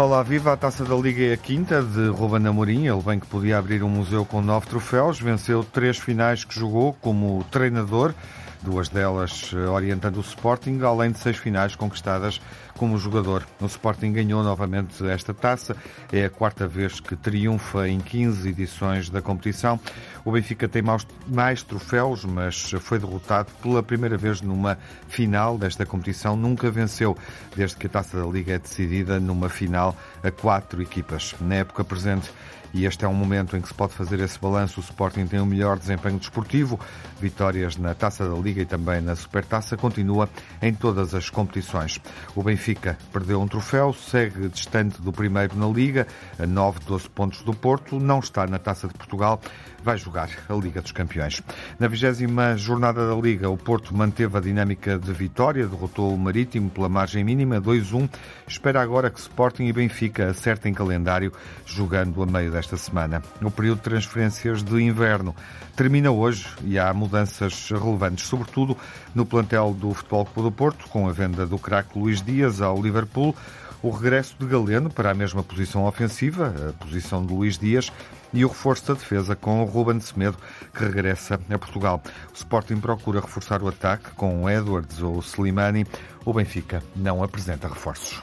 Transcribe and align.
Olá, 0.00 0.22
viva 0.22 0.54
a 0.54 0.56
Taça 0.56 0.82
da 0.82 0.94
Liga 0.94 1.22
é 1.24 1.34
a 1.34 1.36
quinta 1.36 1.82
de 1.82 2.08
Ruben 2.08 2.46
Amorim. 2.46 2.86
Ele 2.86 3.02
bem 3.02 3.20
que 3.20 3.26
podia 3.26 3.58
abrir 3.58 3.82
um 3.82 3.88
museu 3.90 4.24
com 4.24 4.40
nove 4.40 4.66
troféus. 4.66 5.20
Venceu 5.20 5.62
três 5.62 5.98
finais 5.98 6.42
que 6.42 6.58
jogou 6.58 6.94
como 7.02 7.44
treinador 7.50 8.14
duas 8.62 8.88
delas 8.88 9.50
eh, 9.54 9.56
orientando 9.56 10.18
o 10.18 10.20
Sporting, 10.20 10.80
além 10.82 11.10
de 11.12 11.18
seis 11.18 11.36
finais 11.36 11.74
conquistadas 11.74 12.40
como 12.76 12.96
jogador. 12.98 13.46
O 13.60 13.66
Sporting 13.66 14.12
ganhou 14.12 14.42
novamente 14.42 15.06
esta 15.06 15.34
taça, 15.34 15.76
é 16.12 16.24
a 16.24 16.30
quarta 16.30 16.66
vez 16.66 17.00
que 17.00 17.16
triunfa 17.16 17.88
em 17.88 18.00
15 18.00 18.48
edições 18.48 19.10
da 19.10 19.20
competição. 19.20 19.78
O 20.24 20.32
Benfica 20.32 20.68
tem 20.68 20.82
mais 21.26 21.62
troféus, 21.62 22.24
mas 22.24 22.70
foi 22.80 22.98
derrotado 22.98 23.50
pela 23.62 23.82
primeira 23.82 24.16
vez 24.16 24.40
numa 24.40 24.78
final 25.08 25.58
desta 25.58 25.84
competição. 25.84 26.36
Nunca 26.36 26.70
venceu, 26.70 27.16
desde 27.56 27.76
que 27.76 27.86
a 27.86 27.90
taça 27.90 28.18
da 28.18 28.26
Liga 28.26 28.54
é 28.54 28.58
decidida 28.58 29.18
numa 29.18 29.48
final 29.48 29.96
a 30.22 30.30
quatro 30.30 30.80
equipas. 30.80 31.34
Na 31.40 31.56
época 31.56 31.84
presente, 31.84 32.30
e 32.72 32.84
este 32.84 33.04
é 33.04 33.08
um 33.08 33.14
momento 33.14 33.56
em 33.56 33.60
que 33.60 33.68
se 33.68 33.74
pode 33.74 33.92
fazer 33.94 34.20
esse 34.20 34.38
balanço. 34.38 34.80
O 34.80 34.82
Sporting 34.82 35.26
tem 35.26 35.40
o 35.40 35.42
um 35.42 35.46
melhor 35.46 35.78
desempenho 35.78 36.18
desportivo, 36.18 36.78
vitórias 37.20 37.76
na 37.76 37.94
Taça 37.94 38.28
da 38.28 38.36
Liga 38.36 38.62
e 38.62 38.66
também 38.66 39.00
na 39.00 39.16
Supertaça, 39.16 39.76
continua 39.76 40.28
em 40.62 40.72
todas 40.72 41.14
as 41.14 41.28
competições. 41.28 42.00
O 42.34 42.42
Benfica 42.42 42.98
perdeu 43.12 43.40
um 43.40 43.48
troféu, 43.48 43.92
segue 43.92 44.48
distante 44.48 45.00
do 45.00 45.12
primeiro 45.12 45.56
na 45.56 45.66
Liga, 45.66 46.06
a 46.38 46.46
9, 46.46 46.80
12 46.86 47.10
pontos 47.10 47.42
do 47.42 47.54
Porto, 47.54 47.98
não 47.98 48.20
está 48.20 48.46
na 48.46 48.58
Taça 48.58 48.88
de 48.88 48.94
Portugal, 48.94 49.40
vai 49.82 49.96
jogar 49.96 50.28
a 50.48 50.54
Liga 50.54 50.80
dos 50.80 50.92
Campeões. 50.92 51.42
Na 51.78 51.88
vigésima 51.88 52.56
jornada 52.56 53.08
da 53.08 53.14
Liga, 53.14 53.48
o 53.48 53.56
Porto 53.56 53.94
manteve 53.96 54.36
a 54.36 54.40
dinâmica 54.40 54.98
de 54.98 55.12
vitória, 55.12 55.66
derrotou 55.66 56.14
o 56.14 56.18
Marítimo 56.18 56.70
pela 56.70 56.88
margem 56.88 57.24
mínima, 57.24 57.60
2-1. 57.60 58.08
Espera 58.46 58.82
agora 58.82 59.10
que 59.10 59.18
Sporting 59.18 59.64
e 59.64 59.72
Benfica 59.72 60.30
acertem 60.30 60.74
calendário, 60.74 61.32
jogando 61.64 62.22
a 62.22 62.26
meio 62.26 62.50
desta 62.50 62.76
semana. 62.76 63.22
O 63.42 63.50
período 63.50 63.78
de 63.78 63.84
transferências 63.84 64.62
de 64.62 64.82
inverno 64.82 65.34
termina 65.76 66.10
hoje 66.10 66.46
e 66.64 66.78
há 66.78 66.92
mudanças 66.92 67.70
relevantes, 67.70 68.26
sobretudo 68.26 68.76
no 69.14 69.24
plantel 69.24 69.74
do 69.78 69.94
Futebol 69.94 70.26
Clube 70.26 70.48
do 70.50 70.52
Porto, 70.52 70.88
com 70.88 71.08
a 71.08 71.12
venda 71.12 71.46
do 71.46 71.58
craque 71.58 71.98
Luís 71.98 72.22
Dias 72.22 72.60
ao 72.60 72.80
Liverpool, 72.80 73.34
o 73.82 73.90
regresso 73.90 74.36
de 74.38 74.46
Galeno 74.46 74.90
para 74.90 75.10
a 75.10 75.14
mesma 75.14 75.42
posição 75.42 75.86
ofensiva, 75.86 76.54
a 76.68 76.84
posição 76.84 77.24
de 77.24 77.32
Luís 77.32 77.58
Dias, 77.58 77.92
e 78.32 78.44
o 78.44 78.48
reforço 78.48 78.88
da 78.88 78.94
defesa 78.94 79.34
com 79.34 79.62
o 79.62 79.64
Ruben 79.64 79.98
Semedo, 80.00 80.36
que 80.72 80.84
regressa 80.84 81.34
a 81.34 81.58
Portugal. 81.58 82.02
O 82.32 82.34
Sporting 82.34 82.78
procura 82.78 83.20
reforçar 83.20 83.62
o 83.62 83.68
ataque 83.68 84.10
com 84.10 84.44
o 84.44 84.50
Edwards 84.50 85.02
ou 85.02 85.16
o 85.16 85.20
Slimani. 85.20 85.86
O 86.24 86.32
Benfica 86.32 86.82
não 86.94 87.24
apresenta 87.24 87.68
reforços. 87.68 88.22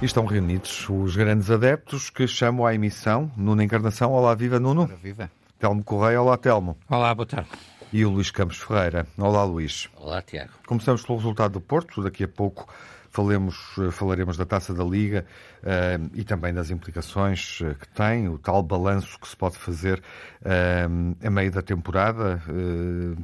E 0.00 0.04
estão 0.04 0.26
reunidos 0.26 0.88
os 0.88 1.14
grandes 1.14 1.48
adeptos 1.48 2.10
que 2.10 2.26
chamam 2.26 2.66
à 2.66 2.74
emissão 2.74 3.30
Nuno 3.36 3.62
Encarnação. 3.62 4.10
Olá, 4.10 4.34
viva 4.34 4.58
Nuno. 4.58 4.82
Olá, 4.82 4.98
viva. 5.00 5.30
Telmo 5.60 5.84
Correia. 5.84 6.20
Olá, 6.20 6.36
Telmo. 6.36 6.76
Olá, 6.88 7.14
boa 7.14 7.26
tarde. 7.26 7.48
E 7.92 8.06
o 8.06 8.10
Luís 8.10 8.30
Campos 8.30 8.56
Ferreira. 8.56 9.06
Olá, 9.18 9.44
Luís. 9.44 9.86
Olá, 9.98 10.22
Tiago. 10.22 10.52
Começamos 10.66 11.02
pelo 11.02 11.18
resultado 11.18 11.52
do 11.52 11.60
Porto. 11.60 12.02
Daqui 12.02 12.24
a 12.24 12.28
pouco 12.28 12.66
falemos, 13.10 13.54
falaremos 13.92 14.38
da 14.38 14.46
Taça 14.46 14.72
da 14.72 14.82
Liga 14.82 15.26
uh, 15.62 16.10
e 16.14 16.24
também 16.24 16.54
das 16.54 16.70
implicações 16.70 17.60
uh, 17.60 17.74
que 17.74 17.86
tem, 17.88 18.30
o 18.30 18.38
tal 18.38 18.62
balanço 18.62 19.18
que 19.20 19.28
se 19.28 19.36
pode 19.36 19.58
fazer 19.58 20.02
uh, 20.40 21.26
a 21.26 21.30
meio 21.30 21.52
da 21.52 21.60
temporada, 21.60 22.42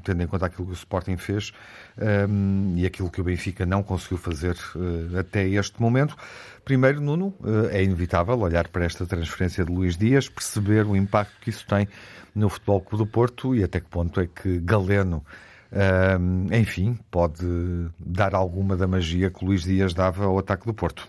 tendo 0.04 0.22
em 0.22 0.26
conta 0.26 0.44
aquilo 0.44 0.66
que 0.66 0.72
o 0.72 0.74
Sporting 0.74 1.16
fez 1.16 1.52
e 2.76 2.86
aquilo 2.86 3.10
que 3.10 3.20
o 3.20 3.24
Benfica 3.24 3.64
não 3.64 3.82
conseguiu 3.82 4.18
fazer 4.18 4.56
até 5.18 5.48
este 5.48 5.80
momento. 5.80 6.14
Primeiro, 6.64 7.00
Nuno, 7.00 7.34
é 7.70 7.82
inevitável 7.82 8.38
olhar 8.38 8.68
para 8.68 8.84
esta 8.84 9.06
transferência 9.06 9.64
de 9.64 9.72
Luís 9.72 9.96
Dias, 9.96 10.28
perceber 10.28 10.84
o 10.84 10.94
impacto 10.94 11.32
que 11.40 11.50
isso 11.50 11.66
tem 11.66 11.88
no 12.38 12.48
Futebol 12.48 12.80
Clube 12.80 13.04
do 13.04 13.10
Porto 13.10 13.54
e 13.54 13.62
até 13.62 13.80
que 13.80 13.88
ponto 13.88 14.20
é 14.20 14.26
que 14.26 14.60
Galeno 14.60 15.24
Uh, 15.70 16.54
enfim, 16.54 16.98
pode 17.10 17.44
dar 17.98 18.34
alguma 18.34 18.74
da 18.74 18.86
magia 18.86 19.30
que 19.30 19.44
Luís 19.44 19.64
Dias 19.64 19.92
dava 19.92 20.24
ao 20.24 20.38
ataque 20.38 20.64
do 20.64 20.72
Porto. 20.72 21.06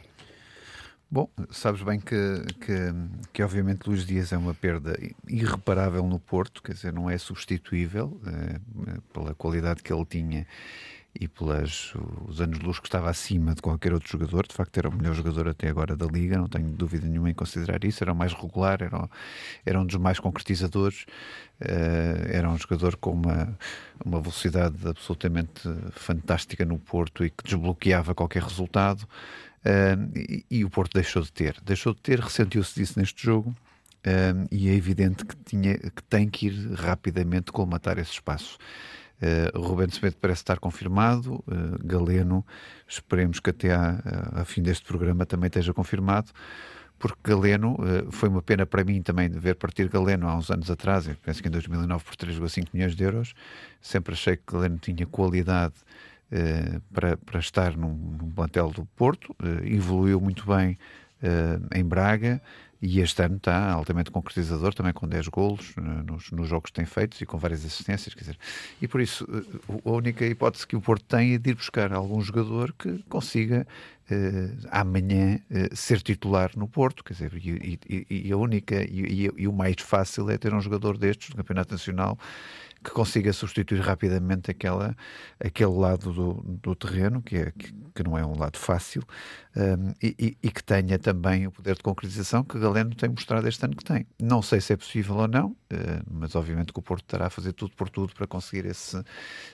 Bom, 1.09 1.29
sabes 1.49 1.81
bem 1.81 1.99
que, 1.99 2.43
que, 2.59 2.93
que, 3.33 3.41
obviamente 3.41 3.87
Luís 3.87 4.05
Dias 4.05 4.31
é 4.31 4.37
uma 4.37 4.53
perda 4.53 4.99
irreparável 5.27 6.05
no 6.05 6.19
Porto, 6.19 6.61
quer 6.61 6.73
dizer, 6.73 6.93
não 6.93 7.09
é 7.09 7.17
substituível 7.17 8.21
é, 8.27 8.59
pela 9.11 9.33
qualidade 9.33 9.81
que 9.81 9.91
ele 9.91 10.05
tinha 10.05 10.45
e 11.17 11.27
pelos 11.27 11.93
os 12.27 12.39
anos 12.39 12.59
de 12.59 12.65
luz 12.65 12.79
que 12.79 12.87
estava 12.87 13.09
acima 13.09 13.55
de 13.55 13.61
qualquer 13.61 13.93
outro 13.93 14.09
jogador. 14.09 14.45
De 14.47 14.53
facto, 14.53 14.77
era 14.77 14.89
o 14.89 14.95
melhor 14.95 15.13
jogador 15.15 15.47
até 15.47 15.69
agora 15.69 15.95
da 15.95 16.05
Liga, 16.05 16.37
não 16.37 16.47
tenho 16.47 16.69
dúvida 16.69 17.07
nenhuma 17.07 17.29
em 17.29 17.33
considerar 17.33 17.83
isso. 17.83 18.03
Era 18.03 18.13
o 18.13 18.15
mais 18.15 18.33
regular, 18.33 18.81
era, 18.81 19.09
era 19.65 19.79
um 19.79 19.85
dos 19.85 19.95
mais 19.95 20.19
concretizadores, 20.19 21.05
uh, 21.61 22.27
era 22.31 22.49
um 22.49 22.57
jogador 22.57 22.95
com 22.97 23.11
uma, 23.11 23.57
uma 24.03 24.21
velocidade 24.21 24.75
absolutamente 24.87 25.61
fantástica 25.91 26.63
no 26.63 26.77
Porto 26.77 27.25
e 27.25 27.29
que 27.29 27.43
desbloqueava 27.43 28.13
qualquer 28.13 28.43
resultado. 28.43 29.03
Uh, 29.65 30.17
e, 30.17 30.45
e, 30.49 30.65
o 30.65 30.69
Porto 30.69 30.93
deixou 30.93 31.21
de 31.21 31.31
ter. 31.31 31.59
Deixou 31.63 31.93
de 31.93 32.01
ter, 32.01 32.19
ressentiu-se 32.19 32.75
disso 32.75 32.99
neste 32.99 33.23
jogo. 33.23 33.53
Uh, 33.99 34.47
e 34.49 34.69
é 34.69 34.73
evidente 34.73 35.25
que, 35.25 35.35
tinha, 35.35 35.77
que 35.77 36.03
tem 36.09 36.29
que 36.29 36.47
ir 36.47 36.73
rapidamente 36.73 37.51
colmatar 37.51 37.97
esse 37.97 38.11
espaço. 38.11 38.57
Uh, 39.21 39.59
Rubén 39.59 39.89
Semedo 39.89 40.15
parece 40.17 40.41
estar 40.41 40.59
confirmado, 40.59 41.35
uh, 41.35 41.43
Galeno, 41.83 42.45
esperemos 42.87 43.41
que 43.41 43.49
até 43.49 43.73
a, 43.73 44.43
fim 44.45 44.61
deste 44.61 44.85
programa 44.85 45.25
também 45.25 45.47
esteja 45.47 45.73
confirmado, 45.73 46.31
porque 46.97 47.19
Galeno, 47.23 47.73
uh, 47.73 48.09
foi 48.11 48.29
uma 48.29 48.41
pena 48.41 48.65
para 48.65 48.81
mim 48.83 49.01
também 49.01 49.29
de 49.29 49.37
ver 49.37 49.55
partir 49.55 49.89
Galeno 49.89 50.27
há 50.27 50.37
uns 50.37 50.49
anos 50.49 50.71
atrás, 50.71 51.05
eu 51.05 51.15
penso 51.21 51.41
que 51.41 51.49
em 51.49 51.51
2009 51.51 52.03
por 52.05 52.15
3,5 52.15 52.67
milhões 52.73 52.95
de 52.95 53.03
euros, 53.03 53.33
sempre 53.81 54.13
achei 54.13 54.37
que 54.37 54.43
Galeno 54.53 54.77
tinha 54.77 55.05
qualidade 55.05 55.75
para, 56.93 57.17
para 57.17 57.39
estar 57.39 57.75
num, 57.75 57.91
num 58.21 58.29
plantel 58.29 58.69
do 58.69 58.85
Porto, 58.85 59.35
evoluiu 59.65 60.21
muito 60.21 60.45
bem 60.45 60.77
em 61.73 61.83
Braga, 61.83 62.39
e 62.81 63.01
este 63.01 63.21
ano 63.21 63.35
está 63.35 63.71
altamente 63.71 64.09
concretizador, 64.09 64.73
também 64.73 64.93
com 64.93 65.07
10 65.07 65.27
golos 65.27 65.75
nos, 65.75 66.31
nos, 66.31 66.47
jogos 66.47 66.71
que 66.71 66.75
tem 66.75 66.85
feitos 66.85 67.19
e 67.19 67.25
com 67.25 67.37
várias 67.37 67.65
assistências. 67.65 68.13
Quer 68.13 68.21
dizer, 68.21 68.37
e 68.81 68.87
por 68.87 69.01
isso, 69.01 69.27
eh, 69.29 69.79
a 69.83 69.91
única 69.91 70.25
hipótese 70.25 70.65
que 70.65 70.77
o 70.77 70.81
Porto 70.81 71.03
tem 71.03 71.33
é 71.33 71.37
de 71.37 71.49
ir 71.49 71.55
buscar 71.55 71.91
algum 71.91 72.21
jogador 72.21 72.73
que 72.73 73.03
consiga 73.09 73.67
eh, 74.09 74.49
amanhã 74.71 75.41
eh, 75.51 75.69
ser 75.73 76.01
titular 76.01 76.51
no 76.55 76.69
Porto. 76.69 77.03
Quer 77.03 77.13
dizer, 77.13 77.33
e, 77.35 77.79
e, 77.87 78.27
e 78.27 78.31
a 78.31 78.37
única 78.37 78.81
e, 78.81 79.29
e, 79.37 79.47
o 79.47 79.51
mais 79.51 79.75
fácil 79.79 80.29
é 80.29 80.37
ter 80.37 80.53
um 80.53 80.61
jogador 80.61 80.97
destes 80.97 81.29
no 81.29 81.35
Campeonato 81.37 81.73
Nacional 81.73 82.17
que 82.83 82.91
consiga 82.91 83.33
substituir 83.33 83.81
rapidamente 83.81 84.49
aquela, 84.49 84.95
aquele 85.39 85.71
lado 85.71 86.13
do, 86.13 86.33
do 86.45 86.75
terreno, 86.75 87.21
que, 87.21 87.35
é, 87.37 87.51
que, 87.51 87.73
que, 87.93 88.03
não 88.03 88.17
é 88.17 88.25
um 88.25 88.37
lado 88.37 88.57
fácil, 88.57 89.03
um, 89.55 89.93
e, 90.01 90.37
e, 90.41 90.51
que 90.51 90.63
tenha 90.63 90.97
também 90.97 91.45
o 91.47 91.51
poder 91.51 91.75
de 91.75 91.83
concretização 91.83 92.43
que 92.43 92.57
Galeno 92.57 92.95
tem 92.95 93.09
mostrado 93.09 93.47
este 93.47 93.63
ano 93.65 93.75
que 93.75 93.83
tem. 93.83 94.05
Não 94.21 94.41
sei 94.41 94.61
se 94.61 94.73
é 94.73 94.77
possível 94.77 95.15
ou 95.17 95.27
não, 95.27 95.47
uh, 95.47 95.55
mas 96.09 96.35
obviamente 96.35 96.71
que 96.71 96.79
o 96.79 96.81
Porto 96.81 97.03
estará 97.03 97.27
a 97.27 97.29
fazer 97.29 97.53
tudo 97.53 97.75
por 97.75 97.89
tudo 97.89 98.13
para 98.13 98.25
conseguir 98.25 98.65
esse, 98.65 98.97
uh, 98.97 99.05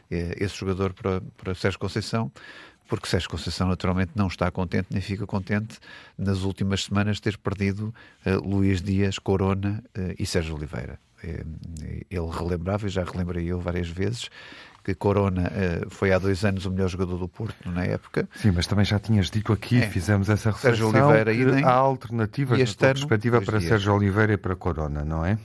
esse 0.10 0.56
jogador 0.56 0.94
para, 0.94 1.22
para 1.38 1.56
Sérgio 1.56 1.80
Conceição, 1.80 2.32
porque 2.88 3.08
Sérgio 3.08 3.30
Conceição 3.30 3.68
naturalmente 3.68 4.12
não 4.16 4.28
está 4.28 4.52
contente 4.52 4.88
nem 4.92 5.02
fica 5.02 5.26
contente 5.26 5.80
nas 6.18 6.44
últimas 6.44 6.84
semanas 6.84 7.20
ter 7.20 7.38
perdido 7.38 7.94
uh, 8.26 8.48
Luís 8.48 8.82
Dias, 8.82 9.18
Corona 9.18 9.84
uh, 9.98 10.14
e 10.20 10.26
Sérgio 10.26 10.56
Oliveira. 10.56 11.00
Eh, 11.24 11.44
ele 12.10 12.30
relembrava, 12.32 12.88
e 12.88 12.90
já 12.90 13.04
relembrei 13.04 13.46
eu 13.46 13.60
várias 13.60 13.90
vezes, 13.90 14.30
que 14.84 14.94
Corona 14.94 15.50
uh, 15.50 15.90
foi 15.90 16.14
há 16.14 16.20
dois 16.20 16.46
anos 16.46 16.66
o 16.68 16.72
melhor 16.72 16.88
jogador 16.88 17.18
do 17.18 17.28
Porto 17.28 17.72
na 17.72 17.84
época. 17.84 18.30
Sim, 18.36 18.52
mas 18.52 18.68
também 18.68 18.86
já 18.86 19.00
tinhas 19.00 19.32
dito 19.32 19.52
aqui, 19.52 19.78
é. 19.80 19.90
fizemos 19.90 20.30
essa 20.30 20.52
reflexão, 20.52 20.92
Sérgio 20.92 21.08
Oliveira, 21.08 21.58
que 21.58 21.66
há 21.66 21.74
alternativas 21.74 22.60
na 22.60 22.88
perspectiva 22.94 23.42
para 23.42 23.58
dias. 23.58 23.70
Sérgio 23.70 23.96
Oliveira 23.96 24.34
e 24.34 24.38
para 24.38 24.56
Corona, 24.56 25.04
não 25.04 25.26
é? 25.26 25.40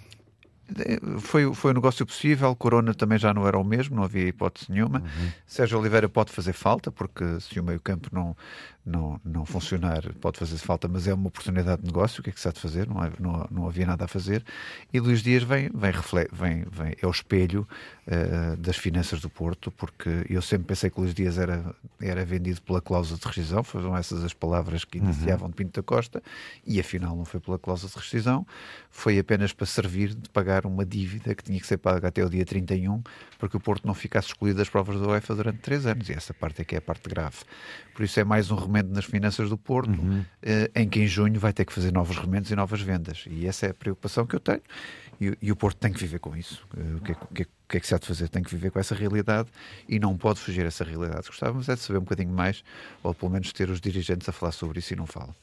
Foi, 1.19 1.53
foi 1.53 1.73
um 1.73 1.75
negócio 1.75 2.07
possível, 2.07 2.55
Corona 2.55 2.95
também 2.95 3.19
já 3.19 3.35
não 3.35 3.47
era 3.47 3.59
o 3.59 3.65
mesmo, 3.65 3.97
não 3.97 4.05
havia 4.05 4.29
hipótese 4.29 4.71
nenhuma. 4.71 5.01
Uhum. 5.01 5.31
Sérgio 5.47 5.79
Oliveira 5.79 6.09
pode 6.09 6.31
fazer 6.31 6.53
falta, 6.53 6.93
porque 6.93 7.41
se 7.41 7.59
o 7.59 7.65
meio-campo 7.65 8.09
não, 8.13 8.37
não, 8.85 9.21
não 9.25 9.45
funcionar, 9.45 10.03
pode 10.21 10.39
fazer 10.39 10.57
falta, 10.59 10.89
mas 10.89 11.07
é 11.07 11.13
uma 11.13 11.29
oportunidade 11.29 11.83
de 11.83 11.87
negócio. 11.87 12.21
O 12.21 12.23
que 12.23 12.31
é 12.31 12.33
que 12.33 12.41
se 12.41 12.49
há 12.49 12.53
de 12.53 12.61
fazer? 12.61 12.89
Não, 12.89 12.97
não, 13.19 13.49
não 13.51 13.67
havia 13.67 13.87
nada 13.87 14.05
a 14.05 14.09
fazer. 14.09 14.45
E 14.93 14.99
Luís 14.99 15.23
Dias 15.23 15.43
vem, 15.43 15.71
vem, 15.75 15.93
vem, 16.33 16.65
vem 16.71 16.97
é 17.01 17.07
o 17.07 17.11
espelho 17.11 17.69
uh, 18.07 18.57
das 18.57 18.77
finanças 18.77 19.21
do 19.21 19.29
Porto, 19.29 19.71
porque 19.71 20.27
eu 20.29 20.41
sempre 20.41 20.67
pensei 20.67 20.91
que 20.91 20.99
Luís 21.01 21.15
Dias 21.15 21.39
era, 21.39 21.75
era 22.01 22.25
vendido 22.25 22.63
pela 22.63 22.81
cláusula 22.81 23.19
de 23.19 23.27
rescisão, 23.27 23.63
foram 23.63 23.97
essas 23.97 24.25
as 24.25 24.33
palavras 24.33 24.85
que 24.85 24.99
iniciavam 24.99 25.45
uhum. 25.45 25.51
de 25.51 25.57
Pinto 25.57 25.81
da 25.81 25.83
Costa, 25.83 26.23
e 26.67 26.81
afinal 26.81 27.15
não 27.15 27.25
foi 27.25 27.41
pela 27.41 27.59
cláusula 27.59 27.91
de 27.91 27.99
rescisão, 27.99 28.47
foi 28.91 29.19
apenas 29.19 29.53
para 29.53 29.67
servir 29.67 30.15
de 30.15 30.29
pagar 30.31 30.65
uma 30.65 30.85
dívida 30.85 31.35
que 31.35 31.45
tinha 31.45 31.61
que 31.61 31.67
ser 31.67 31.77
paga 31.77 32.09
até 32.09 32.25
o 32.25 32.31
dia 32.31 32.45
31, 32.45 33.03
porque 33.39 33.57
o 33.57 33.61
Porto 33.61 33.87
não 33.87 33.95
ficasse 33.95 34.29
excluído 34.29 34.59
das 34.59 34.69
provas 34.69 35.01
da 35.01 35.07
UEFA 35.07 35.35
durante 35.35 35.59
três 35.59 35.87
anos, 35.87 36.09
e 36.09 36.13
essa 36.13 36.33
parte 36.33 36.63
é 36.63 36.65
que 36.65 36.75
é 36.75 36.79
a 36.79 36.83
parte 36.83 37.09
grave. 37.09 37.39
Por 37.95 38.05
isso 38.05 38.19
é 38.19 38.25
mais 38.25 38.51
um 38.51 38.57
nas 38.89 39.05
finanças 39.05 39.49
do 39.49 39.59
Porto, 39.59 39.91
uhum. 39.91 40.21
uh, 40.21 40.27
em 40.75 40.89
que 40.89 41.01
em 41.01 41.07
junho 41.07 41.39
vai 41.39 41.53
ter 41.53 41.65
que 41.65 41.73
fazer 41.73 41.93
novos 41.93 42.17
remendos 42.17 42.51
e 42.51 42.57
novas 42.57 42.81
vendas, 42.81 43.25
e 43.29 43.47
essa 43.47 43.67
é 43.67 43.71
a 43.71 43.75
preocupação 43.75 44.27
que 44.27 44.37
eu 44.37 44.41
tenho, 44.41 44.63
e, 45.21 45.37
e 45.43 45.53
o 45.53 45.57
Porto 45.57 45.77
tem 45.79 45.93
que 45.93 46.01
viver 46.01 46.19
com 46.19 46.37
isso. 46.37 46.67
Uh, 46.77 46.97
o 46.97 47.01
que 47.01 47.13
é, 47.13 47.17
que 47.35 47.43
é 47.43 47.47
que 47.71 47.77
é 47.77 47.81
que 47.81 47.87
se 47.87 47.95
há 47.95 47.99
de 47.99 48.07
fazer? 48.07 48.29
Tem 48.29 48.43
que 48.43 48.51
viver 48.51 48.71
com 48.71 48.79
essa 48.79 48.95
realidade 48.95 49.49
e 49.89 49.99
não 49.99 50.17
pode 50.17 50.41
fugir 50.41 50.65
a 50.65 50.69
essa 50.69 50.85
realidade. 50.85 51.29
Gostávamos 51.29 51.69
é 51.69 51.75
de 51.75 51.81
saber 51.81 51.99
um 51.99 52.03
bocadinho 52.03 52.33
mais, 52.33 52.65
ou 53.03 53.15
pelo 53.15 53.31
menos 53.31 53.53
ter 53.53 53.71
os 53.71 53.81
dirigentes 53.81 54.29
a 54.29 54.33
falar 54.33 54.53
sobre 54.53 54.81
isso 54.81 54.93
e 54.93 54.97
não 54.97 55.07
falam. 55.07 55.35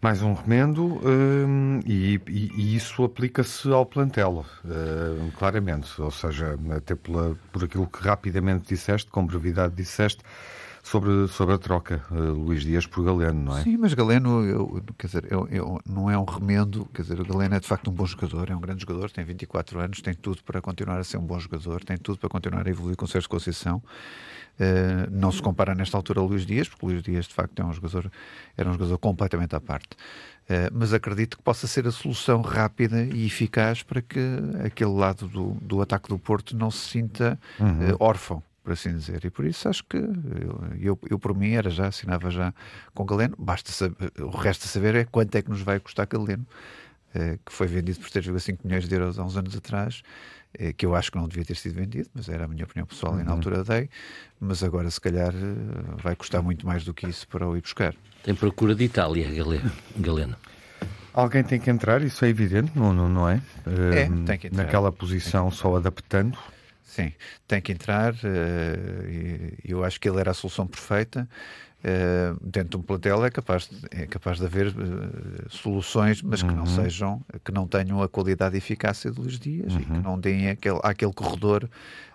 Mais 0.00 0.22
um 0.22 0.34
remendo 0.34 1.00
hum, 1.02 1.80
e, 1.86 2.20
e, 2.28 2.50
e, 2.54 2.76
isso 2.76 3.02
aplica-se 3.02 3.68
ao 3.70 3.84
plantel, 3.84 4.44
hum, 4.64 5.30
claramente. 5.36 6.00
Ou 6.00 6.10
seja, 6.10 6.58
até 6.76 6.94
pela, 6.94 7.36
por 7.50 7.64
aquilo 7.64 7.86
que 7.86 8.02
rapidamente 8.02 8.68
disseste, 8.68 9.10
com 9.10 9.26
brevidade 9.26 9.74
disseste, 9.74 10.22
sobre, 10.84 11.26
sobre 11.28 11.54
a 11.54 11.58
troca, 11.58 12.04
uh, 12.10 12.14
Luís 12.14 12.62
Dias 12.62 12.86
por 12.86 13.02
Galeno, 13.02 13.42
não 13.42 13.56
é? 13.56 13.62
Sim, 13.62 13.78
mas 13.78 13.94
Galeno, 13.94 14.44
eu, 14.44 14.82
quer 14.98 15.06
dizer, 15.06 15.32
eu, 15.32 15.48
eu, 15.50 15.80
não 15.88 16.10
é 16.10 16.18
um 16.18 16.24
remendo, 16.24 16.86
quer 16.92 17.00
dizer, 17.00 17.18
o 17.18 17.24
Galeno 17.24 17.54
é 17.54 17.60
de 17.60 17.66
facto 17.66 17.90
um 17.90 17.94
bom 17.94 18.04
jogador, 18.04 18.50
é 18.50 18.54
um 18.54 18.60
grande 18.60 18.82
jogador, 18.82 19.10
tem 19.10 19.24
24 19.24 19.80
anos, 19.80 20.02
tem 20.02 20.12
tudo 20.12 20.44
para 20.44 20.60
continuar 20.60 20.98
a 20.98 21.04
ser 21.04 21.16
um 21.16 21.24
bom 21.24 21.40
jogador, 21.40 21.82
tem 21.82 21.96
tudo 21.96 22.18
para 22.18 22.28
continuar 22.28 22.66
a 22.66 22.70
evoluir 22.70 22.96
com 22.96 23.06
o 23.06 23.08
Sérgio 23.08 23.30
Conceição. 23.30 23.82
Uh, 24.60 25.10
não 25.10 25.32
se 25.32 25.40
compara 25.40 25.74
nesta 25.74 25.96
altura 25.96 26.20
a 26.20 26.22
Luís 26.22 26.44
Dias, 26.44 26.68
porque 26.68 26.84
Luís 26.84 27.02
Dias 27.02 27.24
de 27.24 27.34
facto 27.34 27.60
é 27.60 27.64
um 27.64 27.72
jogador, 27.72 28.12
era 28.54 28.68
um 28.68 28.74
jogador 28.74 28.98
completamente 28.98 29.56
à 29.56 29.60
parte. 29.60 29.96
Uh, 30.44 30.68
mas 30.70 30.92
acredito 30.92 31.38
que 31.38 31.42
possa 31.42 31.66
ser 31.66 31.86
a 31.86 31.90
solução 31.90 32.42
rápida 32.42 33.02
e 33.02 33.26
eficaz 33.26 33.82
para 33.82 34.02
que 34.02 34.20
aquele 34.64 34.92
lado 34.92 35.26
do, 35.28 35.52
do 35.62 35.80
ataque 35.80 36.10
do 36.10 36.18
Porto 36.18 36.54
não 36.54 36.70
se 36.70 36.90
sinta 36.90 37.38
uhum. 37.58 37.94
uh, 37.94 37.96
órfão 37.98 38.42
por 38.64 38.72
assim 38.72 38.96
dizer. 38.96 39.24
E 39.24 39.30
por 39.30 39.44
isso 39.44 39.68
acho 39.68 39.84
que 39.84 39.98
eu, 39.98 40.64
eu, 40.80 40.98
eu, 41.10 41.18
por 41.18 41.36
mim 41.36 41.52
era 41.52 41.68
já, 41.68 41.88
assinava 41.88 42.30
já 42.30 42.52
com 42.94 43.04
Galeno. 43.04 43.36
Basta 43.38 43.70
saber, 43.70 44.10
o 44.18 44.30
resto 44.30 44.64
a 44.64 44.68
saber 44.68 44.94
é 44.94 45.04
quanto 45.04 45.36
é 45.36 45.42
que 45.42 45.50
nos 45.50 45.60
vai 45.60 45.78
custar 45.78 46.06
Galeno, 46.06 46.46
eh, 47.14 47.38
que 47.44 47.52
foi 47.52 47.66
vendido 47.66 48.00
por 48.00 48.08
3,5 48.08 48.58
milhões 48.64 48.88
de 48.88 48.94
euros 48.94 49.18
há 49.18 49.24
uns 49.24 49.36
anos 49.36 49.54
atrás, 49.54 50.02
eh, 50.58 50.72
que 50.72 50.86
eu 50.86 50.96
acho 50.96 51.12
que 51.12 51.18
não 51.18 51.28
devia 51.28 51.44
ter 51.44 51.56
sido 51.56 51.74
vendido, 51.74 52.08
mas 52.14 52.28
era 52.28 52.46
a 52.46 52.48
minha 52.48 52.64
opinião 52.64 52.86
pessoal 52.86 53.12
uhum. 53.12 53.20
e 53.20 53.22
na 53.22 53.30
uhum. 53.30 53.36
altura 53.36 53.62
dei, 53.62 53.90
mas 54.40 54.64
agora 54.64 54.90
se 54.90 55.00
calhar 55.00 55.34
eh, 55.34 56.02
vai 56.02 56.16
custar 56.16 56.42
muito 56.42 56.66
mais 56.66 56.84
do 56.84 56.94
que 56.94 57.06
isso 57.06 57.28
para 57.28 57.46
o 57.46 57.56
ir 57.56 57.60
buscar. 57.60 57.94
Tem 58.22 58.34
procura 58.34 58.74
de 58.74 58.84
Itália, 58.84 59.28
Galeno. 59.98 60.36
Alguém 61.12 61.44
tem 61.44 61.60
que 61.60 61.70
entrar, 61.70 62.02
isso 62.02 62.24
é 62.24 62.28
evidente, 62.28 62.72
não, 62.74 62.92
não, 62.92 63.08
não 63.08 63.28
é? 63.28 63.40
É, 63.66 64.08
tem 64.26 64.38
que 64.38 64.46
entrar. 64.48 64.64
Naquela 64.64 64.90
posição, 64.90 65.50
só 65.50 65.76
adaptando. 65.76 66.36
Sim, 66.94 67.12
tem 67.48 67.60
que 67.60 67.72
entrar. 67.72 68.14
Uh, 68.14 69.56
eu 69.64 69.82
acho 69.82 70.00
que 70.00 70.08
ele 70.08 70.20
era 70.20 70.30
a 70.30 70.34
solução 70.34 70.64
perfeita. 70.64 71.28
Uh, 71.80 72.38
dentro 72.40 72.70
de 72.70 72.76
um 72.76 72.82
plantel 72.82 73.24
é 73.24 73.30
capaz, 73.30 73.68
de, 73.68 73.76
é 73.90 74.06
capaz 74.06 74.38
de 74.38 74.44
haver 74.44 74.68
uh, 74.68 75.50
soluções, 75.50 76.22
mas 76.22 76.40
que 76.40 76.48
uhum. 76.48 76.54
não 76.54 76.66
sejam, 76.66 77.20
que 77.44 77.50
não 77.50 77.66
tenham 77.66 78.00
a 78.00 78.08
qualidade 78.08 78.54
e 78.54 78.58
eficácia 78.58 79.10
dos 79.10 79.40
dias 79.40 79.74
uhum. 79.74 79.80
e 79.80 79.84
que 79.84 79.92
uhum. 79.92 80.02
não 80.02 80.20
deem 80.20 80.48
aquele, 80.48 80.78
aquele 80.84 81.12
corredor 81.12 81.68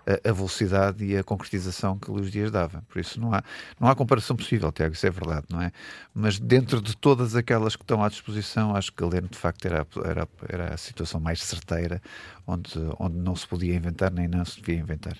a, 0.06 0.32
velocidade 0.32 1.04
e 1.04 1.16
a 1.16 1.22
concretização 1.22 1.98
que 1.98 2.10
Luís 2.10 2.30
Dias 2.30 2.50
dava. 2.50 2.82
Por 2.88 3.00
isso 3.00 3.20
não 3.20 3.32
há, 3.32 3.42
não 3.78 3.88
há 3.88 3.94
comparação 3.94 4.36
possível, 4.36 4.70
Tiago, 4.72 4.94
isso 4.94 5.06
é 5.06 5.10
verdade, 5.10 5.46
não 5.50 5.60
é? 5.60 5.72
Mas 6.14 6.38
dentro 6.38 6.80
de 6.80 6.96
todas 6.96 7.36
aquelas 7.36 7.76
que 7.76 7.82
estão 7.82 8.02
à 8.02 8.08
disposição, 8.08 8.74
acho 8.74 8.92
que 8.92 9.02
Galeno 9.02 9.28
de 9.28 9.38
facto 9.38 9.64
era, 9.66 9.86
era, 10.04 10.28
era 10.48 10.74
a 10.74 10.76
situação 10.76 11.20
mais 11.20 11.42
certeira, 11.42 12.00
onde, 12.46 12.72
onde 12.98 13.16
não 13.16 13.36
se 13.36 13.46
podia 13.46 13.74
inventar 13.74 14.10
nem 14.10 14.26
não 14.26 14.44
se 14.44 14.60
devia 14.60 14.80
inventar. 14.80 15.16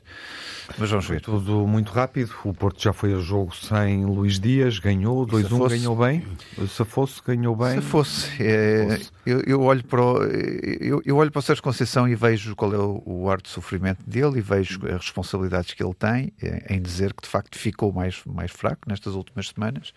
Mas 0.78 0.90
vamos 0.90 1.06
ver. 1.06 1.20
Tudo 1.20 1.66
muito 1.66 1.92
rápido. 1.92 2.34
O 2.44 2.52
Porto 2.52 2.82
já 2.82 2.92
foi 2.92 3.14
a 3.14 3.18
jogo 3.18 3.54
sem 3.54 4.04
Luís 4.04 4.38
Dias, 4.38 4.78
ganhou, 4.78 5.26
2-1, 5.26 5.52
um, 5.52 5.68
ganhou 5.68 5.96
bem. 5.96 6.26
Se 6.68 6.84
fosse, 6.84 7.20
ganhou 7.24 7.54
bem. 7.56 7.80
Se 7.80 7.86
fosse. 7.86 8.42
É, 8.42 9.00
eu, 9.24 9.40
eu, 9.46 9.60
olho 9.62 9.84
para 9.84 10.02
o, 10.02 10.22
eu, 10.24 11.02
eu, 11.04 11.16
olho 11.16 11.30
para 11.30 11.38
o 11.38 11.42
Sérgio 11.42 11.62
Conceição 11.62 12.08
e 12.08 12.14
vejo 12.14 12.56
qual 12.56 12.74
é 12.74 12.78
o, 12.78 13.02
o 13.04 13.30
ar 13.30 13.40
de 13.40 13.48
sofrimento 13.48 14.02
dele 14.08 14.38
e 14.38 14.40
vejo 14.40 14.69
as 14.74 15.02
responsabilidades 15.02 15.74
que 15.74 15.82
ele 15.82 15.94
tem 15.94 16.32
é, 16.42 16.74
em 16.74 16.80
dizer 16.80 17.12
que 17.12 17.22
de 17.22 17.28
facto 17.28 17.58
ficou 17.58 17.92
mais, 17.92 18.22
mais 18.24 18.50
fraco 18.50 18.88
nestas 18.88 19.14
últimas 19.14 19.48
semanas. 19.48 19.92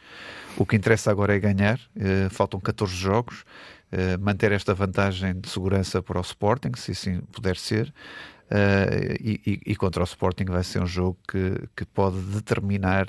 O 0.57 0.65
que 0.65 0.75
interessa 0.75 1.11
agora 1.11 1.35
é 1.35 1.39
ganhar, 1.39 1.79
é, 1.95 2.29
faltam 2.29 2.59
14 2.59 2.93
jogos, 2.93 3.43
é, 3.91 4.17
manter 4.17 4.51
esta 4.51 4.73
vantagem 4.73 5.39
de 5.39 5.49
segurança 5.49 6.01
para 6.01 6.17
o 6.17 6.21
Sporting, 6.21 6.71
se 6.75 6.91
assim 6.91 7.21
puder 7.31 7.55
ser. 7.55 7.93
Uh, 8.51 9.15
e, 9.19 9.61
e, 9.65 9.75
contra 9.75 10.01
o 10.01 10.03
Sporting 10.03 10.45
vai 10.45 10.63
ser 10.63 10.79
um 10.79 10.85
jogo 10.85 11.17
que, 11.27 11.67
que 11.75 11.85
pode 11.85 12.19
determinar 12.19 13.07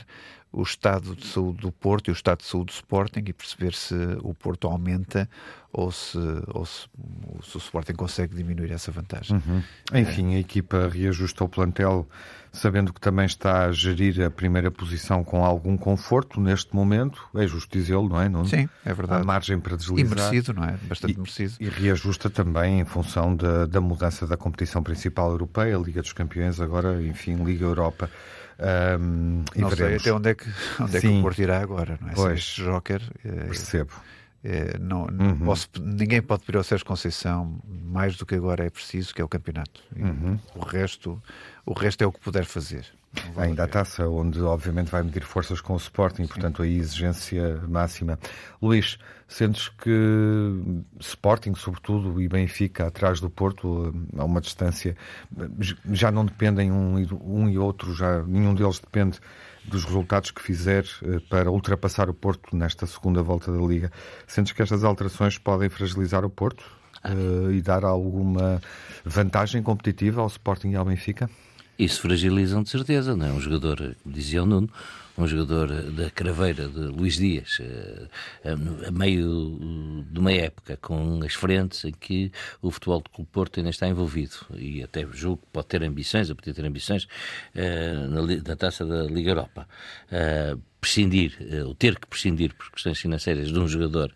o 0.55 0.63
estado 0.63 1.17
de 1.17 1.27
saúde 1.27 1.61
do 1.61 1.73
Porto 1.73 2.09
e 2.09 2.11
o 2.11 2.13
estado 2.13 2.39
de 2.39 2.47
saúde 2.47 2.67
do 2.67 2.75
Sporting 2.75 3.25
e 3.27 3.33
perceber 3.33 3.75
se 3.75 3.95
o 4.23 4.33
Porto 4.33 4.69
aumenta 4.69 5.29
ou 5.73 5.91
se, 5.91 6.19
ou 6.47 6.65
se, 6.65 6.87
ou 7.27 7.43
se 7.43 7.57
o 7.57 7.59
Sporting 7.59 7.95
consegue 7.95 8.37
diminuir 8.37 8.71
essa 8.71 8.93
vantagem. 8.93 9.37
Uhum. 9.37 9.63
Enfim, 9.93 10.35
é. 10.35 10.37
a 10.37 10.41
equipa 10.41 10.89
reajusta 10.89 11.43
o 11.43 11.49
plantel 11.49 12.09
sabendo 12.55 12.93
que 12.93 13.01
também 13.01 13.27
está 13.27 13.67
a 13.67 13.73
gerir 13.73 14.23
a 14.23 14.31
primeira 14.31 14.71
posição 14.71 15.25
com 15.25 15.45
algum 15.45 15.77
conforto 15.77 16.41
neste 16.41 16.75
momento, 16.75 17.29
é 17.35 17.47
justo 17.47 17.77
dizê-lo, 17.77 18.09
não 18.09 18.21
é? 18.21 18.29
Nuno? 18.29 18.47
Sim, 18.47 18.69
é 18.85 18.95
verdade. 18.95 19.23
Há 19.23 19.25
margem 19.25 19.59
para 19.59 19.77
deslizar. 19.77 20.07
E 20.07 20.09
merecido, 20.09 20.55
não 20.55 20.65
é? 20.65 20.77
Bastante 20.85 21.15
e, 21.15 21.17
merecido. 21.17 21.55
E 21.59 21.69
reajusta 21.69 22.31
também 22.31 22.79
em 22.81 22.85
função 22.85 23.35
da, 23.35 23.67
da 23.67 23.81
mudança 23.81 24.25
da 24.25 24.37
competição 24.37 24.83
principal 24.85 25.31
europeia, 25.31 25.77
a 25.77 25.81
Liga 25.81 26.01
dos 26.01 26.13
Campeões, 26.13 26.61
agora, 26.61 27.03
enfim, 27.03 27.43
Liga 27.43 27.65
Europa. 27.65 28.09
Um, 28.59 29.45
não 29.57 29.71
sei 29.71 29.97
até 29.97 30.13
onde 30.13 30.31
é 30.31 30.35
que, 30.35 30.49
onde 30.81 30.97
é 30.97 31.01
que 31.01 31.07
o 31.09 31.23
Porto 31.23 31.43
irá 31.43 31.61
agora, 31.61 31.99
não 32.01 32.11
é? 32.11 32.15
Pois, 32.15 32.39
este 32.39 32.63
Joker. 32.63 33.03
É, 33.25 33.31
percebo. 33.47 33.93
É, 34.45 34.77
não, 34.79 35.07
uhum. 35.07 35.39
posso, 35.39 35.69
ninguém 35.81 36.21
pode 36.21 36.45
pedir 36.45 36.59
ao 36.59 36.65
Sérgio 36.65 36.87
Conceição 36.87 37.59
mais 37.67 38.17
do 38.17 38.27
que 38.27 38.35
agora 38.35 38.67
é 38.67 38.69
preciso, 38.69 39.15
que 39.15 39.23
é 39.23 39.25
o 39.25 39.29
campeonato. 39.29 39.83
Uhum. 39.97 40.39
O, 40.55 40.61
resto, 40.61 41.21
o 41.65 41.73
resto 41.73 42.05
é 42.05 42.07
o 42.07 42.13
que 42.13 42.21
puder 42.21 42.45
fazer. 42.45 42.87
Ainda 43.37 43.65
a 43.65 43.69
taça, 43.69 44.09
onde 44.09 44.41
obviamente 44.41 44.91
vai 44.91 45.03
medir 45.03 45.25
forças 45.25 45.61
com 45.61 45.75
o 45.75 45.77
Sporting, 45.77 46.23
Sim. 46.23 46.29
portanto 46.29 46.63
a 46.63 46.67
exigência 46.67 47.61
máxima. 47.69 48.19
Luís, 48.61 48.99
sentes 49.29 49.69
que 49.69 49.91
Sporting, 51.01 51.55
sobretudo, 51.55 52.21
e 52.21 52.29
Benfica, 52.29 52.87
atrás 52.87 53.21
do 53.21 53.31
Porto, 53.31 53.95
a 54.17 54.25
uma 54.25 54.41
distância, 54.41 54.97
já 55.91 56.11
não 56.11 56.25
dependem 56.25 56.71
um, 56.71 56.97
um 57.23 57.49
e 57.49 57.59
outro, 57.59 57.95
já 57.95 58.23
nenhum 58.23 58.55
deles 58.55 58.79
depende 58.79 59.19
dos 59.65 59.85
resultados 59.85 60.31
que 60.31 60.43
fizer 60.43 60.85
eh, 61.03 61.21
para 61.29 61.51
ultrapassar 61.51 62.11
o 62.11 62.15
Porto 62.15 62.55
nesta 62.55 62.87
segunda 62.87 63.23
volta 63.23 63.51
da 63.51 63.59
Liga. 63.59 63.91
Sentes 64.27 64.53
que 64.53 64.63
estas 64.63 64.85
alterações 64.85 65.39
podem 65.39 65.69
fragilizar 65.69 66.25
o 66.25 66.31
Porto 66.31 66.65
uh, 67.05 67.51
e 67.51 67.63
dar 67.63 67.85
alguma 67.85 68.61
vantagem 69.05 69.63
competitiva 69.63 70.21
ao 70.21 70.27
Sporting 70.27 70.71
e 70.71 70.77
ao 70.77 70.85
Benfica? 70.85 71.31
Isso 71.79 72.01
fragilizam 72.01 72.63
de 72.63 72.71
certeza, 72.71 73.17
não 73.17 73.27
é? 73.27 73.33
Um 73.33 73.41
jogador, 73.41 73.97
como 74.03 74.15
dizia 74.15 74.43
o 74.43 74.47
Nuno, 74.47 74.71
um 75.17 75.27
jogador 75.27 75.69
da 75.93 76.11
craveira 76.11 76.69
de 76.69 76.81
Luís 76.81 77.17
Dias, 77.17 77.59
eh, 77.61 78.09
a 78.87 78.91
meio 78.91 80.05
de 80.11 80.19
uma 80.19 80.33
época 80.33 80.77
com 80.77 81.21
as 81.25 81.35
frentes 81.35 81.85
em 81.85 81.93
que 81.93 82.33
o 82.61 82.71
futebol 82.71 83.01
de 83.01 83.11
Clube 83.11 83.31
Porto 83.33 83.59
ainda 83.59 83.71
está 83.71 83.87
envolvido 83.87 84.35
e 84.57 84.83
até 84.83 85.07
julgo 85.13 85.43
que 85.43 85.49
pode 85.53 85.69
ter 85.69 85.83
ambições, 85.85 86.31
a 86.31 86.35
poder 86.35 86.53
ter 86.53 86.65
ambições 86.65 87.07
eh, 87.55 87.93
na 88.47 88.57
taça 88.57 88.85
da 88.85 89.05
Liga 89.05 89.31
Europa. 89.31 89.69
Eh, 90.11 90.57
prescindir, 90.81 91.39
ou 91.65 91.75
ter 91.75 91.99
que 91.99 92.07
prescindir 92.07 92.53
por 92.55 92.71
questões 92.71 92.99
financeiras 92.99 93.49
de 93.49 93.59
um 93.59 93.67
jogador 93.67 94.13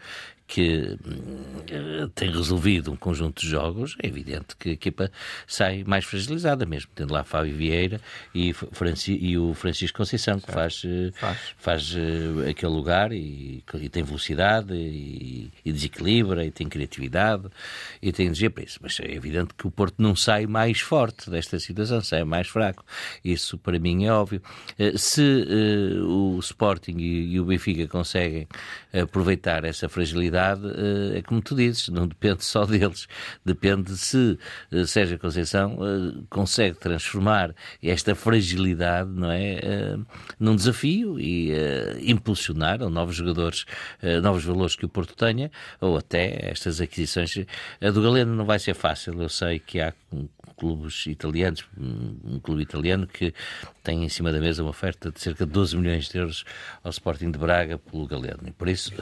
que 0.48 0.98
uh, 1.70 2.08
tem 2.14 2.30
resolvido 2.30 2.90
um 2.90 2.96
conjunto 2.96 3.42
de 3.42 3.48
jogos, 3.48 3.94
é 4.02 4.06
evidente 4.06 4.56
que 4.58 4.70
a 4.70 4.72
equipa 4.72 5.12
sai 5.46 5.84
mais 5.84 6.06
fragilizada 6.06 6.64
mesmo, 6.64 6.90
tendo 6.94 7.12
lá 7.12 7.22
Fábio 7.22 7.54
Vieira 7.54 8.00
e, 8.34 8.54
Franci 8.54 9.12
e 9.12 9.36
o 9.36 9.52
Francisco 9.52 9.98
Conceição, 9.98 10.40
que 10.40 10.50
faz, 10.50 10.82
eh, 10.86 11.10
faz. 11.12 11.38
faz 11.58 11.94
uh, 11.94 12.48
aquele 12.48 12.72
lugar 12.72 13.12
e, 13.12 13.62
e 13.74 13.88
tem 13.90 14.02
velocidade 14.02 14.72
e, 14.72 15.52
e, 15.62 15.70
desequilibra 15.70 16.46
e 16.46 16.50
tem 16.50 16.66
criatividade 16.66 17.48
e 18.00 18.10
tem 18.10 18.26
energia 18.26 18.50
para 18.50 18.64
isso. 18.64 18.78
Mas 18.80 18.98
é 19.00 19.12
evidente 19.12 19.52
que 19.54 19.66
o 19.66 19.70
Porto 19.70 19.96
não 19.98 20.16
sai 20.16 20.46
mais 20.46 20.80
forte 20.80 21.28
desta 21.28 21.58
situação, 21.60 22.00
sai 22.00 22.24
mais 22.24 22.48
fraco. 22.48 22.82
Isso 23.22 23.58
para 23.58 23.78
mim 23.78 24.06
é 24.06 24.12
óbvio. 24.12 24.40
Uh, 24.78 24.96
se 24.96 25.46
o 26.06 26.38
Sporting 26.38 26.96
e, 26.96 27.34
e 27.34 27.40
o 27.40 27.44
Benfica 27.44 27.86
conseguem 27.86 28.48
aproveitar 28.94 29.64
essa 29.64 29.90
fragilidade 29.90 30.37
fragilidade 30.38 30.62
é 31.16 31.22
como 31.22 31.42
tu 31.42 31.54
dizes, 31.54 31.88
não 31.88 32.06
depende 32.06 32.44
só 32.44 32.64
deles. 32.66 33.06
Depende 33.44 33.96
se 33.96 34.38
Sérgio 34.86 35.18
Conceição 35.18 35.78
consegue 36.30 36.78
transformar 36.78 37.54
esta 37.82 38.14
fragilidade 38.14 39.10
não 39.10 39.30
é, 39.30 39.96
num 40.38 40.54
desafio 40.54 41.18
e 41.18 41.52
impulsionar 42.02 42.78
novos 42.88 43.16
jogadores, 43.16 43.64
novos 44.22 44.44
valores 44.44 44.76
que 44.76 44.84
o 44.84 44.88
Porto 44.88 45.14
tenha, 45.14 45.50
ou 45.80 45.96
até 45.96 46.50
estas 46.50 46.80
aquisições. 46.80 47.34
A 47.80 47.90
do 47.90 48.02
Galeno 48.02 48.34
não 48.34 48.44
vai 48.44 48.58
ser 48.58 48.74
fácil, 48.74 49.20
eu 49.20 49.28
sei 49.28 49.58
que 49.58 49.80
há 49.80 49.92
clubes 50.56 51.06
italianos, 51.06 51.64
um 51.78 52.40
clube 52.40 52.62
italiano 52.62 53.06
que 53.06 53.32
tem 53.82 54.04
em 54.04 54.08
cima 54.08 54.32
da 54.32 54.40
mesa 54.40 54.62
uma 54.62 54.70
oferta 54.70 55.10
de 55.10 55.20
cerca 55.20 55.46
de 55.46 55.52
12 55.52 55.76
milhões 55.76 56.08
de 56.08 56.18
euros 56.18 56.44
ao 56.82 56.90
Sporting 56.90 57.30
de 57.30 57.38
Braga 57.38 57.78
pelo 57.78 58.06
Galeno. 58.06 58.40
E 58.46 58.50
por 58.50 58.68
isso 58.68 58.92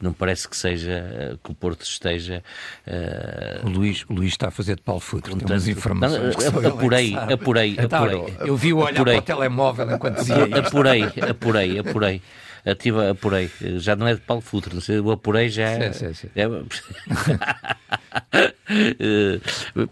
não 0.00 0.12
parece 0.12 0.46
que 0.46 0.53
seja 0.54 1.32
uh, 1.34 1.38
que 1.38 1.50
o 1.50 1.54
Porto 1.54 1.82
esteja. 1.82 2.42
Uh, 2.86 3.66
o, 3.66 3.70
Luís, 3.70 4.04
o 4.08 4.14
Luís 4.14 4.32
está 4.32 4.48
a 4.48 4.50
fazer 4.50 4.76
de 4.76 4.82
Paulo 4.82 5.00
Futre, 5.00 5.34
tem 5.34 5.46
umas 5.46 5.68
informações. 5.68 6.36
Não, 6.36 6.68
apurei, 6.68 7.14
apurei, 7.16 7.76
então, 7.78 8.04
apurei. 8.04 8.34
Eu 8.40 8.56
vi 8.56 8.72
o 8.72 8.78
olhar 8.78 8.94
apurei. 8.94 9.14
para 9.14 9.22
o 9.22 9.36
telemóvel 9.36 9.90
enquanto 9.92 10.18
dizia 10.18 10.44
isto. 10.44 10.58
Apurei, 10.58 11.04
apurei, 11.28 11.78
apurei 11.78 12.22
ativa, 12.64 13.10
apurei. 13.10 13.50
Já 13.78 13.96
não 13.96 14.06
é 14.06 14.14
de 14.14 14.20
Paulo 14.20 14.42
Futre, 14.42 14.78
o 15.00 15.10
apurei 15.10 15.48
já. 15.48 15.70
É- 15.70 15.92
sim, 15.92 16.12
sim, 16.12 16.14
sim. 16.14 16.30
É... 16.34 16.44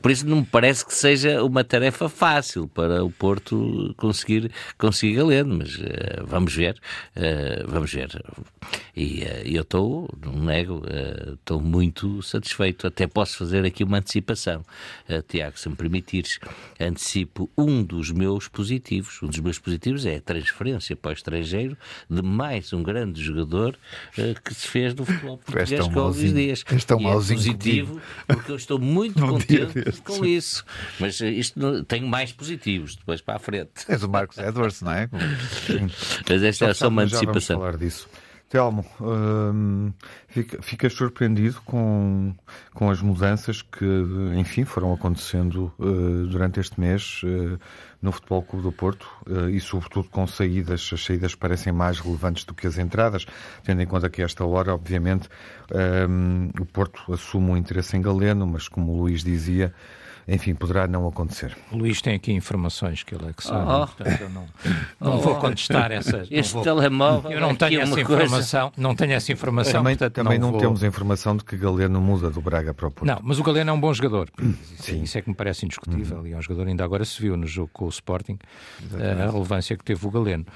Por 0.01 0.11
isso 0.11 0.27
não 0.27 0.39
me 0.39 0.47
parece 0.47 0.85
que 0.85 0.95
seja 0.95 1.43
uma 1.45 1.63
tarefa 1.63 2.09
fácil 2.09 2.67
para 2.69 3.05
o 3.05 3.11
Porto 3.11 3.95
conseguir, 3.97 4.51
conseguir 4.79 5.17
Galeno, 5.17 5.59
mas 5.59 5.77
uh, 5.77 6.27
vamos 6.27 6.55
ver, 6.55 6.77
uh, 7.17 7.71
vamos 7.71 7.93
ver. 7.93 8.23
E 8.97 9.23
uh, 9.23 9.43
eu 9.45 9.63
estou, 9.63 10.09
não 10.25 10.33
nego, 10.45 10.83
estou 11.35 11.61
muito 11.61 12.23
satisfeito. 12.23 12.87
Até 12.87 13.07
posso 13.07 13.37
fazer 13.37 13.65
aqui 13.65 13.85
uma 13.85 13.99
antecipação. 13.99 14.65
Tiago, 15.29 15.59
se 15.59 15.69
me 15.69 15.77
permitires, 15.77 16.39
antecipo 16.81 17.51
um 17.57 17.83
dos 17.83 18.11
meus 18.11 18.49
positivos. 18.49 19.23
Um 19.23 19.29
dos 19.29 19.39
meus 19.39 19.59
positivos 19.59 20.07
é 20.07 20.17
a 20.17 20.21
transferência 20.21 20.97
para 20.97 21.11
o 21.11 21.15
estrangeiro 21.15 21.77
de 22.09 22.23
mais 22.23 22.62
um 22.73 22.83
grande 22.83 23.23
jogador 23.23 23.79
que 24.45 24.55
se 24.55 24.69
fez 24.69 24.95
no 24.95 25.05
futebol 25.05 25.39
português 25.39 25.89
com 25.89 26.07
os 26.07 26.17
dias. 26.17 26.65
Este 26.71 26.93
é, 26.93 26.97
um 26.97 27.09
é 27.09 27.13
positivo 27.13 28.01
porque 28.27 28.53
eu 28.53 28.57
estou 28.57 28.79
muito 28.79 29.19
contente 29.25 30.01
com 30.03 30.25
isso. 30.25 30.65
Mas 31.01 31.21
isto 31.21 31.85
tem 31.85 32.03
mais 32.03 32.33
positivos 32.33 32.97
depois 32.97 33.21
para 33.21 33.37
a 33.37 33.39
frente. 33.39 33.71
És 33.89 34.03
o 34.03 34.09
Marcos 34.09 34.39
Edwards, 34.39 34.83
não 34.83 34.93
é? 34.93 35.09
Mas 36.29 36.43
esta 36.43 36.67
é 36.67 36.75
só 36.75 36.89
uma 36.89 37.03
antecipação. 37.03 37.59
falar 37.59 37.77
disso. 37.77 38.09
Telmo, 38.53 38.85
hum, 39.01 39.95
ficas 40.61 40.93
surpreendido 40.93 41.59
com, 41.65 42.35
com 42.75 42.91
as 42.91 43.01
mudanças 43.01 43.63
que, 43.63 43.87
enfim, 44.37 44.67
foram 44.67 44.93
acontecendo 44.93 45.73
uh, 45.79 46.27
durante 46.27 46.61
este 46.61 46.79
mês 46.79 47.23
uh, 47.25 47.59
no 48.03 48.13
Futebol 48.13 48.43
Clube 48.43 48.65
do 48.65 48.71
Porto 48.71 49.09
uh, 49.27 49.49
e, 49.49 49.59
sobretudo, 49.59 50.11
com 50.11 50.27
saídas. 50.27 50.91
As 50.93 51.03
saídas 51.03 51.35
parecem 51.35 51.73
mais 51.73 51.99
relevantes 51.99 52.45
do 52.45 52.53
que 52.53 52.67
as 52.67 52.77
entradas, 52.77 53.25
tendo 53.65 53.81
em 53.81 53.87
conta 53.87 54.11
que, 54.11 54.21
a 54.21 54.27
esta 54.27 54.45
hora, 54.45 54.75
obviamente, 54.75 55.31
hum, 56.07 56.51
o 56.61 56.67
Porto 56.67 57.11
assume 57.11 57.53
um 57.53 57.57
interesse 57.57 57.97
em 57.97 58.03
Galeno, 58.03 58.47
mas, 58.47 58.69
como 58.69 58.93
o 58.93 59.01
Luís 59.01 59.25
dizia, 59.25 59.73
enfim, 60.27 60.55
poderá 60.55 60.87
não 60.87 61.07
acontecer. 61.07 61.57
O 61.71 61.77
Luís 61.77 62.01
tem 62.01 62.15
aqui 62.15 62.33
informações 62.33 63.03
que 63.03 63.15
ele 63.15 63.29
é 63.29 63.33
que 63.33 63.43
sabe, 63.43 63.71
oh. 63.71 63.87
portanto 63.87 64.21
eu 64.21 64.31
não, 64.31 64.47
não 65.01 65.17
oh. 65.17 65.21
vou 65.21 65.37
contestar 65.37 65.91
essa. 65.91 66.27
Este 66.31 66.55
vou, 66.55 66.63
telemóvel. 66.63 67.31
Eu 67.31 67.41
não 67.41 67.55
tenho 67.55 67.81
essa 67.81 68.01
informação, 68.01 68.71
coisa. 68.71 68.83
não 68.83 68.95
tenho 68.95 69.13
essa 69.13 69.33
informação. 69.33 69.73
Também, 69.73 69.97
portanto, 69.97 70.15
também 70.15 70.39
não, 70.39 70.47
não 70.47 70.53
vou... 70.53 70.61
temos 70.61 70.85
a 70.85 70.87
informação 70.87 71.37
de 71.37 71.45
que 71.45 71.57
Galeno 71.57 72.01
muda 72.01 72.31
do 72.31 72.41
Braga 72.41 72.73
para 72.73 72.87
o 72.87 72.91
Porto. 72.91 73.07
Não, 73.07 73.19
mas 73.23 73.39
o 73.39 73.43
Galeno 73.43 73.71
é 73.71 73.73
um 73.73 73.81
bom 73.81 73.93
jogador. 73.93 74.29
Isso, 74.79 74.95
isso 74.95 75.19
é 75.19 75.23
que 75.23 75.29
me 75.29 75.35
parece 75.35 75.65
indiscutível. 75.65 76.19
Uhum. 76.19 76.27
E 76.27 76.33
é 76.33 76.37
um 76.37 76.43
jogador, 76.43 76.69
ainda 76.69 76.85
agora 76.85 77.05
se 77.05 77.21
viu 77.21 77.37
no 77.37 77.47
jogo 77.47 77.71
com 77.73 77.87
o 77.87 77.89
Sporting, 77.89 78.39
Exatamente. 78.83 79.23
a 79.23 79.31
relevância 79.31 79.77
que 79.77 79.85
teve 79.85 80.07
o 80.07 80.11
Galeno. 80.11 80.47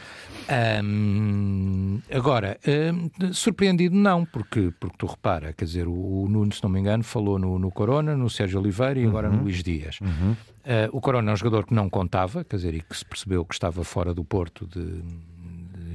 Um, 0.49 2.01
agora, 2.11 2.59
um, 2.67 3.33
surpreendido 3.33 3.97
não, 3.97 4.25
porque, 4.25 4.73
porque 4.79 4.97
tu 4.97 5.07
repara, 5.07 5.53
quer 5.53 5.65
dizer, 5.65 5.89
o, 5.89 5.93
o 5.93 6.29
Nuno, 6.29 6.53
se 6.53 6.63
não 6.63 6.71
me 6.71 6.79
engano, 6.79 7.03
falou 7.03 7.39
no, 7.39 7.59
no 7.59 7.71
Corona, 7.71 8.17
no 8.17 8.31
Sérgio 8.31 8.61
Oliveira 8.61 8.99
e 8.99 9.05
uhum. 9.05 9.11
agora 9.11 9.29
no 9.29 9.43
Luís 9.43 9.63
Dias. 9.63 9.99
Uhum. 10.01 10.33
Uh, 10.33 10.89
o 10.93 11.01
Corona 11.01 11.31
é 11.31 11.35
um 11.35 11.37
jogador 11.37 11.67
que 11.67 11.75
não 11.75 11.89
contava, 11.89 12.45
quer 12.45 12.57
dizer, 12.57 12.75
e 12.75 12.81
que 12.81 12.97
se 12.97 13.05
percebeu 13.05 13.45
que 13.45 13.55
estava 13.55 13.83
fora 13.85 14.15
do 14.15 14.25
Porto 14.25 14.67
de, 14.67 15.03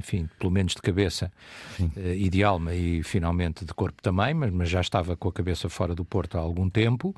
enfim, 0.02 0.28
pelo 0.38 0.50
menos 0.50 0.74
de 0.74 0.82
cabeça 0.82 1.32
uh, 1.80 1.86
e 1.96 2.28
de 2.28 2.42
alma 2.42 2.74
e 2.74 3.02
finalmente 3.04 3.64
de 3.64 3.72
corpo 3.72 4.02
também, 4.02 4.34
mas, 4.34 4.50
mas, 4.50 4.68
já 4.68 4.80
estava 4.80 5.16
com 5.16 5.28
a 5.28 5.32
cabeça 5.32 5.68
fora 5.68 5.94
do 5.94 6.04
Porto 6.04 6.36
há 6.36 6.40
algum 6.40 6.68
tempo. 6.68 7.14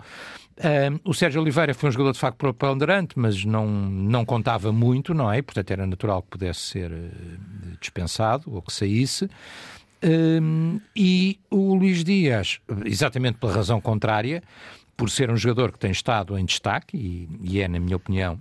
Uh, 0.59 1.01
o 1.03 1.15
Sérgio 1.15 1.41
Oliveira 1.41 1.73
foi 1.73 1.89
um 1.89 1.93
jogador 1.93 2.13
de 2.13 2.19
facto 2.19 2.37
preponderante, 2.37 3.19
mas 3.19 3.45
não, 3.45 3.67
não 3.67 4.25
contava 4.25 4.71
muito, 4.71 5.15
não 5.15 5.33
é? 5.33 5.41
Portanto, 5.41 5.71
era 5.71 5.87
natural 5.87 6.23
que 6.23 6.29
pudesse 6.29 6.61
ser 6.61 6.93
uh, 6.93 7.77
dispensado 7.81 8.55
ou 8.55 8.61
que 8.61 8.73
saísse. 8.73 9.29
e 10.95 11.39
o 11.51 11.75
Luís 11.75 12.05
Dias, 12.05 12.61
exatamente 12.85 13.39
pela 13.39 13.55
razão 13.55 13.81
contrária, 13.81 14.43
por 14.97 15.11
ser 15.11 15.31
um 15.31 15.37
jogador 15.37 15.73
que 15.73 15.79
tem 15.79 15.91
estado 15.91 16.39
em 16.39 16.45
destaque 16.45 16.97
e, 16.97 17.29
e 17.43 17.61
é, 17.61 17.67
na 17.67 17.81
minha 17.81 17.97
opinião, 17.97 18.39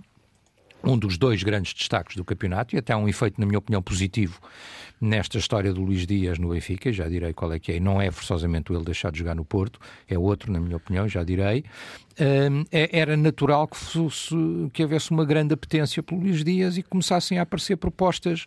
um 0.86 0.98
dos 0.98 1.16
dois 1.16 1.42
grandes 1.42 1.72
destaques 1.72 2.16
do 2.16 2.24
campeonato 2.24 2.74
e 2.74 2.78
até 2.78 2.94
um 2.94 3.08
efeito, 3.08 3.40
na 3.40 3.46
minha 3.46 3.58
opinião, 3.58 3.82
positivo 3.82 4.40
nesta 5.00 5.38
história 5.38 5.72
do 5.72 5.82
Luís 5.82 6.06
Dias 6.06 6.38
no 6.38 6.50
Benfica, 6.50 6.92
já 6.92 7.08
direi 7.08 7.32
qual 7.32 7.52
é 7.52 7.58
que 7.58 7.72
é, 7.72 7.80
não 7.80 8.00
é 8.00 8.10
forçosamente 8.10 8.72
ele 8.72 8.84
deixar 8.84 9.10
de 9.12 9.18
jogar 9.18 9.34
no 9.34 9.44
Porto, 9.44 9.78
é 10.08 10.18
outro, 10.18 10.52
na 10.52 10.60
minha 10.60 10.76
opinião, 10.76 11.08
já 11.08 11.22
direi. 11.22 11.64
É, 12.16 12.90
era 12.92 13.16
natural 13.16 13.66
que, 13.66 13.76
fosse, 13.76 14.34
que 14.72 14.82
houvesse 14.82 15.10
uma 15.10 15.24
grande 15.24 15.52
apetência 15.52 16.02
pelo 16.02 16.20
Luís 16.20 16.44
Dias 16.44 16.76
e 16.76 16.82
começassem 16.82 17.38
a 17.38 17.42
aparecer 17.42 17.76
propostas 17.76 18.46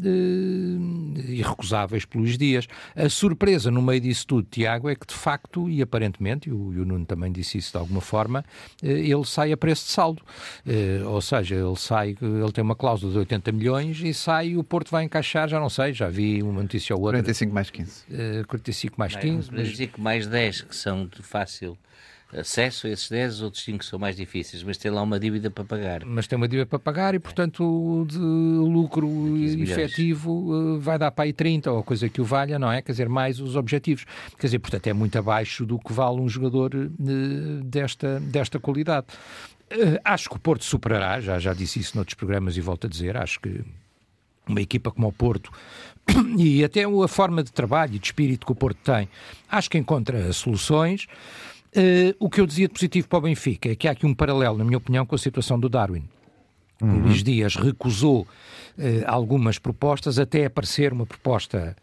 uh, 0.00 1.20
irrecusáveis 1.28 2.04
pelo 2.04 2.24
Luís 2.24 2.36
Dias. 2.36 2.66
A 2.94 3.08
surpresa 3.08 3.70
no 3.70 3.80
meio 3.80 4.00
disso 4.00 4.26
tudo, 4.26 4.46
Tiago, 4.50 4.88
é 4.88 4.94
que 4.94 5.06
de 5.06 5.14
facto, 5.14 5.68
e 5.68 5.80
aparentemente, 5.80 6.48
e 6.48 6.52
o, 6.52 6.72
e 6.74 6.80
o 6.80 6.84
Nuno 6.84 7.06
também 7.06 7.32
disse 7.32 7.58
isso 7.58 7.72
de 7.72 7.78
alguma 7.78 8.00
forma, 8.00 8.44
uh, 8.82 8.86
ele 8.86 9.24
sai 9.24 9.52
a 9.52 9.56
preço 9.56 9.86
de 9.86 9.92
saldo. 9.92 10.22
Uh, 10.66 11.08
ou 11.08 11.20
seja, 11.20 11.54
ele 11.54 11.76
sai, 11.76 12.16
ele 12.20 12.52
tem 12.52 12.62
uma 12.62 12.76
cláusula 12.76 13.12
de 13.12 13.18
80 13.18 13.52
milhões 13.52 14.00
e 14.00 14.12
sai 14.12 14.48
e 14.48 14.56
o 14.56 14.64
Porto 14.64 14.90
vai 14.90 15.04
encaixar, 15.04 15.48
já 15.48 15.58
não 15.58 15.70
sei, 15.70 15.92
já 15.92 16.08
vi 16.08 16.42
uma 16.42 16.62
notícia 16.62 16.94
ou 16.94 17.02
outra. 17.02 17.18
45 17.18 17.54
mais 17.54 17.70
15. 17.70 18.04
Uh, 18.10 18.46
45 18.46 18.94
mais 18.98 19.16
15. 19.16 19.36
Mas... 19.36 19.46
45 19.50 20.00
mais 20.00 20.26
10, 20.26 20.60
que 20.62 20.76
são 20.76 21.06
de 21.06 21.22
fácil 21.22 21.78
acesso 22.32 22.86
a 22.86 22.90
esses 22.90 23.08
10, 23.08 23.42
outros 23.42 23.62
5 23.62 23.84
são 23.84 23.98
mais 23.98 24.16
difíceis, 24.16 24.62
mas 24.62 24.76
tem 24.76 24.90
lá 24.90 25.02
uma 25.02 25.18
dívida 25.18 25.50
para 25.50 25.64
pagar. 25.64 26.04
Mas 26.04 26.26
tem 26.26 26.36
uma 26.36 26.48
dívida 26.48 26.66
para 26.66 26.78
pagar 26.78 27.14
e, 27.14 27.18
portanto, 27.18 28.06
de 28.08 28.18
lucro 28.18 29.08
efetivo 29.38 30.76
eh, 30.76 30.78
vai 30.78 30.98
dar 30.98 31.10
para 31.10 31.24
aí 31.24 31.32
30 31.32 31.70
ou 31.70 31.82
coisa 31.82 32.08
que 32.08 32.20
o 32.20 32.24
valha, 32.24 32.58
não 32.58 32.70
é? 32.70 32.82
Quer 32.82 32.92
dizer, 32.92 33.08
mais 33.08 33.40
os 33.40 33.54
objetivos. 33.56 34.04
Quer 34.38 34.46
dizer, 34.48 34.58
portanto, 34.58 34.86
é 34.86 34.92
muito 34.92 35.16
abaixo 35.18 35.64
do 35.64 35.78
que 35.78 35.92
vale 35.92 36.20
um 36.20 36.28
jogador 36.28 36.74
eh, 36.74 36.88
desta, 37.64 38.18
desta 38.20 38.58
qualidade. 38.58 39.06
Eh, 39.70 40.00
acho 40.04 40.28
que 40.28 40.36
o 40.36 40.38
Porto 40.38 40.64
superará, 40.64 41.20
já, 41.20 41.38
já 41.38 41.52
disse 41.54 41.78
isso 41.78 41.96
noutros 41.96 42.14
programas 42.14 42.56
e 42.56 42.60
volto 42.60 42.86
a 42.86 42.90
dizer, 42.90 43.16
acho 43.16 43.40
que 43.40 43.60
uma 44.48 44.60
equipa 44.60 44.90
como 44.90 45.08
o 45.08 45.12
Porto 45.12 45.50
e 46.38 46.64
até 46.64 46.84
a 46.84 47.08
forma 47.08 47.42
de 47.42 47.52
trabalho 47.52 47.94
e 47.94 47.98
de 47.98 48.06
espírito 48.06 48.46
que 48.46 48.52
o 48.52 48.54
Porto 48.54 48.78
tem, 48.78 49.08
acho 49.48 49.70
que 49.70 49.78
encontra 49.78 50.32
soluções. 50.32 51.06
Uh, 51.74 52.14
o 52.18 52.30
que 52.30 52.40
eu 52.40 52.46
dizia 52.46 52.68
de 52.68 52.74
positivo 52.74 53.08
para 53.08 53.18
o 53.18 53.22
Benfica 53.22 53.70
é 53.70 53.74
que 53.74 53.86
há 53.88 53.92
aqui 53.92 54.06
um 54.06 54.14
paralelo, 54.14 54.58
na 54.58 54.64
minha 54.64 54.78
opinião, 54.78 55.04
com 55.04 55.14
a 55.14 55.18
situação 55.18 55.58
do 55.58 55.68
Darwin. 55.68 56.08
Uhum. 56.80 56.96
O 56.96 56.98
Luís 57.00 57.22
Dias 57.22 57.56
recusou 57.56 58.22
uh, 58.22 58.26
algumas 59.06 59.58
propostas 59.58 60.18
até 60.18 60.46
aparecer 60.46 60.92
uma 60.92 61.06
proposta 61.06 61.76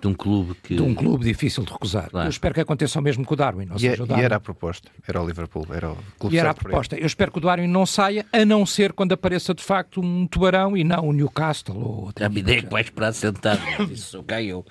de 0.00 0.06
um 0.06 0.14
clube 0.14 0.54
que... 0.62 0.74
De 0.76 0.82
um 0.82 0.94
clube 0.94 1.24
difícil 1.24 1.64
de 1.64 1.72
recusar. 1.72 2.10
Claro. 2.10 2.26
Eu 2.26 2.30
espero 2.30 2.54
que 2.54 2.60
aconteça 2.60 2.98
o 2.98 3.02
mesmo 3.02 3.24
com 3.24 3.34
o 3.34 3.36
Darwin. 3.36 3.68
E, 3.74 3.80
seja, 3.80 4.02
o 4.02 4.06
Darwin... 4.06 4.22
e, 4.22 4.24
era 4.24 4.36
a 4.36 4.40
proposta, 4.40 4.90
era 5.06 5.22
o 5.22 5.26
Liverpool, 5.26 5.66
era 5.70 5.90
o 5.90 5.96
clube 6.18 6.36
E 6.36 6.38
era 6.38 6.50
a 6.50 6.54
proposta. 6.54 6.96
Eu 6.96 7.06
espero 7.06 7.32
que 7.32 7.38
o 7.38 7.40
Darwin 7.40 7.66
não 7.66 7.86
saia, 7.86 8.26
a 8.32 8.44
não 8.44 8.66
ser 8.66 8.92
quando 8.92 9.12
apareça 9.12 9.54
de 9.54 9.62
facto 9.62 10.00
um 10.00 10.26
tubarão 10.26 10.76
e 10.76 10.84
não 10.84 11.08
o 11.08 11.12
Newcastle 11.12 11.78
ou 11.78 12.04
outra. 12.06 12.26
A 12.26 12.28
minha 12.28 12.40
ideia 12.40 12.58
é 12.58 12.62
que 12.62 12.70
vai 12.70 12.82
esperar 12.82 13.12
sentado, 13.12 13.60
isso 13.90 14.22
caiu. 14.22 14.64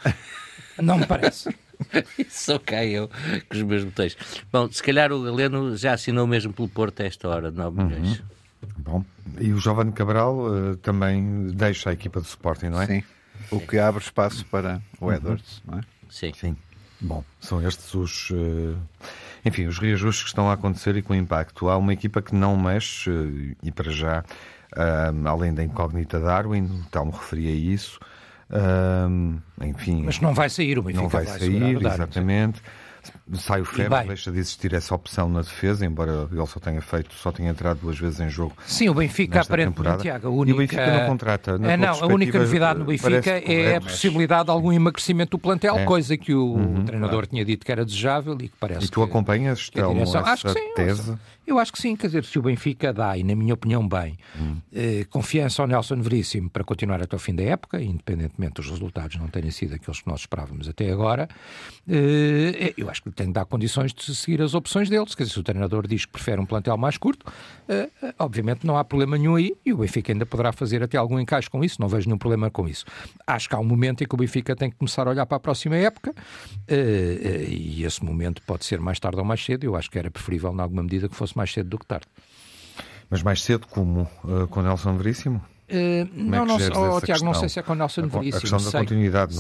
Não 0.82 1.00
me 1.00 1.05
parece. 1.05 1.50
Só 2.29 2.60
caiu 2.60 3.10
com 3.50 3.55
os 3.55 3.62
meus 3.63 3.84
botões. 3.84 4.17
Bom, 4.51 4.70
se 4.72 4.82
calhar 4.82 5.12
o 5.12 5.24
Galeno 5.24 5.75
já 5.75 5.94
assinou 5.94 6.27
mesmo 6.27 6.53
pelo 6.53 6.70
Porto 6.70 7.01
a 7.01 7.05
esta 7.05 7.27
hora, 7.27 7.51
9 7.51 7.77
uhum. 7.79 7.88
milhões. 7.88 8.20
Uhum. 8.20 8.25
Bom, 8.77 9.05
e 9.39 9.51
o 9.51 9.58
Jovem 9.58 9.91
Cabral 9.91 10.38
uh, 10.38 10.77
também 10.77 11.48
deixa 11.48 11.89
a 11.89 11.94
equipa 11.94 12.20
de 12.20 12.27
Sporting, 12.27 12.67
não 12.67 12.82
é? 12.82 12.88
Sim. 12.88 13.03
O 13.51 13.60
que 13.60 13.77
abre 13.77 14.01
espaço 14.03 14.46
para 14.46 14.82
o 15.00 15.05
uhum. 15.05 15.13
Edwards, 15.13 15.62
uhum. 15.65 15.74
não 15.74 15.79
é? 15.79 15.84
Sim. 16.10 16.32
Sim. 16.34 16.58
Bom, 17.01 17.24
são 17.39 17.65
estes 17.65 17.94
os. 17.94 18.29
Uh, 18.32 18.77
enfim, 19.44 19.67
os 19.67 19.77
reajustes 19.77 20.24
que 20.24 20.29
estão 20.29 20.50
a 20.50 20.53
acontecer 20.53 20.96
e 20.96 21.01
com 21.01 21.13
impacto. 21.13 21.70
Há 21.70 21.77
uma 21.77 21.94
equipa 21.94 22.22
que 22.22 22.34
não 22.34 22.58
mexe, 22.58 23.10
uh, 23.10 23.55
e 23.62 23.72
para 23.72 23.91
já, 23.91 24.24
além 25.25 25.53
da 25.53 25.63
incógnita 25.63 26.20
Darwin, 26.20 26.84
tal 26.91 27.05
me 27.05 27.12
referia 27.12 27.51
a 27.51 27.55
isso. 27.55 28.00
Enfim, 29.62 30.04
Mas 30.06 30.20
não 30.20 30.34
vai 30.34 30.50
sair, 30.50 30.78
o 30.78 30.84
Benfica 30.84 31.02
não 31.04 31.10
vai, 31.10 31.25
vai 31.25 31.40
sair, 31.40 31.86
exatamente. 31.86 32.62
Sai 33.34 33.60
o 33.62 33.65
Ferro, 33.65 33.89
bem. 33.89 34.05
deixa 34.08 34.32
de 34.32 34.38
existir 34.38 34.72
essa 34.74 34.94
opção 34.94 35.27
na 35.27 35.41
defesa, 35.41 35.84
embora 35.84 36.27
ele 36.32 36.46
só 36.46 36.60
tenha 36.60 36.79
feito, 36.79 37.13
só 37.15 37.32
tenha 37.32 37.50
entrado 37.50 37.79
duas 37.79 37.98
vezes 37.98 38.20
em 38.20 38.29
jogo. 38.29 38.55
Sim, 38.67 38.88
o 38.89 38.94
Benfica 38.94 39.41
aparentemente, 39.41 39.77
temporada. 39.77 40.01
Tiago, 40.03 40.27
a 40.27 40.29
E 40.29 40.34
o 40.34 40.38
única... 40.38 40.58
Benfica 40.60 41.00
não 41.00 41.08
contrata. 41.08 41.58
Na 41.58 41.72
É, 41.72 41.77
não, 41.77 41.89
a 42.03 42.05
única 42.05 42.38
novidade 42.38 42.77
no 42.79 42.86
Benfica 42.86 43.32
é 43.32 43.77
a 43.77 43.79
mas- 43.82 43.94
possibilidade 43.94 44.46
de 44.46 44.51
algum 44.51 44.72
emagrecimento 44.72 45.32
do 45.32 45.39
plantel, 45.39 45.75
É. 45.75 45.79
Uhum, 45.79 45.86
coisa 45.86 46.15
que 46.17 46.34
o 46.36 46.84
treinador 46.86 47.25
tinha 47.25 47.44
dito 47.44 47.65
que 47.65 47.72
era 47.72 47.84
desejável 47.84 48.36
e 48.39 48.48
que 48.48 48.55
parece 48.60 48.86
E 48.86 48.89
tu 48.89 49.01
que... 49.03 49.10
acompanhas, 49.10 49.70
que 49.72 49.79
a 49.79 49.88
direção- 49.88 50.22
essa 50.22 50.32
Acho 50.32 50.44
que 50.48 50.53
sim, 50.53 50.74
tese? 50.75 51.17
Eu 51.48 51.60
acho 51.60 51.72
que 51.74 51.79
sim, 51.79 51.96
quer 51.96 52.08
dizer, 52.08 52.25
se 52.25 52.39
o 52.39 52.41
Benfica 52.41 52.91
dá, 52.91 53.15
e 53.17 53.24
na 53.24 53.36
minha 53.36 53.53
opinião 53.53 53.88
bem, 53.88 54.17
Hum. 54.39 54.58
eh, 54.74 55.05
confiança 55.12 55.62
ao 55.62 55.67
Nelson 55.67 56.01
Veríssimo 56.01 56.50
para 56.50 56.63
continuar 56.63 57.01
até 57.03 57.15
o 57.15 57.20
fim 57.20 57.36
da 57.36 57.44
época, 57.44 57.79
independentemente 57.82 58.53
dos 58.55 58.70
resultados 58.70 59.15
não 59.17 59.27
terem 59.27 59.51
sido 59.51 59.75
aqueles 59.75 60.01
que 60.01 60.08
nós 60.08 60.22
esperávamos 60.22 60.67
até 60.67 60.91
agora, 60.91 61.29
eh, 61.88 62.74
eu 62.77 62.89
acho 62.89 63.03
que 63.03 63.10
tem 63.15 63.27
que 63.27 63.34
dar 63.34 63.45
condições 63.45 63.93
de 63.93 64.13
seguir 64.13 64.41
as 64.41 64.53
opções 64.53 64.89
deles. 64.89 65.15
Quer 65.15 65.24
dizer, 65.24 65.34
se 65.34 65.39
o 65.39 65.43
treinador 65.43 65.88
diz 65.88 66.05
que 66.05 66.12
prefere 66.12 66.39
um 66.39 66.45
plantel 66.45 66.77
mais 66.77 66.98
curto, 66.98 67.25
eh, 67.67 67.89
obviamente 68.19 68.67
não 68.67 68.77
há 68.77 68.84
problema 68.84 69.17
nenhum 69.17 69.36
aí, 69.36 69.55
e 69.65 69.74
o 69.74 69.77
Benfica 69.77 70.12
ainda 70.12 70.25
poderá 70.25 70.51
fazer 70.51 70.84
até 70.84 70.98
algum 70.98 71.19
encaixe 71.19 71.50
com 71.50 71.63
isso, 71.63 71.79
não 71.79 71.88
vejo 71.88 72.07
nenhum 72.07 72.17
problema 72.17 72.51
com 72.51 72.67
isso. 72.67 72.86
Acho 73.25 73.48
que 73.48 73.55
há 73.55 73.60
um 73.60 73.63
momento 73.63 74.03
em 74.03 74.07
que 74.07 74.13
o 74.13 74.17
Benfica 74.17 74.55
tem 74.55 74.69
que 74.69 74.75
começar 74.75 75.07
a 75.07 75.12
olhar 75.12 75.25
para 75.25 75.38
a 75.38 75.39
próxima 75.39 75.75
época, 75.77 76.13
eh, 76.67 77.19
eh, 77.22 77.45
e 77.48 77.84
esse 77.84 78.03
momento 78.03 78.41
pode 78.43 78.65
ser 78.65 78.79
mais 78.79 79.00
tarde 79.00 79.17
ou 79.17 79.25
mais 79.25 79.43
cedo, 79.43 79.63
eu 79.63 79.75
acho 79.75 79.89
que 79.89 79.98
era 79.98 80.12
preferível, 80.12 80.53
em 80.53 80.60
alguma 80.60 80.84
medida, 80.84 81.07
que 81.07 81.15
fosse 81.15 81.36
mais 81.38 81.51
cedo 81.51 81.69
do 81.69 81.79
que 81.79 81.86
tarde. 81.86 82.07
Mas 83.10 83.24
mais 83.24 83.41
cedo, 83.43 83.67
como 83.67 84.10
uh, 84.24 84.48
com 84.50 84.62
Nelson 84.62 84.98
Veríssimo? 84.98 85.41
Uh, 85.67 86.07
não, 86.13 86.45
não, 86.45 86.55
oh, 86.55 87.01
Tiago, 87.01 87.25
não 87.25 87.34
sei 87.34 87.50
se 87.50 87.60
é 87.60 87.63
com 87.63 87.74
o 87.74 87.75
Nelson 87.75 88.07
Veríssimo. 88.07 88.41
questão 88.41 88.60
da 88.60 88.69
sei, 88.69 88.88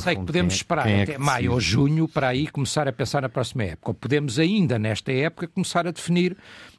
sei 0.01 0.15
que 0.15 0.23
podemos 0.23 0.53
quem 0.53 0.57
é- 0.57 0.57
esperar 0.57 0.83
quem 0.83 0.93
é 0.93 1.03
até 1.03 1.17
maio 1.19 1.51
ou 1.51 1.61
junho 1.61 2.07
para 2.07 2.29
aí 2.29 2.47
começar 2.47 2.87
a 2.87 2.91
pensar 2.91 3.21
na 3.21 3.29
próxima 3.29 3.63
época. 3.63 3.91
Ou 3.91 3.93
podemos 3.93 4.39
ainda, 4.39 4.79
nesta 4.79 5.11
época, 5.11 5.47
começar 5.47 5.85
a 5.85 5.91
definir 5.91 6.35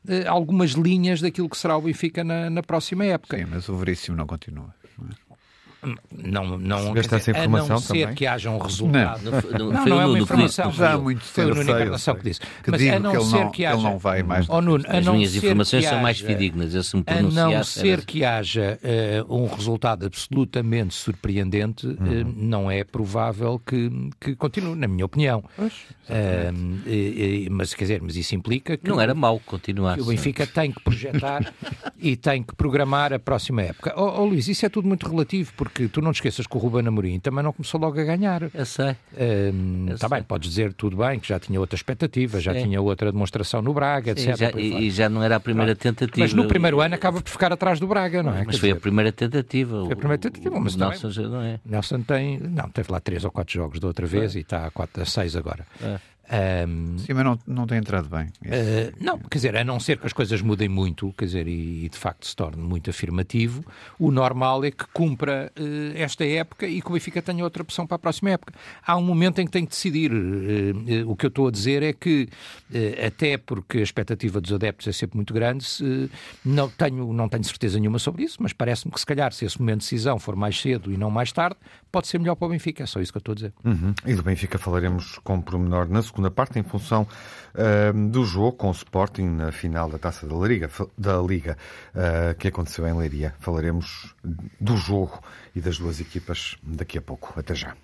eh, 0.08 0.26
algumas 0.26 0.72
linhas 0.72 1.20
daquilo 1.20 1.48
que 1.48 1.56
será 1.56 1.76
o 1.76 1.82
Benfica 1.82 2.24
na, 2.24 2.50
na 2.50 2.62
próxima 2.62 3.04
época. 3.04 3.38
Sim, 3.38 3.46
mas 3.48 3.68
o 3.68 3.76
Veríssimo 3.76 4.16
não 4.16 4.26
continua. 4.26 4.74
não 4.98 5.08
é? 5.10 5.25
Não, 6.10 6.58
não, 6.58 6.92
quer 6.94 7.00
essa 7.00 7.18
dizer, 7.18 7.30
a 7.36 7.38
não 7.38 7.44
informação 7.44 7.78
ser 7.78 8.00
também? 8.00 8.14
que 8.14 8.26
haja 8.26 8.50
um 8.50 8.58
resultado. 8.58 9.22
Não, 9.30 9.40
foi- 9.40 9.52
não, 9.52 9.70
Não, 9.70 9.86
não 9.86 10.00
é 10.00 10.06
uma 10.06 10.18
informação. 10.18 10.66
disse. 10.68 10.78
Já 10.78 10.92
há 10.94 10.98
muito 10.98 11.20
Foi 11.24 11.44
o 11.44 11.48
tempo 11.48 11.58
Nuno 11.60 11.70
Encarnação 11.70 12.14
que 12.16 12.22
disse. 12.24 12.40
Que 12.62 12.70
Mas 12.70 12.82
a 12.82 12.98
não 12.98 13.12
que 13.12 13.24
ser 13.24 13.36
não, 13.44 13.50
que 13.50 13.62
ele 13.62 13.66
haja... 13.72 13.82
não 13.82 13.98
vai 13.98 14.22
mais. 14.22 14.46
Oh, 14.48 14.60
Nuno, 14.60 14.84
As 14.88 15.04
não 15.04 15.14
minhas 15.14 15.34
informações 15.36 15.84
que 15.84 15.90
são 15.90 16.00
mais 16.00 16.16
haja- 16.16 16.26
fidedignas. 16.26 16.74
Eu 16.74 16.82
se 16.82 16.96
me 16.96 17.02
A 17.06 17.14
não 17.22 17.30
pronunciasse, 17.30 17.80
ser 17.80 18.04
que 18.04 18.24
haja 18.24 18.78
eh, 18.82 19.24
um 19.28 19.46
resultado 19.46 20.06
absolutamente 20.06 20.94
surpreendente, 20.94 21.86
eh, 21.86 22.24
não 22.36 22.70
é 22.70 22.82
provável 22.84 23.60
que, 23.64 23.90
que 24.20 24.34
continue, 24.36 24.74
na 24.74 24.88
minha 24.88 25.04
opinião. 25.04 25.42
Eh, 26.08 26.50
eh, 26.86 27.48
mas 27.50 27.74
quer 27.74 27.84
dizer, 27.84 28.00
mas 28.02 28.16
isso 28.16 28.34
implica 28.34 28.76
que 28.76 28.88
Não 28.88 28.96
o- 28.96 29.00
era 29.00 29.14
mau 29.14 29.38
que 29.38 29.46
continuar. 29.46 29.98
o 30.00 30.04
Benfica 30.04 30.46
tem 30.46 30.70
que 30.72 30.80
projetar 30.82 31.52
e 32.00 32.16
tem 32.16 32.42
que 32.42 32.54
programar 32.54 33.12
a 33.12 33.18
próxima 33.18 33.62
época. 33.62 33.92
Ó 33.96 34.20
oh, 34.22 34.24
Luís, 34.24 34.48
isso 34.48 34.64
é 34.64 34.68
tudo 34.68 34.86
muito 34.88 35.08
relativo, 35.08 35.52
porque 35.56 35.75
tu 35.88 36.00
não 36.00 36.12
te 36.12 36.16
esqueças 36.16 36.47
que 36.47 36.56
o 36.56 36.61
Ruben 36.61 36.87
Amorim 36.87 37.18
também 37.21 37.42
não 37.45 37.52
começou 37.52 37.80
logo 37.80 38.00
a 38.00 38.04
ganhar. 38.04 38.42
Eu 38.54 38.66
sei. 38.66 38.90
Está 39.12 39.92
Eu 39.92 39.99
sei. 39.99 40.09
bem, 40.09 40.23
podes 40.23 40.49
dizer 40.50 40.73
tudo 40.73 40.97
bem, 40.97 41.18
que 41.21 41.28
já 41.28 41.38
tinha 41.38 41.59
outra 41.61 41.76
expectativa, 41.76 42.40
já 42.40 42.52
Sim. 42.54 42.62
tinha 42.64 42.80
outra 42.80 43.12
demonstração 43.12 43.61
no 43.62 43.73
Braga, 43.73 44.16
Sim, 44.16 44.30
etc. 44.30 44.38
já- 44.52 44.61
e, 44.61 44.87
e 44.87 44.90
já 44.90 45.09
não 45.09 45.23
era 45.23 45.37
a 45.37 45.40
primeira 45.40 45.75
tentativa. 45.75 46.18
Mas 46.18 46.33
no 46.33 46.47
primeiro 46.49 46.80
ano 46.80 46.95
acaba 46.95 47.21
por 47.21 47.30
ficar 47.30 47.52
atrás 47.52 47.78
do 47.80 47.87
Braga, 47.87 48.23
não 48.23 48.33
é? 48.35 48.45
Mas 48.45 48.54
Quer 48.56 48.61
foi 48.61 48.71
a 48.71 48.73
dizer, 48.73 48.80
primeira 48.80 49.12
tentativa. 49.12 49.85
Foi 49.85 49.92
a 49.92 49.97
primeira 49.97 50.18
tentativa, 50.18 50.59
mas 50.61 50.75
o 50.75 50.78
também- 50.78 50.90
Nelson 51.00 51.11
já 51.11 51.28
não 51.28 51.42
é. 51.42 51.61
Nelson 51.64 52.00
tem. 52.02 52.38
Não, 52.40 52.68
teve 52.71 52.90
lá 52.92 53.00
três 53.00 53.25
ou 53.25 53.30
quatro 53.30 53.52
jogos 53.52 53.78
da 53.80 53.87
outra 53.88 54.06
vez 54.06 54.35
e 54.35 54.40
está 54.40 54.66
a, 54.66 54.71
quatro, 54.71 55.02
a 55.02 55.06
seis 55.06 55.37
agora. 55.37 55.66
É. 55.83 55.99
Ahm, 56.28 56.99
Sim, 56.99 57.12
mas 57.14 57.25
não, 57.25 57.38
não 57.47 57.66
tem 57.66 57.78
entrado 57.78 58.09
bem. 58.09 58.26
Uh, 58.42 58.92
não, 59.00 59.18
quer 59.18 59.38
dizer, 59.38 59.56
a 59.56 59.62
não 59.64 59.78
ser 59.78 59.99
que 59.99 60.06
as 60.06 60.12
coisas 60.12 60.42
mudem 60.42 60.68
muito, 60.68 61.14
quer 61.16 61.26
dizer, 61.26 61.47
e, 61.47 61.85
e 61.85 61.88
de 61.88 61.97
facto 61.97 62.26
se 62.26 62.35
torne 62.35 62.62
muito 62.62 62.90
afirmativo, 62.90 63.64
o 63.99 64.11
normal 64.11 64.64
é 64.64 64.71
que 64.71 64.85
cumpra 64.92 65.52
uh, 65.59 65.92
esta 65.97 66.25
época 66.25 66.66
e 66.66 66.80
que 66.83 66.88
o 66.88 66.92
Benfica 66.95 67.23
tenha 67.23 67.45
outra 67.45 67.62
opção 67.62 67.87
para 67.87 67.95
a 67.97 67.99
próxima 67.99 68.30
época. 68.30 68.52
Há 68.85 68.97
um 68.97 69.02
momento 69.02 69.40
em 69.40 69.47
que 69.47 69.52
tem 69.52 69.65
que 69.65 69.71
decidir. 69.71 70.12
Uh, 70.12 71.08
o 71.10 71.15
que 71.17 71.26
eu 71.26 71.28
estou 71.28 71.49
a 71.49 71.50
dizer 71.50 71.82
é 71.82 71.93
que, 71.93 72.28
até 73.06 73.36
porque 73.36 73.78
a 73.78 73.82
expectativa 73.82 74.41
dos 74.41 74.52
adeptos 74.52 74.86
é 74.89 74.93
sempre 74.93 75.17
muito 75.17 75.32
grande, 75.32 75.65
se- 75.65 76.10
não, 76.45 76.69
tenho, 76.69 77.12
não 77.12 77.28
tenho 77.28 77.45
certeza 77.45 77.78
nenhuma 77.78 77.99
sobre 77.99 78.25
isso, 78.25 78.39
mas 78.41 78.52
parece-me 78.52 78.93
que 78.93 78.99
se 79.00 79.06
calhar, 79.06 79.32
se 79.32 79.45
esse 79.45 79.58
momento 79.60 79.80
de 79.80 79.84
decisão 79.86 80.19
for 80.19 80.34
mais 80.34 80.60
cedo 80.60 80.93
e 80.93 80.97
não 80.97 81.10
mais 81.10 81.30
tarde, 81.32 81.56
pode 81.97 82.09
ser 82.09 82.19
melhor 82.19 82.35
para 82.35 82.45
o 82.45 82.50
Benfica. 82.50 82.82
É 82.82 82.87
só 82.87 83.00
isso 83.00 83.11
que 83.11 83.17
eu 83.17 83.21
estou 83.21 83.32
a 83.32 83.35
dizer. 83.37 83.54
Uhum. 83.65 83.95
E 84.04 84.15
do 84.15 84.23
Benfica 84.23 84.59
falaremos 84.59 85.19
com 85.25 85.41
pormenor 85.41 85.89
na 85.89 86.02
segunda 86.02 86.30
parte, 86.30 86.59
em 86.59 86.63
função 86.63 87.09
ahm, 87.54 88.09
do 88.09 88.23
jogo 88.23 88.52
com 88.52 88.69
o 88.69 88.73
Sporting 88.73 89.25
na 89.25 89.50
final 89.50 89.89
da 89.89 89.97
Taça 89.97 90.26
da 90.26 90.37
Liga, 90.37 90.69
da 90.99 91.17
Liga 91.23 91.56
ah, 91.95 92.35
que 92.39 92.49
aconteceu 92.49 92.87
em 92.87 92.93
Leiria. 92.93 93.35
Falaremos 93.41 94.15
do 94.61 94.76
jogo 94.76 95.23
e 95.54 95.61
das 95.63 95.78
duas 95.78 95.99
equipas 95.99 96.59
daqui 96.63 96.99
a 96.99 97.00
pouco. 97.00 97.32
Até 97.35 97.54
já. 97.54 97.75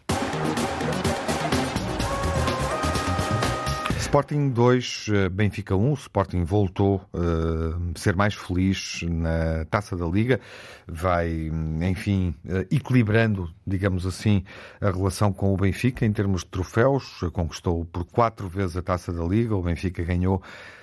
Sporting 4.13 4.51
2, 4.51 5.07
eh, 5.09 5.29
Benfica 5.31 5.75
1. 5.75 5.91
O 5.91 5.95
Sporting 5.95 6.45
voltou 6.45 7.01
a 7.15 7.99
ser 7.99 8.15
mais 8.15 8.35
feliz 8.35 9.01
na 9.09 9.65
taça 9.71 9.97
da 9.97 10.05
Liga. 10.05 10.39
Vai, 10.87 11.51
enfim, 11.81 12.35
eh, 12.47 12.67
equilibrando, 12.71 13.51
digamos 13.67 14.05
assim, 14.05 14.45
a 14.83 14.91
relação 14.91 15.33
com 15.33 15.55
o 15.55 15.57
Benfica 15.57 16.05
em 16.05 16.13
termos 16.13 16.43
de 16.43 16.49
troféus. 16.49 17.21
Conquistou 17.33 17.87
por 17.87 18.05
quatro 18.05 18.51
vezes 18.51 18.77
a 18.77 18.83
taça 18.83 19.15
da 19.15 19.25
Liga. 19.25 19.57
O 19.57 19.63
Benfica 19.63 20.05
ganhou 20.05 20.43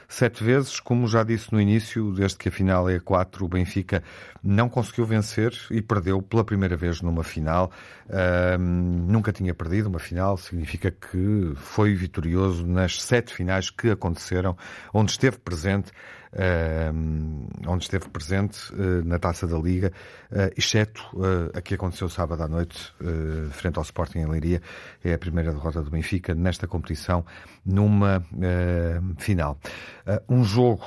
sete 0.10 0.44
vezes. 0.44 0.80
Como 0.80 1.08
já 1.08 1.24
disse 1.24 1.54
no 1.54 1.62
início, 1.62 2.12
desde 2.12 2.38
que 2.38 2.50
a 2.50 2.52
final 2.52 2.90
é 2.90 2.96
a 2.96 3.00
4, 3.00 3.46
o 3.46 3.48
Benfica 3.48 4.04
não 4.44 4.68
conseguiu 4.68 5.06
vencer 5.06 5.54
e 5.70 5.82
perdeu 5.82 6.22
pela 6.22 6.44
primeira 6.44 6.76
vez 6.76 7.02
numa 7.02 7.24
final. 7.24 7.72
Ahm, 8.10 9.06
nunca 9.08 9.32
tinha 9.32 9.54
perdido 9.54 9.88
uma 9.88 10.00
final, 10.00 10.36
significa 10.36 10.92
que 10.92 11.54
foi 11.56 11.94
vitorioso 11.94 12.66
nas 12.66 13.02
sete 13.02 13.34
finais 13.34 13.70
que 13.70 13.92
aconteceram, 13.92 14.58
onde 14.92 15.12
esteve 15.12 15.38
presente. 15.38 15.92
Ahm, 16.34 17.48
onde 17.68 17.84
esteve 17.84 18.10
presente 18.10 18.60
eh, 18.74 19.04
na 19.04 19.20
taça 19.20 19.48
da 19.48 19.58
Liga, 19.58 19.92
eh, 20.32 20.54
exceto 20.58 21.02
eh, 21.16 21.58
a 21.58 21.62
que 21.62 21.76
aconteceu 21.76 22.10
sábado 22.10 22.44
à 22.44 22.48
noite, 22.48 22.94
frente 23.52 23.78
ao 23.78 23.84
Sporting 23.84 24.20
em 24.20 24.28
Leiria. 24.28 24.62
É 25.04 25.14
a 25.14 25.18
primeira 25.18 25.52
derrota 25.52 25.82
do 25.82 25.90
Benfica 25.90 26.36
nesta 26.36 26.68
competição, 26.68 27.26
numa 27.66 28.24
final. 29.18 29.58
Um 30.28 30.44
jogo 30.44 30.84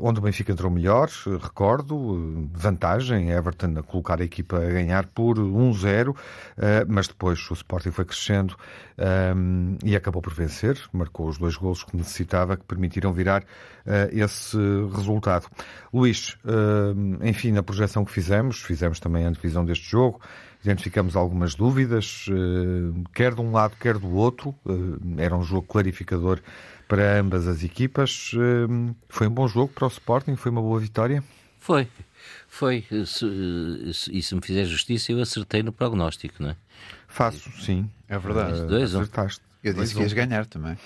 onde 0.00 0.18
o 0.18 0.22
Benfica 0.22 0.52
entrou 0.52 0.70
melhor, 0.70 1.08
recordo, 1.40 2.48
vantagem, 2.52 3.30
Everton 3.30 3.74
a 3.78 3.82
colocar 3.82 4.20
a 4.20 4.24
equipa 4.24 4.56
a 4.56 4.70
ganhar 4.70 5.06
por 5.06 5.38
1-0, 5.38 6.14
eh, 6.56 6.84
mas 6.88 7.08
depois 7.08 7.50
o 7.50 7.54
Sporting 7.54 7.90
foi 7.90 8.04
crescendo 8.04 8.56
eh, 8.96 9.34
e 9.84 9.96
acabou 9.96 10.22
por 10.22 10.32
vencer, 10.32 10.78
marcou 10.92 11.28
os 11.28 11.38
dois 11.38 11.56
golos 11.56 11.84
que 11.84 11.96
necessitava, 11.96 12.56
que 12.56 12.64
permitiram 12.64 13.12
virar 13.12 13.44
esse 14.10 14.56
resultado. 14.94 15.46
Luís, 15.92 16.36
eh, 16.44 17.28
enfim, 17.28 17.52
na 17.52 17.62
projeção 17.62 18.04
que 18.04 18.12
fizemos, 18.12 18.60
fizemos 18.62 18.98
também 19.00 19.24
a 19.24 19.28
antevisão 19.28 19.64
deste 19.64 19.88
jogo, 19.90 20.20
identificamos 20.64 21.16
algumas 21.16 21.54
dúvidas, 21.54 22.26
eh, 22.30 23.00
quer 23.14 23.34
de 23.34 23.40
um 23.40 23.52
lado, 23.52 23.76
quer 23.80 23.98
do 23.98 24.10
outro. 24.14 24.54
Eh, 24.68 25.22
Era 25.24 25.36
um 25.36 25.42
jogo 25.42 25.66
clarificador 25.66 26.40
para 26.88 27.18
ambas 27.18 27.46
as 27.48 27.62
equipas. 27.64 28.32
Foi 29.08 29.26
um 29.26 29.30
bom 29.30 29.48
jogo 29.48 29.72
para 29.72 29.84
o 29.86 29.88
Sporting, 29.88 30.36
foi 30.36 30.50
uma 30.52 30.60
boa 30.62 30.78
vitória. 30.80 31.22
Foi. 31.58 31.88
Foi. 32.48 32.84
Se- 33.06 33.92
se- 33.92 34.16
E 34.16 34.22
se 34.22 34.34
me 34.34 34.40
fizer 34.40 34.64
justiça, 34.64 35.10
eu 35.12 35.20
acertei 35.20 35.62
no 35.62 35.72
prognóstico, 35.72 36.42
não 36.42 36.50
é? 36.50 36.56
Faço, 37.08 37.50
sim. 37.60 37.88
É 38.08 38.18
verdade. 38.18 38.66
Dois, 38.66 38.94
um. 38.94 39.00
Acertaste. 39.00 39.40
Eu 39.64 39.74
disse 39.74 39.94
que 39.94 40.02
ias 40.02 40.12
ganhar 40.12 40.46
também. 40.46 40.76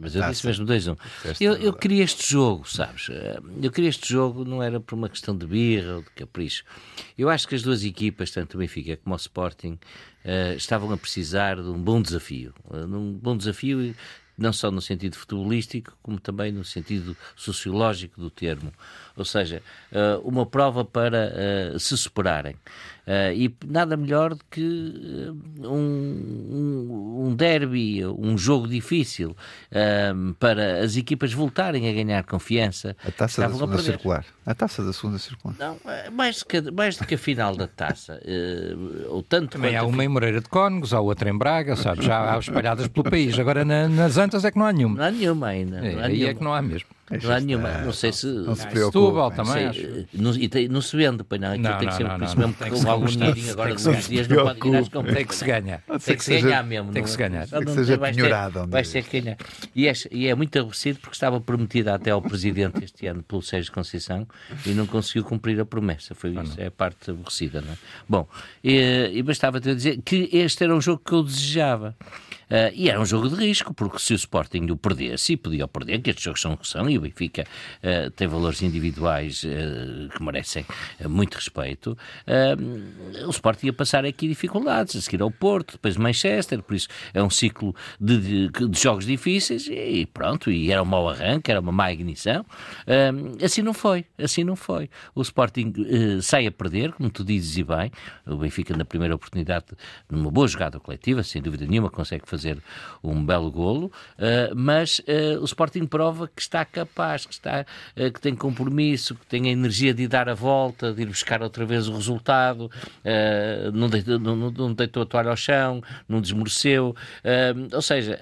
Mas 0.00 0.14
eu 0.14 0.22
Ah, 0.22 0.30
disse 0.30 0.46
mesmo 0.46 0.64
2 0.66 0.86
1 0.88 0.94
Disseste 0.94 1.44
eu, 1.44 1.54
eu 1.56 1.72
queria 1.72 2.04
este 2.04 2.30
jogo, 2.30 2.68
sabes? 2.68 3.08
Eh, 3.10 3.38
Eu 3.62 3.70
queria 3.72 3.90
este 3.90 4.08
jogo, 4.12 4.44
não 4.44 4.62
era 4.62 4.78
por 4.80 4.94
uma 4.94 5.08
questão 5.08 5.36
de 5.36 5.46
birra 5.46 5.96
ou 5.96 6.02
de 6.02 6.10
capricho. 6.10 6.64
Eu 7.16 7.28
acho 7.28 7.46
que 7.48 7.54
as 7.54 7.62
duas 7.62 7.84
equipas, 7.84 8.30
tanto 8.30 8.54
o 8.54 8.58
Benfica 8.58 8.96
como 8.96 9.14
o 9.14 9.16
Sporting, 9.18 9.78
eh, 10.24 10.54
estavam 10.56 10.90
a 10.92 10.96
precisar 10.96 11.56
de 11.56 11.68
um 11.68 11.82
bom 11.82 12.00
desafio. 12.02 12.52
Eh, 12.72 12.84
um 12.84 13.12
bom 13.12 13.36
desafio, 13.36 13.94
não 14.36 14.52
só 14.52 14.70
no 14.70 14.80
sentido 14.80 15.16
futebolístico, 15.16 15.96
como 16.02 16.20
também 16.20 16.52
no 16.52 16.64
sentido 16.64 17.16
sociológico 17.34 18.20
do 18.20 18.30
termo. 18.30 18.72
Ou 19.18 19.24
seja, 19.24 19.60
eh, 19.90 20.20
uma 20.22 20.46
prova 20.46 20.84
para 20.84 21.32
eh, 21.34 21.76
se 21.78 21.96
superarem. 21.96 22.54
Uh, 23.08 23.32
e 23.34 23.56
nada 23.66 23.96
melhor 23.96 24.34
do 24.34 24.44
que 24.50 24.60
um, 25.60 25.64
um, 25.64 27.24
um 27.24 27.34
derby, 27.34 28.04
um 28.04 28.36
jogo 28.36 28.68
difícil 28.68 29.34
para 30.38 30.80
as 30.84 30.94
equipas 30.94 31.32
voltarem 31.32 31.88
a 31.88 31.92
ganhar 31.94 32.22
confiança. 32.24 32.94
A 33.02 33.10
taça 33.10 33.40
da 33.40 33.50
segunda 33.50 33.78
circular. 33.78 34.26
A 34.44 34.54
taça 34.54 34.84
da 34.84 34.92
segunda 34.92 35.18
circular. 35.18 35.56
Não, 35.58 35.78
mais, 36.12 36.40
do 36.40 36.44
que, 36.44 36.70
mais 36.70 36.98
do 36.98 37.06
que 37.06 37.14
a 37.14 37.18
final 37.18 37.56
da 37.56 37.66
taça. 37.66 38.20
ou 39.08 39.22
tanto 39.22 39.52
Também 39.52 39.74
há 39.74 39.84
uma 39.84 40.04
em 40.04 40.08
Moreira 40.08 40.42
de 40.42 40.48
Cónegos, 40.50 40.92
há 40.92 41.00
outra 41.00 41.30
em 41.30 41.38
Braga, 41.38 41.76
sabe? 41.76 42.04
Já 42.04 42.34
há 42.34 42.38
espalhadas 42.38 42.88
pelo 42.88 43.10
país. 43.10 43.38
Agora 43.38 43.64
na, 43.64 43.88
nas 43.88 44.18
Antas 44.18 44.44
é 44.44 44.50
que 44.50 44.58
não 44.58 44.66
há 44.66 44.72
nenhuma. 44.72 44.98
Não 44.98 45.04
há 45.04 45.10
nenhuma 45.10 45.46
ainda. 45.46 45.78
É, 45.78 46.04
aí 46.04 46.12
nenhuma. 46.12 46.30
é 46.30 46.34
que 46.34 46.44
não 46.44 46.52
há 46.52 46.60
mesmo. 46.60 46.97
Não 47.10 47.30
há 47.30 47.40
nenhuma. 47.40 47.78
Não 47.78 47.92
sei 47.92 48.12
se. 48.12 48.26
Não 48.26 48.54
se 48.54 48.66
preocupe. 48.66 49.36
também. 49.36 49.72
Sei, 49.72 50.06
não, 50.12 50.34
e 50.34 50.68
não 50.68 50.80
se 50.80 50.96
vende, 50.96 51.24
pois 51.24 51.40
não. 51.40 51.48
Aquilo 51.48 51.68
não, 51.68 51.78
tem 51.78 51.88
que 51.88 51.94
ser 51.94 52.04
não, 52.04 52.18
por 52.18 52.24
isso 52.24 52.38
não, 52.38 52.48
mesmo 52.48 52.64
que 52.64 52.72
houve 52.72 52.88
algum 52.88 53.06
dinheirinho 53.06 53.52
agora 53.52 53.72
nos 53.72 53.86
últimos 53.86 54.08
dias. 54.08 54.28
Não 54.28 54.36
pode 54.44 54.68
ir 54.68 54.76
às 54.76 54.88
compras. 54.88 55.14
Tem 55.14 55.26
que 55.26 55.34
se 55.34 55.44
ganhar. 55.44 55.82
Tem 56.04 56.16
que 56.16 56.24
se 56.24 56.40
ganhar 56.40 56.62
mesmo. 56.64 56.92
Tem 56.92 57.02
que 57.02 57.10
se 57.10 57.16
ganhar. 57.16 57.46
Tem 57.46 57.64
que 57.64 57.70
seja 57.72 57.98
penhorado. 57.98 58.66
Vai 58.68 58.84
ser 58.84 59.02
que 59.04 59.20
ganhar. 59.20 59.36
E 59.74 59.88
é, 59.88 59.92
é 60.26 60.34
muito 60.34 60.58
aborrecido 60.58 60.98
porque 61.00 61.14
estava 61.14 61.40
prometida 61.40 61.94
até 61.94 62.10
ao 62.10 62.22
Presidente 62.22 62.84
este 62.84 63.06
ano 63.06 63.22
pelo 63.22 63.42
Sérgio 63.42 63.72
Conceição 63.72 64.26
e 64.66 64.70
não 64.70 64.86
conseguiu 64.86 65.24
cumprir 65.24 65.58
a 65.60 65.64
promessa. 65.64 66.14
Foi 66.14 66.30
isso. 66.30 66.60
É 66.60 66.66
a 66.66 66.70
parte 66.70 67.10
aborrecida, 67.10 67.60
não 67.60 67.72
é? 67.72 67.76
Bom, 68.08 68.28
e, 68.62 69.10
e 69.14 69.22
bastava-te 69.22 69.74
dizer 69.74 70.00
que 70.04 70.28
este 70.32 70.64
era 70.64 70.74
um 70.74 70.80
jogo 70.80 71.02
que 71.04 71.12
eu 71.12 71.22
desejava. 71.22 71.96
Uh, 72.50 72.72
e 72.72 72.88
era 72.88 72.98
um 72.98 73.04
jogo 73.04 73.28
de 73.28 73.34
risco, 73.34 73.74
porque 73.74 73.98
se 73.98 74.14
o 74.14 74.16
Sporting 74.16 74.66
o 74.70 74.76
perdesse, 74.76 75.34
e 75.34 75.36
podia 75.36 75.68
perder, 75.68 76.00
que 76.00 76.10
estes 76.10 76.24
jogos 76.24 76.40
são 76.40 76.54
o 76.54 76.56
que 76.56 76.66
são, 76.66 76.88
e 76.88 76.96
o 76.96 77.00
Benfica 77.02 77.44
uh, 77.82 78.10
tem 78.12 78.26
valores 78.26 78.62
individuais 78.62 79.44
uh, 79.44 80.08
que 80.08 80.22
merecem 80.22 80.64
muito 81.08 81.34
respeito, 81.34 81.96
o 83.26 83.30
Sporting 83.30 83.66
ia 83.66 83.72
passar 83.72 84.04
aqui 84.04 84.28
dificuldades, 84.28 84.96
a 84.96 85.00
seguir 85.00 85.22
ao 85.22 85.30
Porto, 85.30 85.72
depois 85.72 85.96
Manchester, 85.96 86.62
por 86.62 86.74
isso 86.74 86.88
é 87.12 87.22
um 87.22 87.30
ciclo 87.30 87.74
de, 88.00 88.48
de, 88.48 88.68
de 88.68 88.80
jogos 88.80 89.04
difíceis, 89.04 89.68
e 89.68 90.06
pronto, 90.06 90.50
e 90.50 90.72
era 90.72 90.82
um 90.82 90.86
mau 90.86 91.08
arranque, 91.08 91.50
era 91.50 91.60
uma 91.60 91.72
má 91.72 91.92
ignição. 91.92 92.44
assim 93.44 93.62
não 93.62 93.74
foi, 93.74 94.04
assim 94.18 94.44
não 94.44 94.56
foi. 94.56 94.88
O 95.14 95.22
Sporting 95.22 95.72
sai 96.22 96.46
a 96.46 96.50
perder, 96.52 96.92
como 96.92 97.10
tu 97.10 97.24
dizes 97.24 97.56
e 97.56 97.64
bem, 97.64 97.90
o 98.26 98.36
Benfica 98.36 98.76
na 98.76 98.84
primeira 98.84 99.14
oportunidade, 99.14 99.66
numa 100.10 100.30
boa 100.30 100.48
jogada 100.48 100.80
coletiva, 100.80 101.22
sem 101.22 101.42
dúvida 101.42 101.66
nenhuma, 101.66 101.90
consegue 101.90 102.24
fazer 102.26 102.37
fazer 102.38 102.62
um 103.02 103.24
belo 103.24 103.50
golo, 103.50 103.86
uh, 104.18 104.54
mas 104.54 105.00
uh, 105.00 105.40
o 105.40 105.44
Sporting 105.44 105.86
prova 105.86 106.28
que 106.28 106.40
está 106.40 106.64
capaz, 106.64 107.26
que, 107.26 107.32
está, 107.32 107.66
uh, 107.96 108.12
que 108.12 108.20
tem 108.20 108.34
compromisso, 108.34 109.14
que 109.14 109.26
tem 109.26 109.48
a 109.48 109.50
energia 109.50 109.92
de 109.92 110.06
dar 110.06 110.28
a 110.28 110.34
volta, 110.34 110.92
de 110.92 111.02
ir 111.02 111.06
buscar 111.06 111.42
outra 111.42 111.66
vez 111.66 111.88
o 111.88 111.94
resultado, 111.94 112.70
não, 113.72 113.88
deitou, 113.88 114.18
não, 114.18 114.36
não, 114.36 114.72
deitou 114.72 115.02
a 115.02 115.06
toalha 115.06 115.30
ao 115.30 115.36
chão, 115.36 115.82
não 116.08 116.20
desmoreceu, 116.20 116.94
ou 117.72 117.82
seja, 117.82 118.18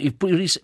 e 0.00 0.10
por 0.10 0.38
isso 0.40 0.60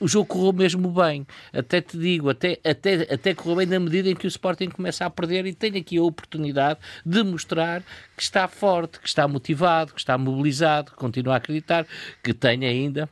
o 0.00 0.08
jogo 0.08 0.26
correu 0.26 0.52
mesmo 0.52 0.90
bem, 0.90 1.26
até 1.52 1.80
te 1.80 1.98
digo, 1.98 2.30
até, 2.30 2.58
até, 2.64 3.02
até 3.12 3.34
correu 3.34 3.56
bem 3.56 3.66
na 3.66 3.80
medida 3.80 4.08
em 4.08 4.14
que 4.14 4.26
o 4.26 4.28
Sporting 4.28 4.68
começa 4.68 5.04
a 5.04 5.10
perder 5.10 5.46
e 5.46 5.54
tem 5.54 5.76
aqui 5.76 5.98
a 5.98 6.02
oportunidade 6.02 6.78
de 7.04 7.22
mostrar 7.22 7.82
que 8.16 8.22
está 8.22 8.46
forte, 8.46 9.00
que 9.00 9.08
está 9.08 9.26
motivado, 9.26 9.92
que 9.92 10.00
está 10.00 10.16
mobilizado, 10.16 10.92
que 10.92 10.96
continua 10.96 11.34
a 11.34 11.36
acreditar, 11.36 11.86
que 12.22 12.32
tem 12.34 12.64
ainda 12.64 13.08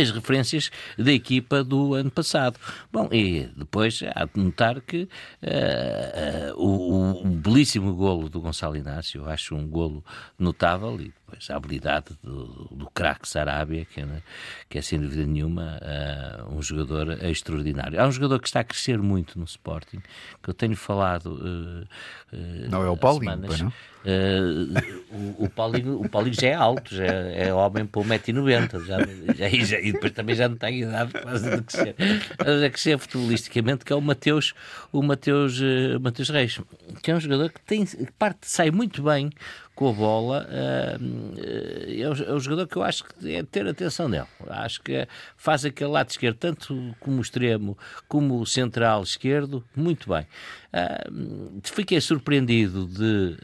as 0.00 0.10
referências 0.10 0.70
da 0.98 1.12
equipa 1.12 1.64
do 1.64 1.94
ano 1.94 2.10
passado. 2.10 2.58
Bom, 2.92 3.08
e 3.12 3.48
depois 3.56 4.02
há 4.14 4.24
de 4.24 4.40
notar 4.40 4.80
que 4.80 5.02
uh, 5.42 6.54
uh, 6.54 6.62
o, 6.62 7.26
o, 7.26 7.30
belíssimo 7.30 7.94
golo 7.94 8.28
do 8.28 8.40
Gonçalo 8.40 8.76
Inácio, 8.76 9.28
acho 9.28 9.54
um 9.54 9.66
golo 9.66 10.04
notável 10.38 11.00
e 11.00 11.12
depois 11.26 11.50
a 11.50 11.56
habilidade 11.56 12.16
do, 12.22 12.68
do 12.70 12.86
craque 12.90 13.28
Sarabia, 13.28 13.84
que, 13.84 14.00
é, 14.00 14.06
que 14.68 14.78
é 14.78 14.82
sem 14.82 15.00
dúvida 15.00 15.26
nenhuma 15.26 15.78
uh, 15.80 16.54
um 16.54 16.62
jogador 16.62 17.24
extraordinário. 17.24 18.00
Há 18.00 18.06
um 18.06 18.12
jogador 18.12 18.40
que 18.40 18.48
está 18.48 18.60
a 18.60 18.64
crescer 18.64 18.98
muito 18.98 19.38
no 19.38 19.44
Sporting, 19.44 20.00
que 20.42 20.50
eu 20.50 20.54
tenho 20.54 20.76
falado. 20.76 21.86
não 22.68 22.82
é 22.82 22.90
o 22.90 22.96
Paulinho, 22.96 23.32
semanas, 23.32 23.60
não? 23.60 23.72
O, 25.10 25.44
o, 25.44 25.50
Paulinho, 25.50 26.00
o 26.00 26.08
Paulinho 26.08 26.40
já 26.40 26.46
é 26.46 26.54
alto, 26.54 26.94
já 26.94 27.04
é 27.04 27.52
homem 27.52 27.84
para 27.84 28.02
1,90m, 28.02 28.84
já, 28.84 28.98
já, 29.34 29.48
já, 29.48 29.80
e 29.86 29.92
depois 29.92 30.12
também 30.12 30.34
já 30.34 30.48
não 30.48 30.56
tem 30.56 30.82
idade 30.82 31.12
quase 31.12 31.50
de 31.50 31.62
crescer. 31.62 31.94
A 32.38 32.70
crescer 32.70 32.98
futbolisticamente, 32.98 33.84
que 33.84 33.92
é 33.92 33.96
o 33.96 34.00
Mateus, 34.00 34.52
o 34.92 35.02
Mateus, 35.02 35.60
uh, 35.60 36.00
Mateus 36.00 36.28
Reis, 36.28 36.60
que 37.02 37.10
é 37.10 37.14
um 37.14 37.20
jogador 37.20 37.50
que 37.50 37.60
tem, 37.62 37.86
parte, 38.18 38.38
sai 38.42 38.70
muito 38.70 39.02
bem 39.02 39.30
com 39.76 39.90
a 39.90 39.92
bola, 39.92 40.48
uh, 40.48 41.34
é, 41.38 42.08
o, 42.08 42.36
é 42.36 42.40
jogador 42.40 42.66
que 42.66 42.76
eu 42.76 42.82
acho 42.82 43.04
que 43.04 43.36
é 43.36 43.42
ter 43.42 43.68
atenção 43.68 44.08
nele. 44.08 44.24
Acho 44.48 44.80
que 44.80 45.06
faz 45.36 45.66
aquele 45.66 45.90
lado 45.90 46.08
esquerdo, 46.08 46.36
tanto 46.36 46.96
como 46.98 47.20
extremo 47.20 47.76
como 48.08 48.44
central 48.46 49.02
esquerdo, 49.02 49.62
muito 49.76 50.08
bem. 50.08 50.26
Uh, 50.72 51.60
fiquei 51.62 52.00
surpreendido 52.00 52.86
de 52.86 53.36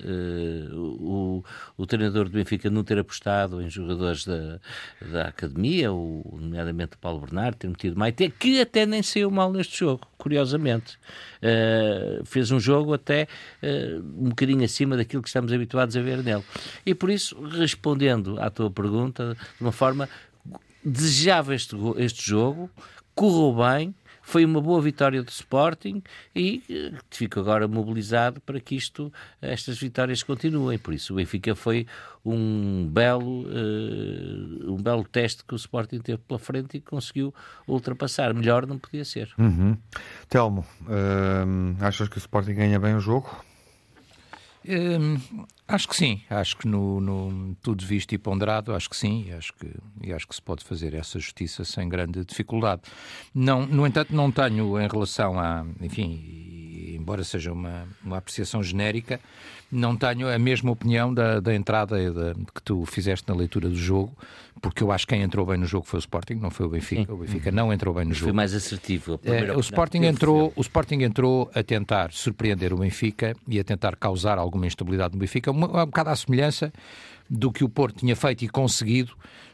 o, 0.75 1.45
o, 1.77 1.87
treinador 1.87 2.25
do 2.25 2.31
Benfica 2.31 2.69
não 2.71 2.83
ter 2.83 2.99
apostado 2.99 3.61
em 3.61 3.69
jogadores 3.69 4.25
da, 4.25 4.59
da 5.01 5.29
academia, 5.29 5.93
o, 5.93 6.39
nomeadamente 6.41 6.97
o 6.97 6.99
Paulo 6.99 7.21
Bernardo, 7.21 7.57
ter 7.57 7.69
metido 7.69 7.99
Maite, 7.99 8.31
que 8.31 8.61
até 8.61 8.87
nem 8.87 9.03
saiu 9.03 9.31
mal 9.31 9.53
neste 9.53 9.79
jogo, 9.79 10.07
curiosamente. 10.17 10.99
Fez 12.25 12.51
um 12.51 12.61
jogo 12.61 12.95
até 12.95 13.27
um 13.63 14.29
bocadinho 14.29 14.65
acima 14.65 14.97
daquilo 14.97 15.23
que 15.23 15.29
estamos 15.29 15.53
habituados 15.53 15.97
a 15.97 16.01
ver 16.01 16.22
nele. 16.23 16.45
E 16.85 16.95
por 16.95 17.11
isso, 17.11 17.41
respondendo 17.45 18.41
à 18.41 18.51
tua 18.51 18.71
pergunta, 18.71 19.37
de 19.57 19.63
uma 19.63 19.73
forma, 19.73 20.09
desejava 20.85 21.55
este, 21.55 21.77
este 21.99 22.29
jogo, 22.29 22.71
correu 23.15 23.55
bem, 23.55 23.95
foi 24.23 24.45
uma 24.45 24.61
boa 24.61 24.81
vitória 24.81 25.21
do 25.23 25.29
Sporting 25.29 26.01
e 26.35 26.63
uh, 26.71 26.99
fico 27.11 27.41
agora 27.41 27.67
mobilizado 27.67 28.41
para 28.41 28.61
que 28.61 28.77
isto, 28.77 29.13
estas 29.41 29.79
vitórias 29.79 30.23
continuem. 30.23 30.79
Por 30.79 30.95
isso 30.95 31.13
o 31.13 31.17
Benfica 31.17 31.57
foi 31.57 31.87
um 32.25 32.89
belo, 32.89 33.43
uh, 33.43 34.73
um 34.73 34.81
belo 34.81 35.05
teste 35.05 35.45
que 35.45 35.53
o 35.53 35.57
Sporting 35.57 35.99
teve 35.99 36.19
pela 36.19 36.39
frente 36.39 36.77
e 36.77 36.81
conseguiu 36.81 37.35
ultrapassar. 37.67 38.33
Melhor 38.33 38.65
não 38.65 38.79
podia 38.79 39.05
ser. 39.05 39.29
Uhum. 39.37 39.77
Telmo, 40.29 40.65
uh, 40.83 41.85
achas 41.85 42.09
que 42.09 42.17
o 42.17 42.21
Sporting 42.21 42.55
ganha 42.55 42.79
bem 42.79 42.95
o 42.95 43.01
jogo? 43.01 43.45
Hum, 44.67 45.19
acho 45.75 45.89
que 45.89 45.97
sim, 45.97 46.21
acho 46.29 46.57
que 46.57 46.69
no, 46.69 47.01
no, 47.01 47.55
tudo 47.63 47.85
visto 47.85 48.13
e 48.13 48.19
ponderado, 48.19 48.75
acho 48.75 48.91
que 48.91 48.97
sim, 48.97 49.25
e 49.29 49.33
acho 49.33 49.53
que, 49.55 49.71
e 50.03 50.13
acho 50.13 50.29
que 50.29 50.35
se 50.35 50.43
pode 50.43 50.63
fazer 50.65 50.95
essa 50.95 51.19
justiça 51.19 51.65
sem 51.65 51.89
grande 51.89 52.25
dificuldade. 52.25 52.83
Não, 53.35 53.67
no 53.67 53.87
entanto, 53.87 54.15
não 54.15 54.31
tenho 54.31 54.79
em 54.81 54.87
relação 54.87 55.39
a, 55.41 55.65
enfim, 55.81 56.62
embora 57.03 57.25
seja 57.25 57.53
uma, 57.53 57.87
uma 58.03 58.17
apreciação 58.17 58.63
genérica, 58.63 59.21
não 59.71 59.97
tenho 59.97 60.29
a 60.29 60.39
mesma 60.39 60.71
opinião 60.71 61.13
da, 61.13 61.41
da 61.41 61.55
entrada 61.55 62.13
da, 62.13 62.35
que 62.35 62.63
tu 62.63 62.87
fizeste 62.87 63.29
na 63.29 63.35
leitura 63.35 63.69
do 63.69 63.75
jogo, 63.75 64.17
porque 64.61 64.83
eu 64.83 64.93
acho 64.93 65.07
que 65.07 65.15
quem 65.15 65.23
entrou 65.23 65.45
bem 65.45 65.59
no 65.59 65.67
jogo 65.67 65.85
foi 65.85 65.99
o 65.99 66.01
Sporting, 66.01 66.35
não 66.35 66.51
foi 66.51 66.67
o 66.67 66.69
Benfica. 66.69 67.07
Sim. 67.07 67.13
O 67.13 67.17
Benfica 67.17 67.51
não 67.51 67.73
entrou 67.73 67.93
bem 67.93 68.05
no 68.05 68.15
jogo. 68.15 68.27
Foi 68.27 68.33
mais 68.33 68.55
assertivo. 68.55 69.19
É, 69.25 69.53
o, 69.53 69.61
Sporting 69.61 70.05
entrou, 70.05 70.53
o 70.55 70.61
Sporting 70.61 71.03
entrou 71.03 71.51
a 71.55 71.63
tentar 71.63 72.13
surpreender 72.13 72.73
o 72.73 72.77
Benfica 72.77 73.35
e 73.49 73.59
a 73.59 73.65
tentar 73.65 73.97
causar 73.97 74.39
alguma 74.39 74.67
instabilidade 74.67 75.15
no 75.15 75.21
Benfica, 75.21 75.51
uma, 75.51 75.67
um 75.83 75.87
bocado 75.87 76.11
à 76.11 76.17
semelhança 76.17 76.73
do 77.29 77.51
que 77.51 77.65
o 77.65 77.69
Porto 77.69 77.99
tinha 77.99 78.15
feito 78.15 78.45
e 78.45 78.49
conseguido 78.49 79.13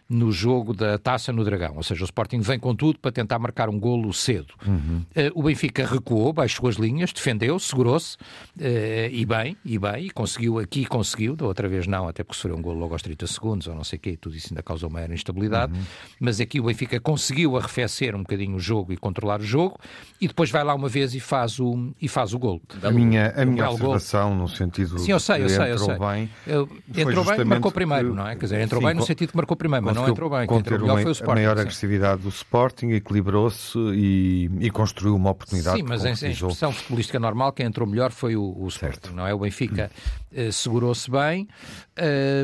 no 0.09 0.33
jogo 0.33 0.73
da 0.73 0.97
taça 0.97 1.33
no 1.33 1.45
Dragão. 1.45 1.75
Ou 1.77 1.83
seja, 1.83 2.03
o 2.03 2.05
Sporting 2.05 2.41
vem 2.41 2.59
com 2.59 2.75
tudo 2.75 2.99
para 2.99 3.13
tentar 3.13 3.39
marcar 3.39 3.69
um 3.69 3.79
golo 3.79 4.13
cedo. 4.13 4.55
Uhum. 4.67 5.03
Uh, 5.11 5.31
o 5.35 5.43
Benfica 5.43 5.87
recuou, 5.87 6.33
baixou 6.33 6.69
as 6.69 6.77
linhas, 6.77 7.13
defendeu, 7.13 7.59
segurou-se 7.59 8.17
uh, 8.17 9.11
e 9.11 9.27
bem, 9.27 9.57
e 9.65 9.79
bem, 9.79 10.07
e 10.07 10.11
conseguiu 10.11 10.59
aqui, 10.59 10.87
conseguiu, 10.87 11.37
da 11.37 11.45
outra 11.45 11.69
vez 11.69 11.87
não, 11.87 12.09
até 12.09 12.25
porque 12.25 12.37
sofreu 12.37 12.57
um 12.57 12.63
golo 12.63 12.79
logo 12.79 12.95
aos 12.95 13.03
30 13.03 13.27
segundos, 13.27 13.67
ou 13.67 13.75
não 13.75 13.85
sei 13.85 13.99
o 13.99 14.01
quê, 14.01 14.17
tudo 14.17 14.35
isso 14.35 14.49
ainda 14.51 14.63
causou 14.63 14.89
maior 14.89 15.11
instabilidade. 15.11 15.75
Uhum. 15.75 15.85
Mas 16.21 16.41
aqui 16.41 16.59
o 16.59 16.65
Benfica 16.65 16.99
conseguiu 16.99 17.59
arrefecer 17.59 18.15
um 18.15 18.21
bocadinho 18.21 18.57
o 18.57 18.61
jogo 18.61 18.93
e 18.95 18.97
controlar 18.97 19.41
o 19.41 19.45
jogo, 19.45 19.79
e 20.19 20.27
depois 20.27 20.51
vai 20.51 20.65
lá 20.65 20.75
uma 20.75 20.89
vez 20.89 21.15
e 21.15 21.21
faz 21.21 21.61
o, 21.61 21.93
e 22.01 22.09
faz 22.09 22.33
o 22.33 22.39
golo. 22.39 22.63
A 22.83 22.91
minha, 22.91 23.35
a 23.37 23.45
minha 23.45 23.69
observação 23.69 24.31
golo. 24.31 24.43
no 24.43 24.49
sentido 24.49 24.99
Sim, 24.99 25.13
eu 25.13 25.21
sei, 25.21 25.43
eu 25.43 25.49
sei, 25.51 25.73
eu 25.73 25.79
sei. 25.79 25.99
Bem, 25.99 26.31
eu, 26.47 26.69
entrou 26.97 27.25
bem, 27.25 27.45
marcou 27.45 27.71
primeiro, 27.71 28.15
não 28.15 28.27
é? 28.27 28.35
Quer 28.37 28.47
dizer, 28.47 28.61
entrou 28.61 28.81
sim, 28.81 28.87
bem 28.87 28.95
no 28.95 29.03
sentido 29.05 29.31
que 29.31 29.37
marcou 29.37 29.57
primeiro, 29.57 29.85
mas 29.85 29.98
não 30.03 30.09
entrou 30.09 30.31
bem. 30.31 30.43
Entrou 30.43 30.81
melhor 30.81 31.15
foi 31.15 31.27
o 31.27 31.31
maior 31.35 31.57
sim. 31.57 31.61
agressividade 31.63 32.23
do 32.23 32.29
Sporting, 32.29 32.91
equilibrou-se 32.91 33.79
e, 33.95 34.51
e, 34.61 34.71
construiu 34.71 35.15
uma 35.15 35.31
oportunidade. 35.31 35.77
Sim, 35.77 35.85
mas 35.85 36.05
em, 36.05 36.27
em 36.27 36.31
expressão 36.31 36.73
futebolística 36.73 37.19
normal, 37.19 37.53
quem 37.53 37.67
entrou 37.67 37.89
melhor 37.89 38.11
foi 38.11 38.37
o, 38.37 38.55
o 38.59 38.69
Sporting, 38.69 39.13
não 39.15 39.27
é? 39.27 39.35
O 39.35 39.39
Benfica 39.39 39.91
hum. 40.33 40.53
segurou-se 40.53 41.11
bem 41.11 41.49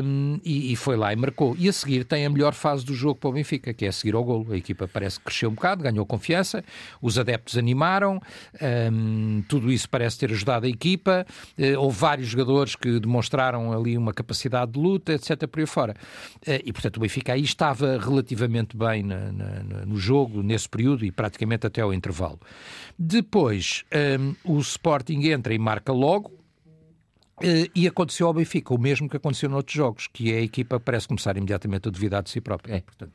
um, 0.03 0.39
e, 0.43 0.73
e, 0.73 0.75
foi 0.75 0.95
lá 0.97 1.13
e 1.13 1.15
marcou. 1.15 1.55
E 1.57 1.69
a 1.69 1.73
seguir 1.73 2.03
tem 2.03 2.25
a 2.25 2.29
melhor 2.29 2.53
fase 2.53 2.85
do 2.85 2.93
jogo 2.93 3.15
para 3.15 3.29
o 3.29 3.33
Benfica, 3.33 3.73
que 3.73 3.85
é 3.85 3.87
a 3.87 3.91
seguir 3.91 4.15
ao 4.15 4.23
golo. 4.23 4.51
A 4.51 4.57
equipa 4.57 4.87
parece 4.87 5.19
que 5.19 5.25
cresceu 5.25 5.49
um 5.49 5.53
bocado, 5.53 5.83
ganhou 5.83 6.05
confiança, 6.05 6.63
os 7.01 7.17
adeptos 7.17 7.57
animaram, 7.57 8.21
um, 8.91 9.43
tudo 9.47 9.71
isso 9.71 9.89
parece 9.89 10.19
ter 10.19 10.31
ajudado 10.31 10.65
a 10.65 10.69
equipa. 10.69 11.25
Uh, 11.57 11.79
houve 11.79 11.97
vários 11.97 12.27
jogadores 12.27 12.75
que 12.75 12.99
demonstraram 12.99 13.71
ali 13.71 13.97
uma 13.97 14.13
capacidade 14.13 14.71
de 14.71 14.79
luta, 14.79 15.13
etc. 15.13 15.47
por 15.47 15.59
aí 15.59 15.65
fora. 15.65 15.95
Uh, 16.47 16.61
e 16.65 16.73
portanto 16.73 16.97
o 16.97 16.99
Benfica 16.99 17.33
aí 17.33 17.41
estava 17.45 17.97
relativamente 17.97 18.75
bem 18.75 19.03
na, 19.03 19.31
na, 19.31 19.85
no 19.85 19.97
jogo, 19.97 20.43
nesse 20.43 20.67
período 20.67 21.05
e 21.05 21.11
praticamente 21.11 21.65
até 21.65 21.81
ao 21.81 21.93
intervalo. 21.93 22.39
Depois 22.97 23.83
um, 24.19 24.55
o 24.55 24.59
Sporting 24.59 25.27
entra 25.27 25.53
e 25.53 25.59
marca 25.59 25.91
logo 25.91 26.31
Uh, 27.37 27.67
e 27.75 27.85
aconteceu 27.85 28.27
ao 28.27 28.33
Benfica 28.33 28.73
o 28.73 28.77
mesmo 28.79 29.09
que 29.09 29.17
aconteceu 29.17 29.49
noutros 29.49 29.75
jogos, 29.75 30.07
que 30.07 30.31
é 30.31 30.37
a 30.37 30.41
equipa 30.41 30.79
parece 30.79 31.05
começar 31.05 31.35
imediatamente 31.35 31.89
a 31.89 31.91
duvidar 31.91 32.23
de 32.23 32.29
si 32.29 32.39
própria. 32.39 32.75
É. 32.75 32.79
Portanto, 32.79 33.11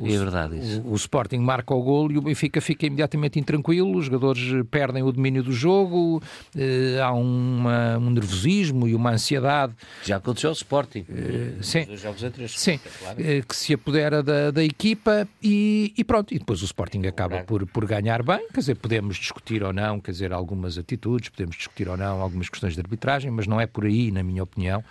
o, 0.00 0.06
é 0.06 0.18
verdade 0.18 0.58
isso. 0.58 0.80
O, 0.82 0.92
o, 0.92 0.96
Sporting 0.96 1.38
marca 1.38 1.74
o 1.74 1.82
gol 1.82 2.10
e 2.10 2.16
o 2.16 2.22
Benfica 2.22 2.60
fica 2.60 2.86
imediatamente 2.86 3.38
intranquilo, 3.38 3.96
os 3.96 4.06
jogadores 4.06 4.42
perdem 4.70 5.02
o 5.02 5.12
domínio 5.12 5.42
do 5.42 5.52
jogo, 5.52 6.22
eh, 6.56 6.98
há 7.02 7.12
uma, 7.12 7.98
um 7.98 8.10
nervosismo 8.10 8.88
e 8.88 8.94
uma 8.94 9.10
ansiedade. 9.10 9.74
Já 10.02 10.16
aconteceu 10.16 10.48
ao 10.48 10.54
Sporting, 10.54 11.04
eh, 11.10 11.52
sim, 11.60 11.86
jogos 11.96 12.22
sim, 12.48 12.80
eh, 13.18 13.42
que 13.46 13.54
se 13.54 13.74
apodera 13.74 14.22
da, 14.22 14.50
da 14.50 14.64
equipa 14.64 15.28
e, 15.42 15.92
e, 15.96 16.02
pronto, 16.02 16.32
e 16.34 16.38
depois 16.38 16.62
o 16.62 16.64
Sporting 16.64 17.06
acaba 17.06 17.42
por, 17.42 17.66
por 17.66 17.84
ganhar 17.84 18.22
bem, 18.22 18.48
quer 18.48 18.60
dizer, 18.60 18.76
podemos 18.76 19.16
discutir 19.16 19.62
ou 19.62 19.72
não, 19.72 20.00
quer 20.00 20.12
dizer, 20.12 20.32
algumas 20.32 20.78
atitudes, 20.78 21.28
podemos 21.28 21.56
discutir 21.56 21.88
ou 21.88 21.96
não 21.96 22.22
algumas 22.22 22.48
questões 22.48 22.72
de 22.74 22.80
arbitragem, 22.80 23.30
mas 23.30 23.46
não 23.46 23.60
é 23.60 23.66
por 23.66 23.84
aí, 23.84 24.10
na 24.10 24.22
minha 24.22 24.42
opinião, 24.42 24.82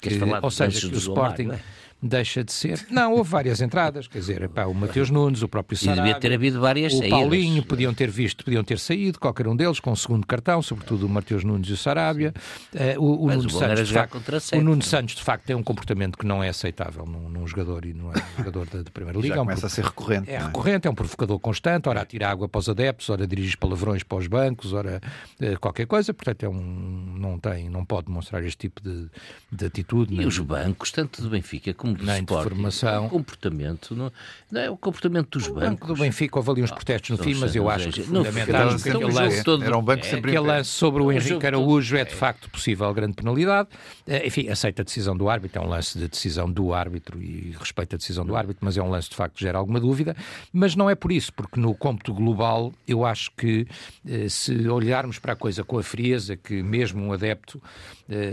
que, 0.00 0.10
ou 0.42 0.50
seja, 0.50 0.80
que 0.80 0.94
o 0.94 0.98
Sporting... 0.98 1.44
Mar, 1.44 1.54
é? 1.54 1.77
Deixa 2.02 2.44
de 2.44 2.52
ser. 2.52 2.86
Não, 2.90 3.12
houve 3.12 3.30
várias 3.30 3.60
entradas, 3.60 4.06
quer 4.06 4.18
dizer, 4.18 4.48
pá, 4.48 4.64
o 4.64 4.74
Mateus 4.74 5.10
Nunes, 5.10 5.42
o 5.42 5.48
próprio 5.48 5.76
Sarabia, 5.76 6.04
devia 6.04 6.20
ter 6.20 6.32
havido 6.32 6.60
várias 6.60 6.92
o 6.92 6.98
saídas. 6.98 7.18
Paulinho, 7.18 7.62
podiam 7.64 7.92
ter 7.92 8.10
visto, 8.10 8.44
podiam 8.44 8.62
ter 8.62 8.78
saído, 8.78 9.18
qualquer 9.18 9.48
um 9.48 9.56
deles, 9.56 9.80
com 9.80 9.90
o 9.90 9.96
segundo 9.96 10.26
cartão, 10.26 10.62
sobretudo 10.62 11.06
o 11.06 11.08
Mateus 11.08 11.42
Nunes 11.44 11.68
e 11.68 11.72
o 11.72 11.76
Sarabia. 11.76 12.32
Uh, 12.72 13.02
o, 13.02 13.24
o, 13.24 13.30
Nuno 13.30 13.50
Santos, 13.50 13.90
facto, 13.90 14.22
o 14.54 14.60
Nuno 14.60 14.82
Santos, 14.82 15.14
de 15.14 15.22
facto, 15.22 15.44
tem 15.44 15.56
um 15.56 15.62
comportamento 15.62 16.16
que 16.16 16.26
não 16.26 16.42
é 16.42 16.48
aceitável 16.48 17.04
num, 17.04 17.28
num 17.28 17.46
jogador 17.46 17.84
e 17.84 17.92
não 17.92 18.12
é 18.12 18.16
um 18.16 18.38
jogador 18.38 18.66
da, 18.66 18.90
Primeira 18.90 19.18
Liga. 19.18 19.34
Já 19.34 19.40
é 19.40 19.42
um 19.42 19.44
começa 19.44 19.66
a 19.66 19.70
ser 19.70 19.84
recorrente. 19.84 20.30
É, 20.30 20.34
é, 20.34 20.38
recorrente, 20.38 20.86
é 20.86 20.90
um 20.90 20.94
provocador 20.94 21.38
constante, 21.40 21.88
ora 21.88 22.00
atira 22.00 22.28
água 22.28 22.48
para 22.48 22.58
os 22.58 22.68
adeptos, 22.68 23.10
ora 23.10 23.26
dirige 23.26 23.56
palavrões 23.56 24.02
para 24.02 24.18
os 24.18 24.26
bancos, 24.26 24.72
ora 24.72 25.00
uh, 25.40 25.58
qualquer 25.60 25.86
coisa, 25.86 26.14
portanto 26.14 26.44
é 26.44 26.48
um, 26.48 27.16
não 27.18 27.38
tem, 27.38 27.68
não 27.68 27.84
pode 27.84 28.06
demonstrar 28.06 28.44
este 28.44 28.58
tipo 28.58 28.80
de, 28.82 29.08
de 29.50 29.66
atitude. 29.66 30.14
E 30.14 30.24
os 30.24 30.38
bancos, 30.38 30.90
tanto 30.90 31.22
do 31.22 31.30
Benfica 31.30 31.74
como 31.74 31.87
do 31.92 32.04
Sporting, 32.04 32.46
informação. 32.46 33.06
O 33.06 33.10
comportamento, 33.10 33.94
não, 33.94 34.12
não, 34.50 34.60
é 34.60 34.70
o 34.70 34.76
comportamento 34.76 35.38
dos 35.38 35.48
o 35.48 35.54
bancos. 35.54 35.68
Banco 35.68 35.86
do 35.88 35.96
Benfica 35.96 36.38
houve 36.38 36.50
ali 36.50 36.62
uns 36.62 36.70
protestos 36.70 37.10
no 37.10 37.18
fim, 37.22 37.34
mas 37.34 37.54
eu 37.54 37.68
acho 37.68 37.90
que 37.90 38.02
fundamentais 38.02 38.86
aquele 38.86 39.12
lance, 39.12 39.44
todo, 39.44 39.64
era 39.64 39.76
um 39.76 39.82
banco 39.82 40.04
é, 40.04 40.08
sempre 40.08 40.30
aquele 40.30 40.46
lance 40.46 40.70
sobre 40.70 41.02
o 41.02 41.12
Henrique 41.12 41.46
Araújo 41.46 41.96
é 41.96 42.04
de 42.04 42.14
facto 42.14 42.50
possível 42.50 42.92
grande 42.92 43.14
penalidade. 43.14 43.68
Eh, 44.06 44.26
enfim, 44.26 44.48
aceita 44.48 44.82
a 44.82 44.84
decisão 44.84 45.16
do 45.16 45.28
árbitro, 45.28 45.62
é 45.62 45.64
um 45.64 45.68
lance 45.68 45.98
de 45.98 46.08
decisão 46.08 46.50
do 46.50 46.72
árbitro 46.72 47.22
e 47.22 47.54
respeita 47.58 47.96
a 47.96 47.98
decisão 47.98 48.24
do 48.24 48.34
árbitro, 48.36 48.64
mas 48.64 48.76
é 48.76 48.82
um 48.82 48.90
lance 48.90 49.10
de 49.10 49.16
facto 49.16 49.34
que 49.34 49.42
gera 49.42 49.58
alguma 49.58 49.80
dúvida. 49.80 50.16
Mas 50.52 50.74
não 50.74 50.88
é 50.88 50.94
por 50.94 51.12
isso, 51.12 51.32
porque 51.32 51.60
no 51.60 51.74
cômputo 51.74 52.12
global 52.12 52.72
eu 52.86 53.04
acho 53.04 53.30
que 53.36 53.66
eh, 54.06 54.28
se 54.28 54.68
olharmos 54.68 55.18
para 55.18 55.32
a 55.32 55.36
coisa 55.36 55.62
com 55.62 55.78
a 55.78 55.82
frieza 55.82 56.36
que 56.36 56.62
mesmo 56.62 57.04
um 57.04 57.12
adepto 57.12 57.60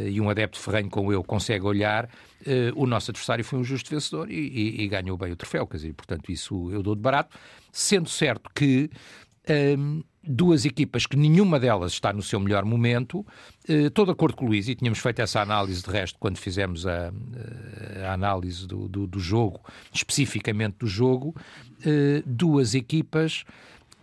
e 0.09 0.19
um 0.21 0.29
adepto 0.29 0.59
ferrenho 0.59 0.89
como 0.89 1.11
eu 1.11 1.23
consegue 1.23 1.65
olhar, 1.65 2.05
uh, 2.05 2.09
o 2.75 2.85
nosso 2.85 3.11
adversário 3.11 3.43
foi 3.43 3.59
um 3.59 3.63
justo 3.63 3.89
vencedor 3.89 4.31
e, 4.31 4.35
e, 4.35 4.83
e, 4.83 4.87
ganhou 4.87 5.17
bem 5.17 5.31
o 5.31 5.35
troféu. 5.35 5.67
Quer 5.67 5.77
dizer, 5.77 5.93
portanto, 5.93 6.31
isso 6.31 6.71
eu 6.71 6.81
dou 6.81 6.95
de 6.95 7.01
barato, 7.01 7.37
sendo 7.71 8.09
certo 8.09 8.49
que. 8.53 8.89
Um, 9.47 9.53
ehm, 9.53 10.03
duas 10.27 10.65
equipas 10.65 11.05
que 11.05 11.15
nenhuma 11.15 11.59
delas 11.59 11.91
está 11.91 12.11
no 12.11 12.21
seu 12.21 12.39
melhor 12.39 12.65
momento, 12.65 13.25
eh, 13.67 13.87
estou 13.87 14.05
de 14.05 14.11
acordo 14.11 14.35
com 14.35 14.45
o 14.45 14.47
Luís, 14.47 14.67
e 14.67 14.75
tínhamos 14.75 14.99
feito 14.99 15.21
essa 15.21 15.41
análise 15.41 15.83
de 15.83 15.89
resto 15.89 16.17
quando 16.19 16.37
fizemos 16.37 16.87
a, 16.87 17.11
a 18.07 18.13
análise 18.13 18.65
do, 18.67 18.87
do, 18.87 19.05
do, 19.05 19.19
jogo, 19.19 19.61
especificamente 19.93 20.77
do 20.79 20.87
jogo, 20.87 21.35
eh, 21.85 22.23
duas 22.25 22.73
equipas 22.73 23.43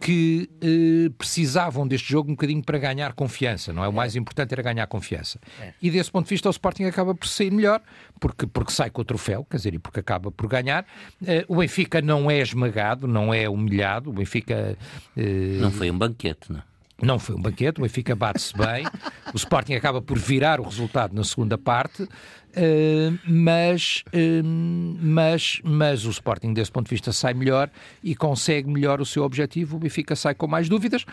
que 0.03 0.51
eh, 0.61 1.13
precisavam 1.17 1.87
deste 1.87 2.11
jogo 2.11 2.29
um 2.29 2.35
bocadinho 2.35 2.61
para 2.61 2.77
ganhar 2.77 3.13
confiança, 3.13 3.73
não 3.73 3.85
é? 3.85 3.89
O 3.89 3.93
mais 3.93 4.17
importante 4.17 4.53
era 4.53 4.61
ganhar 4.61 4.85
confiança. 4.89 5.39
É. 5.61 5.73
E 5.81 5.93
desse 5.93 6.11
ponto 6.11 6.25
de 6.25 6.31
vista 6.31 6.49
o 6.49 6.51
Sporting 6.51 6.85
acaba 6.85 7.15
por 7.15 7.29
sair 7.29 7.53
melhor, 7.53 7.81
porque, 8.19 8.45
porque 8.45 8.73
sai 8.73 8.91
com 8.91 9.01
o 9.01 9.05
troféu, 9.05 9.47
quer 9.49 9.59
dizer, 9.59 9.75
e 9.75 9.79
porque 9.79 10.01
acaba 10.01 10.33
por 10.33 10.49
ganhar. 10.49 10.85
Eh, 11.25 11.45
o 11.47 11.57
Benfica 11.59 12.03
não 12.03 12.29
é 12.29 12.41
esmagado, 12.41 13.07
não 13.07 13.33
é 13.33 13.49
humilhado, 13.49 14.11
o 14.11 14.13
Benfica... 14.13 14.77
Eh, 15.17 15.59
não 15.61 15.71
foi 15.71 15.89
um 15.89 15.97
banquete, 15.97 16.53
não 16.53 16.63
não 17.03 17.19
foi 17.19 17.35
um 17.35 17.43
banquete, 17.43 17.81
o 17.81 17.83
Benfica 17.83 18.15
bate-se 18.15 18.57
bem, 18.57 18.87
o 19.35 19.37
Sporting 19.37 19.75
acaba 19.75 20.01
por 20.01 20.17
virar 20.17 20.61
o 20.61 20.63
resultado 20.63 21.13
na 21.15 21.25
segunda 21.25 21.59
parte, 21.59 22.09
Uh, 22.55 23.19
mas, 23.27 24.05
uh, 24.09 24.45
mas, 24.45 25.61
mas 25.65 26.05
o 26.05 26.11
Sporting, 26.11 26.53
desse 26.53 26.71
ponto 26.71 26.87
de 26.87 26.95
vista, 26.95 27.13
sai 27.13 27.33
melhor 27.33 27.71
e 28.03 28.15
consegue 28.15 28.71
melhor 28.71 29.01
o 29.01 29.07
seu 29.07 29.23
objetivo. 29.23 29.77
O 29.77 29.81
Benfica 29.81 30.15
sai 30.15 30.35
com 30.35 30.47
mais 30.47 30.69
dúvidas, 30.69 31.07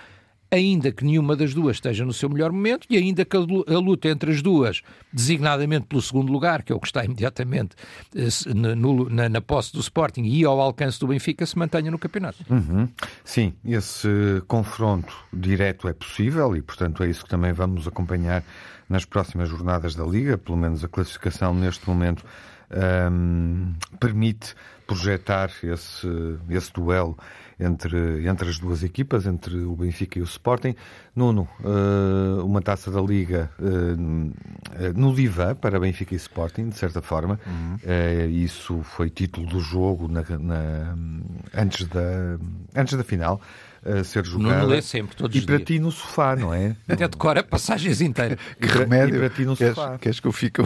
ainda 0.52 0.92
que 0.92 1.06
nenhuma 1.06 1.36
das 1.36 1.54
duas 1.54 1.78
esteja 1.78 2.04
no 2.04 2.14
seu 2.14 2.30
melhor 2.30 2.52
momento 2.52 2.88
e 2.90 2.98
ainda 2.98 3.24
que 3.24 3.38
a 3.38 3.40
luta 3.80 4.10
entre 4.10 4.32
as 4.32 4.42
duas, 4.42 4.82
designadamente 5.14 5.86
pelo 5.86 6.02
segundo 6.02 6.32
lugar, 6.32 6.64
que 6.64 6.72
é 6.72 6.76
o 6.76 6.80
que 6.80 6.88
está 6.88 7.06
imediatamente 7.06 7.76
no, 8.56 9.10
na, 9.10 9.30
na, 9.30 9.42
posse 9.42 9.74
do 9.74 9.80
Sporting 9.80 10.24
e 10.24 10.44
ao 10.44 10.60
alcance 10.60 11.00
do 11.00 11.08
Benfica, 11.08 11.46
se 11.46 11.58
mantenha 11.58 11.92
no 11.92 12.00
campeonato. 12.00 12.44
Uhum. 12.50 12.88
Sim, 13.24 13.54
esse 13.64 14.08
confronto 14.48 15.14
direto 15.32 15.88
é 15.88 15.94
possível 15.94 16.56
e, 16.56 16.62
portanto, 16.62 17.04
é 17.04 17.10
isso 17.10 17.24
que 17.24 17.30
também 17.30 17.54
vamos 17.54 17.88
acompanhar 17.88 18.44
nas 18.88 19.06
próximas 19.06 19.50
jornadas 19.50 19.94
da 19.94 20.04
Liga, 20.04 20.38
pelo 20.38 20.58
menos 20.58 20.84
a 20.84 20.88
classificação 20.88 21.54
neste 21.54 21.88
momento 21.88 22.26
um, 23.12 23.74
permite 24.00 24.56
projetar 24.90 25.52
esse, 25.64 26.08
esse 26.50 26.74
duelo 26.74 27.16
entre, 27.60 28.28
entre 28.28 28.50
as 28.50 28.58
duas 28.58 28.84
equipas, 28.84 29.28
entre 29.28 29.58
o 29.58 29.76
Benfica 29.76 30.18
e 30.18 30.22
o 30.22 30.26
Sporting. 30.26 30.76
Nuno, 31.16 31.48
uh, 31.60 32.44
uma 32.44 32.62
taça 32.62 32.90
da 32.90 33.00
Liga 33.00 33.52
uh, 33.60 34.94
no 34.96 35.14
divã 35.14 35.54
para 35.54 35.80
Benfica 35.80 36.16
e 36.16 36.18
Sporting, 36.18 36.70
de 36.70 36.76
certa 36.76 37.02
forma. 37.02 37.40
Uhum. 37.46 37.76
Uh, 37.76 38.30
isso 38.30 38.82
foi 38.82 39.10
título 39.10 39.46
do 39.48 39.60
jogo 39.60 40.08
na, 40.08 40.24
na, 40.40 40.96
antes, 41.54 41.86
da, 41.88 42.40
antes 42.76 42.98
da 42.98 43.04
final 43.04 43.40
a 43.86 44.04
ser 44.04 44.26
jogada. 44.26 44.60
Não 44.60 44.68
lê 44.68 44.82
sempre, 44.82 45.16
todos 45.16 45.36
E 45.36 45.42
para 45.46 45.58
dias. 45.58 45.68
ti 45.68 45.80
no 45.80 45.92
sofá, 45.92 46.36
não 46.36 46.54
é? 46.54 46.76
Até 46.88 47.08
decora 47.08 47.44
passagens 47.44 48.02
inteiras. 48.02 48.40
Que 48.60 48.68
remédio. 48.68 49.16
E 49.16 49.20
para 49.20 49.30
ti 49.30 49.46
no 49.46 49.56
queres, 49.56 49.76
sofá. 49.76 49.98
Queres 49.98 50.20
que 50.20 50.28
eu 50.28 50.32
fique 50.32 50.62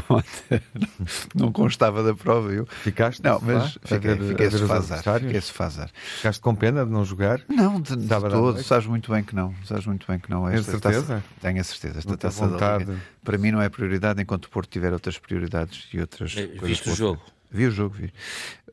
Não 1.36 1.52
constava 1.52 2.04
da 2.04 2.14
prova, 2.16 2.52
eu. 2.52 2.66
Ficaste 2.66 3.24
Não, 3.24 3.40
mas 3.42 3.78
fiquei, 3.84 4.16
fiquei 4.18 4.52
sofazar. 4.52 5.20
Fiquei 5.20 5.42
sofazar. 5.42 5.90
Ficaste 5.94 6.42
com 6.42 6.56
pena 6.56 6.86
de 6.86 6.92
não 6.92 7.06
jogar? 7.06 7.42
Não, 7.48 7.80
de, 7.80 7.96
de 7.96 8.08
todo. 8.08 8.62
Sabes 8.64 8.88
muito 8.88 9.12
bem 9.12 9.24
que 9.24 9.36
não. 9.36 9.54
Sabes 9.66 9.86
muito 9.86 10.06
bem 10.08 10.20
que 10.20 10.30
não. 10.30 10.48
Esta 10.48 10.72
Tens 10.72 10.82
certeza? 10.82 11.02
Taça, 11.06 11.24
tenho 11.42 11.62
a 11.62 11.64
certeza. 11.64 12.00
Esta 12.00 12.18
taça 12.18 12.48
vontade. 12.48 12.92
para 13.24 13.38
mim 13.38 13.52
não 13.52 13.62
é 13.62 13.70
prioridade, 13.70 14.22
enquanto 14.22 14.46
o 14.46 14.50
Porto 14.50 14.70
tiver 14.70 14.94
outras 14.94 15.18
prioridades 15.18 15.88
e 15.94 16.00
outras 16.00 16.36
é, 16.38 16.48
coisas. 16.48 16.70
Viste 16.70 16.90
o 16.90 16.96
jogo? 16.96 17.22
Vi 17.52 17.68
o 17.68 17.72
jogo, 17.72 17.96
vi. 17.96 18.12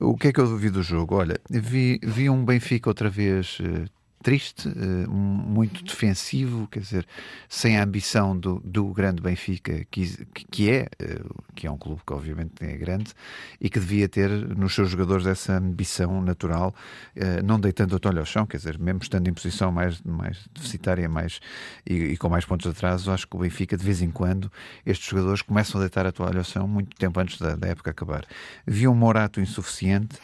O 0.00 0.16
que 0.16 0.28
é 0.28 0.32
que 0.32 0.40
eu 0.40 0.56
vi 0.56 0.70
do 0.70 0.82
jogo? 0.82 1.16
Olha, 1.16 1.38
vi, 1.50 2.00
vi 2.02 2.30
um 2.30 2.42
Benfica 2.42 2.88
outra 2.88 3.10
vez 3.10 3.58
uh, 3.60 3.84
triste, 4.22 4.68
eh, 4.68 5.06
muito 5.08 5.82
defensivo, 5.82 6.66
quer 6.68 6.80
dizer, 6.80 7.06
sem 7.48 7.78
a 7.78 7.84
ambição 7.84 8.36
do, 8.38 8.60
do 8.64 8.86
grande 8.88 9.22
Benfica, 9.22 9.84
que, 9.90 10.26
que 10.50 10.70
é, 10.70 10.88
eh, 10.98 11.20
que 11.54 11.66
é 11.66 11.70
um 11.70 11.78
clube 11.78 12.02
que 12.06 12.12
obviamente 12.12 12.52
é 12.60 12.76
grande 12.76 13.12
e 13.60 13.70
que 13.70 13.80
devia 13.80 14.08
ter 14.08 14.30
nos 14.30 14.74
seus 14.74 14.90
jogadores 14.90 15.26
essa 15.26 15.54
ambição 15.54 16.20
natural, 16.20 16.74
eh, 17.16 17.42
não 17.42 17.58
deitando 17.58 17.94
o 17.94 18.00
toalho 18.00 18.20
ao 18.20 18.26
chão, 18.26 18.46
quer 18.46 18.58
dizer, 18.58 18.78
mesmo 18.78 19.00
estando 19.02 19.26
em 19.28 19.32
posição 19.32 19.72
mais, 19.72 20.00
mais 20.02 20.46
deficitária 20.54 21.08
mais, 21.08 21.40
e, 21.88 21.94
e 21.94 22.16
com 22.16 22.28
mais 22.28 22.44
pontos 22.44 22.64
de 22.64 22.76
atraso, 22.76 23.10
acho 23.10 23.26
que 23.26 23.36
o 23.36 23.40
Benfica, 23.40 23.76
de 23.76 23.84
vez 23.84 24.02
em 24.02 24.10
quando, 24.10 24.52
estes 24.84 25.08
jogadores 25.08 25.40
começam 25.42 25.80
a 25.80 25.84
deitar 25.84 26.06
a 26.06 26.12
toalha 26.12 26.38
ao 26.38 26.44
chão 26.44 26.68
muito 26.68 26.94
tempo 26.96 27.18
antes 27.18 27.38
da, 27.38 27.56
da 27.56 27.68
época 27.68 27.90
acabar. 27.90 28.26
Vi 28.66 28.86
um 28.86 28.94
Morato 28.94 29.40
insuficiente, 29.40 30.18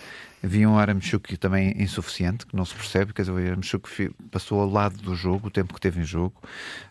Havia 0.47 0.71
um 0.71 0.79
Aramchuk 0.79 1.37
também 1.39 1.75
insuficiente, 1.77 2.47
que 2.47 2.55
não 2.55 2.65
se 2.65 2.73
percebe, 2.73 3.13
quer 3.13 3.23
dizer, 3.23 3.33
o 3.33 3.37
Aramchuk 3.37 4.15
passou 4.31 4.61
ao 4.61 4.71
lado 4.71 4.97
do 4.99 5.13
jogo, 5.17 5.49
o 5.49 5.51
tempo 5.51 5.75
que 5.75 5.81
teve 5.81 6.01
em 6.01 6.05
jogo, 6.05 6.37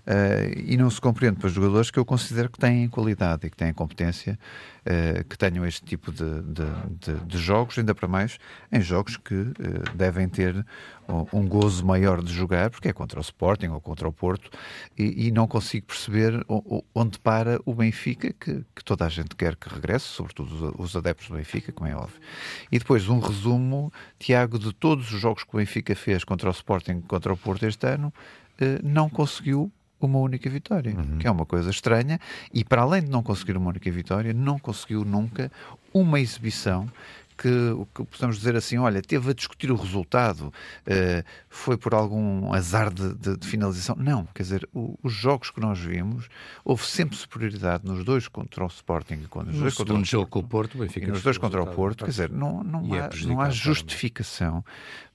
uh, 0.05 0.59
e 0.65 0.75
não 0.75 0.89
se 0.89 0.99
compreende. 0.99 1.37
Para 1.37 1.47
os 1.47 1.53
jogadores 1.53 1.89
que 1.89 1.97
eu 1.97 2.03
considero 2.03 2.49
que 2.49 2.59
têm 2.59 2.89
qualidade 2.89 3.47
e 3.47 3.49
que 3.49 3.55
têm 3.55 3.71
competência, 3.71 4.37
uh, 4.85 5.23
que 5.25 5.37
tenham 5.37 5.65
este 5.65 5.83
tipo 5.85 6.11
de, 6.11 6.41
de, 6.41 6.65
de, 6.99 7.25
de, 7.25 7.37
jogos, 7.37 7.77
ainda 7.77 7.93
para 7.93 8.07
mais 8.07 8.37
em 8.71 8.81
jogos 8.81 9.17
que 9.17 9.33
uh, 9.33 9.53
devem 9.95 10.27
ter 10.29 10.65
um 11.31 11.47
gozo 11.47 11.85
maior 11.85 12.23
de 12.23 12.33
jogar, 12.33 12.71
porque 12.71 12.87
é 12.87 12.93
contra 12.93 13.19
o 13.19 13.21
Sporting 13.21 13.67
ou 13.67 13.79
contra 13.79 14.07
o 14.07 14.11
Porto, 14.11 14.49
e, 14.97 15.27
e 15.27 15.31
não 15.31 15.47
consigo 15.47 15.85
perceber 15.85 16.43
onde 16.95 17.19
para 17.19 17.59
o 17.63 17.75
Benfica, 17.75 18.33
que, 18.33 18.65
que, 18.75 18.83
toda 18.83 19.05
a 19.05 19.09
gente 19.09 19.35
quer 19.35 19.55
que 19.55 19.69
regresse, 19.69 20.05
sobretudo 20.05 20.73
os 20.79 20.95
adeptos 20.95 21.27
do 21.27 21.35
Benfica, 21.35 21.71
como 21.71 21.87
é 21.87 21.95
óbvio. 21.95 22.19
E 22.71 22.79
depois 22.79 23.07
um 23.07 23.19
resumo, 23.19 23.93
Tiago, 24.17 24.57
de 24.57 24.73
todos 24.73 25.13
os 25.13 25.21
jogos 25.21 25.43
que 25.43 25.55
o 25.55 25.57
Benfica 25.57 25.95
fez 25.95 26.23
contra 26.23 26.49
o 26.49 26.51
Sporting 26.51 27.01
contra 27.01 27.31
o 27.31 27.37
Porto 27.37 27.67
este 27.67 27.85
ano, 27.85 28.11
eh, 28.59 28.79
não 28.83 29.09
conseguiu 29.09 29.71
uma 30.05 30.19
única 30.19 30.49
vitória, 30.49 30.95
uhum. 30.95 31.17
que 31.17 31.27
é 31.27 31.31
uma 31.31 31.45
coisa 31.45 31.69
estranha, 31.69 32.19
e 32.53 32.63
para 32.63 32.81
além 32.81 33.03
de 33.03 33.09
não 33.09 33.23
conseguir 33.23 33.57
uma 33.57 33.69
única 33.69 33.89
vitória, 33.91 34.33
não 34.33 34.57
conseguiu 34.59 35.03
nunca 35.03 35.51
uma 35.93 36.19
exibição 36.19 36.89
que, 37.37 37.49
que 37.93 38.03
possamos 38.05 38.37
dizer 38.37 38.55
assim, 38.55 38.77
olha, 38.77 39.01
teve 39.01 39.31
a 39.31 39.33
discutir 39.33 39.71
o 39.71 39.75
resultado, 39.75 40.47
uh, 40.47 41.23
foi 41.49 41.77
por 41.77 41.93
algum 41.93 42.53
azar 42.53 42.93
de, 42.93 43.13
de, 43.13 43.37
de 43.37 43.47
finalização. 43.47 43.95
Não, 43.97 44.25
quer 44.33 44.43
dizer, 44.43 44.69
o, 44.73 44.97
os 45.03 45.11
jogos 45.11 45.51
que 45.51 45.59
nós 45.59 45.79
vimos, 45.79 46.27
houve 46.63 46.85
sempre 46.85 47.15
superioridade 47.15 47.85
nos 47.85 48.03
dois 48.03 48.27
contra 48.27 48.63
o 48.63 48.67
Sporting 48.67 49.15
e 49.15 49.27
contra 49.27 49.51
os 49.51 49.59
dois 49.59 49.73
contra 49.73 49.93
o 49.93 50.05
jogo 50.05 50.27
com 50.27 50.39
o 50.39 50.43
Porto, 50.43 50.77
Benfica 50.77 51.07
nos 51.07 51.21
dois 51.21 51.37
contra 51.37 51.61
o 51.61 51.67
Porto, 51.67 52.05
quer 52.05 52.11
dizer, 52.11 52.29
não, 52.29 52.63
não, 52.63 52.95
é 52.95 53.01
há, 53.01 53.05
é 53.05 53.25
não 53.25 53.41
há 53.41 53.49
justificação 53.49 54.63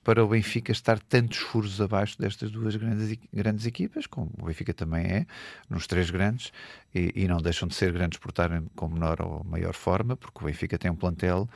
para 0.03 0.25
o 0.25 0.29
Benfica 0.29 0.73
estar 0.73 0.99
tantos 0.99 1.39
furos 1.39 1.81
abaixo 1.81 2.19
destas 2.19 2.51
duas 2.51 2.75
grandes, 2.77 3.19
grandes 3.33 3.67
equipas, 3.67 4.07
como 4.07 4.31
o 4.39 4.47
Benfica 4.47 4.73
também 4.73 5.05
é, 5.05 5.27
nos 5.69 5.87
três 5.87 6.11
grandes, 6.11 6.53
e, 6.95 7.13
e 7.15 7.29
não 7.29 7.39
deixam 7.39 7.69
de 7.69 7.75
ser 7.75 7.93
grandes 7.93 8.19
por 8.19 8.31
estarem 8.31 8.67
com 8.75 8.89
menor 8.89 9.21
ou 9.21 9.45
maior 9.45 9.75
forma, 9.75 10.17
porque 10.17 10.39
o 10.43 10.47
Benfica 10.47 10.79
tem 10.79 10.91
um 10.91 10.97
plantel 10.97 11.49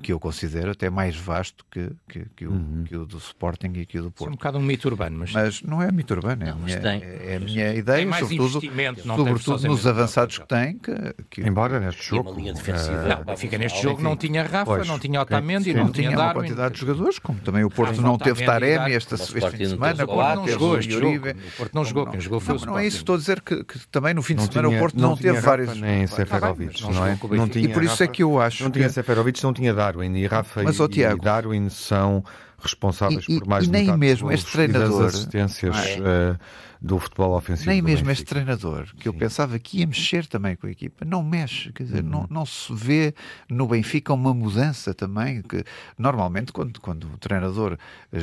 que 0.00 0.10
eu 0.10 0.18
considero 0.18 0.70
até 0.70 0.88
mais 0.88 1.14
vasto 1.14 1.64
que, 1.70 1.90
que, 2.08 2.24
que, 2.34 2.46
o, 2.46 2.50
uhum. 2.50 2.84
que, 2.88 2.96
o, 2.96 3.04
do 3.04 3.18
Sporting 3.18 3.72
e 3.74 3.84
que 3.84 3.98
o 3.98 4.04
do 4.04 4.10
Porto. 4.10 4.30
É 4.30 4.32
um 4.32 4.36
bocado 4.36 4.58
um 4.58 4.62
mito 4.62 4.88
urbano, 4.88 5.18
mas... 5.18 5.32
mas 5.32 5.62
não 5.62 5.82
é 5.82 5.92
mito 5.92 6.14
urbano, 6.14 6.42
é, 6.42 6.46
não, 6.46 6.54
a, 6.54 6.56
minha, 6.56 6.80
tem, 6.80 7.02
é 7.02 7.36
a 7.36 7.40
minha 7.40 7.74
ideia, 7.74 8.10
sobretudo, 8.14 8.60
sobretudo 9.04 9.68
nos 9.68 9.86
avançados 9.86 10.38
que 10.38 10.48
tem. 10.48 10.78
Que, 10.78 11.14
que... 11.28 11.40
Embora 11.42 11.78
neste 11.78 12.08
jogo... 12.08 12.30
Uma 12.30 12.40
linha 12.40 12.54
defensiva. 12.54 13.22
Não, 13.26 13.36
fica 13.36 13.58
neste 13.58 13.82
jogo 13.82 14.02
não 14.02 14.16
tinha 14.16 14.42
Rafa, 14.44 14.64
pois, 14.64 14.88
não 14.88 14.98
tinha 14.98 15.20
Otamendi, 15.20 15.74
não, 15.74 15.84
não 15.84 15.92
tinha 15.92 16.10
Darwin. 16.10 16.40
quantidade 16.40 16.74
de 16.74 16.80
jogadores, 16.80 17.18
como 17.18 17.38
também 17.40 17.62
o 17.62 17.70
Porto 17.70 18.00
não 18.00 18.16
teve 18.16 18.46
Taremi 18.46 18.92
este 18.92 19.14
fim 19.16 19.58
de 19.58 19.68
semana, 19.68 20.04
o 20.04 20.06
Porto 20.06 20.36
não 20.36 20.48
jogou 20.48 20.78
este 20.78 20.92
jogo. 20.92 21.28
O 21.28 21.56
Porto 21.58 21.74
não 21.74 21.84
jogou, 21.84 22.06
quem 22.06 22.20
jogou 22.20 22.40
foi 22.40 22.56
o 22.56 22.64
Não 22.64 22.78
é 22.78 22.86
isso, 22.86 22.98
estou 22.98 23.14
a 23.14 23.18
dizer 23.18 23.42
que 23.42 23.62
também 23.90 24.14
no 24.14 24.22
fim 24.22 24.36
de 24.36 24.44
semana 24.44 24.68
o 24.68 24.78
Porto 24.78 24.98
não 24.98 25.14
teve 25.14 25.38
vários... 25.38 25.76
Nem 25.76 26.06
Seferovic, 26.06 26.82
não 26.82 27.06
é? 27.06 27.18
E 27.56 27.68
por 27.68 27.84
isso 27.84 28.02
é 28.02 28.06
que 28.06 28.22
eu 28.22 28.40
acho... 28.40 28.64
Não 28.64 28.70
tinha 28.70 28.88
Seferovic, 28.88 29.42
não 29.42 29.52
tinha 29.52 29.65
Darwin 29.72 30.14
e 30.14 30.26
Rafa 30.26 30.62
Mas, 30.62 30.78
e, 30.78 30.88
Tiago, 30.88 31.22
e 31.22 31.24
Darwin 31.24 31.68
são 31.68 32.24
responsáveis 32.58 33.24
e, 33.28 33.38
por 33.38 33.48
mais 33.48 33.66
e 33.66 33.70
nem 33.70 33.96
mesmo 33.96 34.32
este 34.32 34.50
treinador 34.50 35.02
das 35.04 35.14
assistências 35.14 35.76
é? 35.76 35.98
uh, 36.00 36.38
do 36.80 36.98
futebol 36.98 37.36
ofensivo. 37.36 37.68
Nem 37.68 37.82
mesmo 37.82 38.10
este 38.10 38.24
treinador, 38.24 38.86
que 38.96 39.04
Sim. 39.04 39.08
eu 39.08 39.14
pensava 39.14 39.58
que 39.58 39.78
ia 39.80 39.86
mexer 39.86 40.26
também 40.26 40.56
com 40.56 40.66
a 40.66 40.70
equipa, 40.70 41.04
não 41.04 41.22
mexe, 41.22 41.72
quer 41.72 41.84
dizer, 41.84 42.02
uhum. 42.02 42.10
não, 42.10 42.26
não 42.30 42.46
se 42.46 42.72
vê 42.72 43.14
no 43.48 43.66
Benfica 43.66 44.12
uma 44.12 44.32
mudança 44.32 44.94
também, 44.94 45.42
que 45.42 45.64
normalmente 45.98 46.52
quando, 46.52 46.80
quando 46.80 47.04
o 47.04 47.18
treinador 47.18 47.78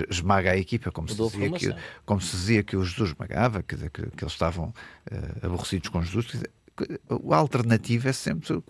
esmaga 0.09 0.51
a 0.51 0.57
equipa, 0.57 0.91
como 0.91 1.07
se, 1.07 1.15
dizia 1.15 1.51
que, 1.51 1.75
como 2.05 2.21
se 2.21 2.35
dizia 2.35 2.63
que 2.63 2.75
o 2.75 2.83
Jesus 2.83 3.11
esmagava, 3.11 3.61
quer 3.63 3.75
dizer, 3.75 3.89
que, 3.89 4.01
que 4.11 4.23
eles 4.23 4.33
estavam 4.33 4.73
uh, 5.11 5.45
aborrecidos 5.45 5.89
com 5.89 6.01
Jesus, 6.01 6.43
a 7.31 7.35
alternativa 7.35 8.09
é 8.09 8.13
sempre 8.13 8.63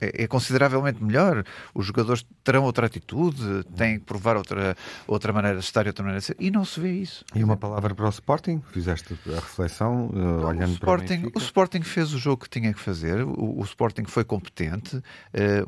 é, 0.00 0.24
é 0.24 0.26
consideravelmente 0.26 1.02
melhor. 1.02 1.44
Os 1.74 1.86
jogadores 1.86 2.24
terão 2.42 2.64
outra 2.64 2.86
atitude, 2.86 3.64
têm 3.76 3.98
que 3.98 4.04
provar 4.04 4.36
outra, 4.36 4.76
outra 5.06 5.32
maneira 5.32 5.58
de 5.58 5.64
estar 5.64 5.84
e 5.84 5.88
outra 5.88 6.02
maneira 6.02 6.20
de 6.20 6.26
ser, 6.26 6.36
e 6.38 6.50
não 6.50 6.64
se 6.64 6.80
vê 6.80 6.92
isso. 6.92 7.24
E 7.34 7.44
uma 7.44 7.56
palavra 7.56 7.94
para 7.94 8.06
o 8.06 8.08
Sporting? 8.08 8.62
Fizeste 8.72 9.18
a 9.26 9.34
reflexão 9.34 10.08
uh, 10.08 10.46
olhando 10.46 10.70
o 10.70 10.72
Sporting, 10.72 11.20
para 11.20 11.28
o 11.28 11.32
O 11.34 11.38
Sporting 11.38 11.82
fez 11.82 12.14
o 12.14 12.18
jogo 12.18 12.44
que 12.44 12.50
tinha 12.50 12.72
que 12.72 12.80
fazer, 12.80 13.22
o, 13.22 13.58
o 13.58 13.62
Sporting 13.64 14.04
foi 14.04 14.24
competente, 14.24 14.96
uh, 14.96 15.02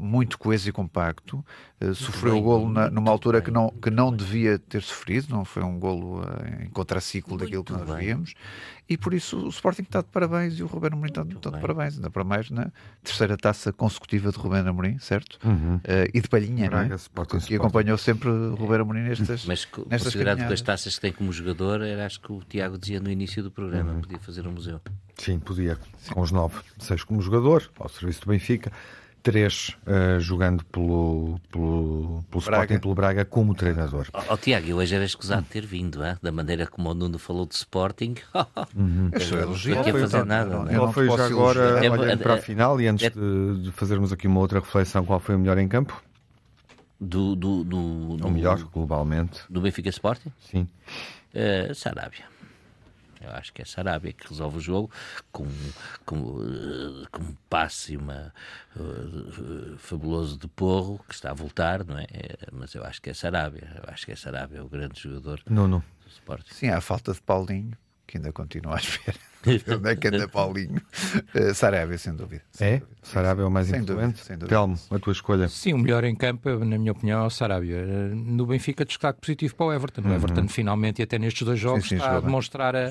muito 0.00 0.38
coeso 0.38 0.68
e 0.68 0.72
compacto, 0.72 1.44
uh, 1.80 1.94
sofreu 1.94 2.38
o 2.38 2.40
golo 2.40 2.70
na, 2.70 2.90
numa 2.90 3.10
altura 3.10 3.42
que 3.42 3.50
não, 3.50 3.70
que 3.70 3.90
não 3.90 4.14
devia 4.14 4.58
ter 4.58 4.82
sofrido, 4.82 5.28
não 5.30 5.44
foi 5.44 5.62
um 5.62 5.78
golo 5.78 6.22
em 6.62 6.68
contraciclo 6.70 7.36
daquilo 7.36 7.64
que 7.64 7.72
nós 7.72 7.98
víamos, 7.98 8.34
e 8.88 8.96
por 8.96 9.12
isso 9.14 9.36
o 9.38 9.48
Sporting 9.48 9.82
está 9.82 10.00
de 10.00 10.08
parabéns 10.08 10.58
e 10.58 10.62
o 10.62 10.66
Ruben 10.66 10.90
Amorim 10.92 11.10
está, 11.10 11.22
está 11.22 11.50
de 11.50 11.60
parabéns, 11.60 11.96
ainda 11.96 12.10
para 12.10 12.22
mais 12.22 12.50
na 12.50 12.70
terceira 13.02 13.36
taça 13.36 13.72
consecutiva 13.72 14.30
de 14.30 14.38
Ruben 14.38 14.60
Amorim, 14.60 14.98
certo? 14.98 15.38
Uhum. 15.44 15.76
Uh, 15.76 15.80
e 16.14 16.20
de 16.20 16.28
Palhinha, 16.28 16.68
Braga, 16.68 16.88
não 16.88 16.94
é? 16.94 16.96
Sporting, 16.96 17.38
que 17.38 17.56
acompanhou 17.56 17.98
sempre 17.98 18.28
o 18.28 18.54
Ruben 18.54 18.80
Amorim 18.80 19.02
nestas 19.02 19.44
Mas 19.44 19.66
nestas 19.88 20.02
considerado 20.04 20.46
que 20.46 20.52
as 20.52 20.60
taças 20.60 20.94
que 20.94 21.00
tem 21.00 21.12
como 21.12 21.32
jogador, 21.32 21.82
era 21.82 22.06
acho 22.06 22.20
que 22.20 22.32
o 22.32 22.40
Tiago 22.42 22.78
dizia 22.78 23.00
no 23.00 23.10
início 23.10 23.42
do 23.42 23.50
programa, 23.50 23.92
uhum. 23.92 24.00
podia 24.00 24.18
fazer 24.18 24.46
um 24.46 24.52
museu. 24.52 24.80
Sim, 25.16 25.38
podia, 25.40 25.78
Sim. 25.98 26.12
com 26.12 26.20
os 26.20 26.30
nove, 26.30 26.60
seis 26.78 27.02
como 27.02 27.20
jogador, 27.20 27.70
ao 27.78 27.88
serviço 27.88 28.20
do 28.20 28.28
Benfica, 28.28 28.70
três 29.26 29.76
uh, 29.88 30.20
jogando 30.20 30.64
pelo, 30.66 31.40
pelo, 31.50 32.24
pelo 32.30 32.40
Sporting 32.40 32.74
e 32.74 32.78
pelo 32.78 32.94
Braga 32.94 33.24
como 33.24 33.56
treinador. 33.56 34.06
Oh, 34.14 34.20
oh, 34.30 34.36
Tiago, 34.36 34.68
eu 34.68 34.76
hoje 34.76 34.94
era 34.94 35.04
escusado 35.04 35.44
ter 35.50 35.66
vindo, 35.66 36.06
hein? 36.06 36.16
da 36.22 36.30
maneira 36.30 36.64
como 36.64 36.88
o 36.88 36.94
Nuno 36.94 37.18
falou 37.18 37.44
de 37.44 37.56
Sporting. 37.56 38.14
uhum. 38.76 39.10
Não 39.10 39.82
quer 39.82 39.92
fazer 39.92 40.24
nada. 40.24 40.62
Não, 40.62 40.66
qual 40.66 40.92
foi 40.92 41.08
já 41.08 41.26
agora, 41.26 41.84
é, 41.84 41.90
olhando 41.90 42.22
para 42.22 42.34
a 42.34 42.38
final 42.38 42.80
e 42.80 42.86
antes 42.86 43.04
é, 43.04 43.10
de, 43.10 43.62
de, 43.64 43.72
fazermos 43.72 44.12
aqui 44.12 44.28
uma 44.28 44.38
outra 44.38 44.60
reflexão, 44.60 45.04
qual 45.04 45.18
foi 45.18 45.34
o 45.34 45.38
melhor 45.40 45.58
em 45.58 45.66
campo? 45.66 46.00
Do, 47.00 47.34
do, 47.34 47.64
do, 47.64 47.78
o 48.24 48.30
melhor, 48.30 48.62
globalmente. 48.72 49.40
Do 49.50 49.60
Benfica 49.60 49.88
Sporting? 49.88 50.30
Sim. 50.38 50.68
Uh, 51.34 51.74
Sarabia. 51.74 52.35
Eu 53.20 53.30
acho 53.30 53.52
que 53.52 53.62
é 53.62 53.64
Sarabia 53.64 54.12
que 54.12 54.28
resolve 54.28 54.58
o 54.58 54.60
jogo 54.60 54.90
com, 55.32 55.46
com, 56.04 56.22
com 57.10 57.22
um 57.22 57.36
passe 57.48 57.94
e 57.94 57.96
uma 57.96 58.32
uh, 58.76 59.78
fabuloso 59.78 60.38
de 60.38 60.48
Porro 60.48 61.00
que 61.08 61.14
está 61.14 61.30
a 61.30 61.34
voltar, 61.34 61.84
não 61.84 61.98
é? 61.98 62.06
é? 62.12 62.36
Mas 62.52 62.74
eu 62.74 62.84
acho 62.84 63.00
que 63.00 63.10
é 63.10 63.14
Sarabia. 63.14 63.68
Eu 63.76 63.84
acho 63.92 64.06
que 64.06 64.12
é 64.12 64.16
Sarabia 64.16 64.64
o 64.64 64.68
grande 64.68 65.00
jogador 65.00 65.42
não, 65.48 65.66
não. 65.66 65.78
do 65.78 66.08
Sporting. 66.08 66.54
Sim, 66.54 66.68
há 66.68 66.80
falta 66.80 67.12
de 67.12 67.20
Paulinho 67.20 67.76
que 68.06 68.18
ainda 68.18 68.32
continua 68.32 68.76
à 68.76 68.78
espera. 68.78 69.18
Onde 69.46 69.90
é 69.90 69.96
que 69.96 70.08
anda 70.08 70.26
Paulinho? 70.28 70.80
Uh, 71.34 71.54
Sarabia, 71.54 71.98
sem 71.98 72.14
dúvida. 72.14 72.42
Sem 72.50 72.68
é? 72.68 72.78
Dúvida. 72.78 72.96
Sarabia 73.02 73.44
é 73.44 73.46
o 73.46 73.50
mais 73.50 73.68
sem 73.68 73.80
influente? 73.80 74.20
Dúvida, 74.28 74.46
Telmo, 74.46 74.76
a 74.90 74.98
tua 74.98 75.12
escolha. 75.12 75.48
Sim, 75.48 75.74
o 75.74 75.78
melhor 75.78 76.02
em 76.02 76.14
campo, 76.14 76.50
na 76.64 76.76
minha 76.76 76.90
opinião, 76.90 77.22
é 77.22 77.26
o 77.26 77.30
Sarabia. 77.30 77.76
Eh, 77.76 78.14
no 78.14 78.44
Benfica, 78.46 78.84
destaque 78.84 79.20
positivo 79.20 79.54
para 79.54 79.66
o 79.66 79.72
Everton. 79.72 80.02
Uhum. 80.02 80.10
O 80.10 80.14
Everton, 80.14 80.48
finalmente, 80.48 80.98
e 80.98 81.02
até 81.04 81.18
nestes 81.18 81.42
dois 81.42 81.58
jogos, 81.58 81.84
sim, 81.84 81.90
sim, 81.90 81.96
está 81.96 82.16
a 82.16 82.20
demonstrar 82.20 82.74
a, 82.74 82.90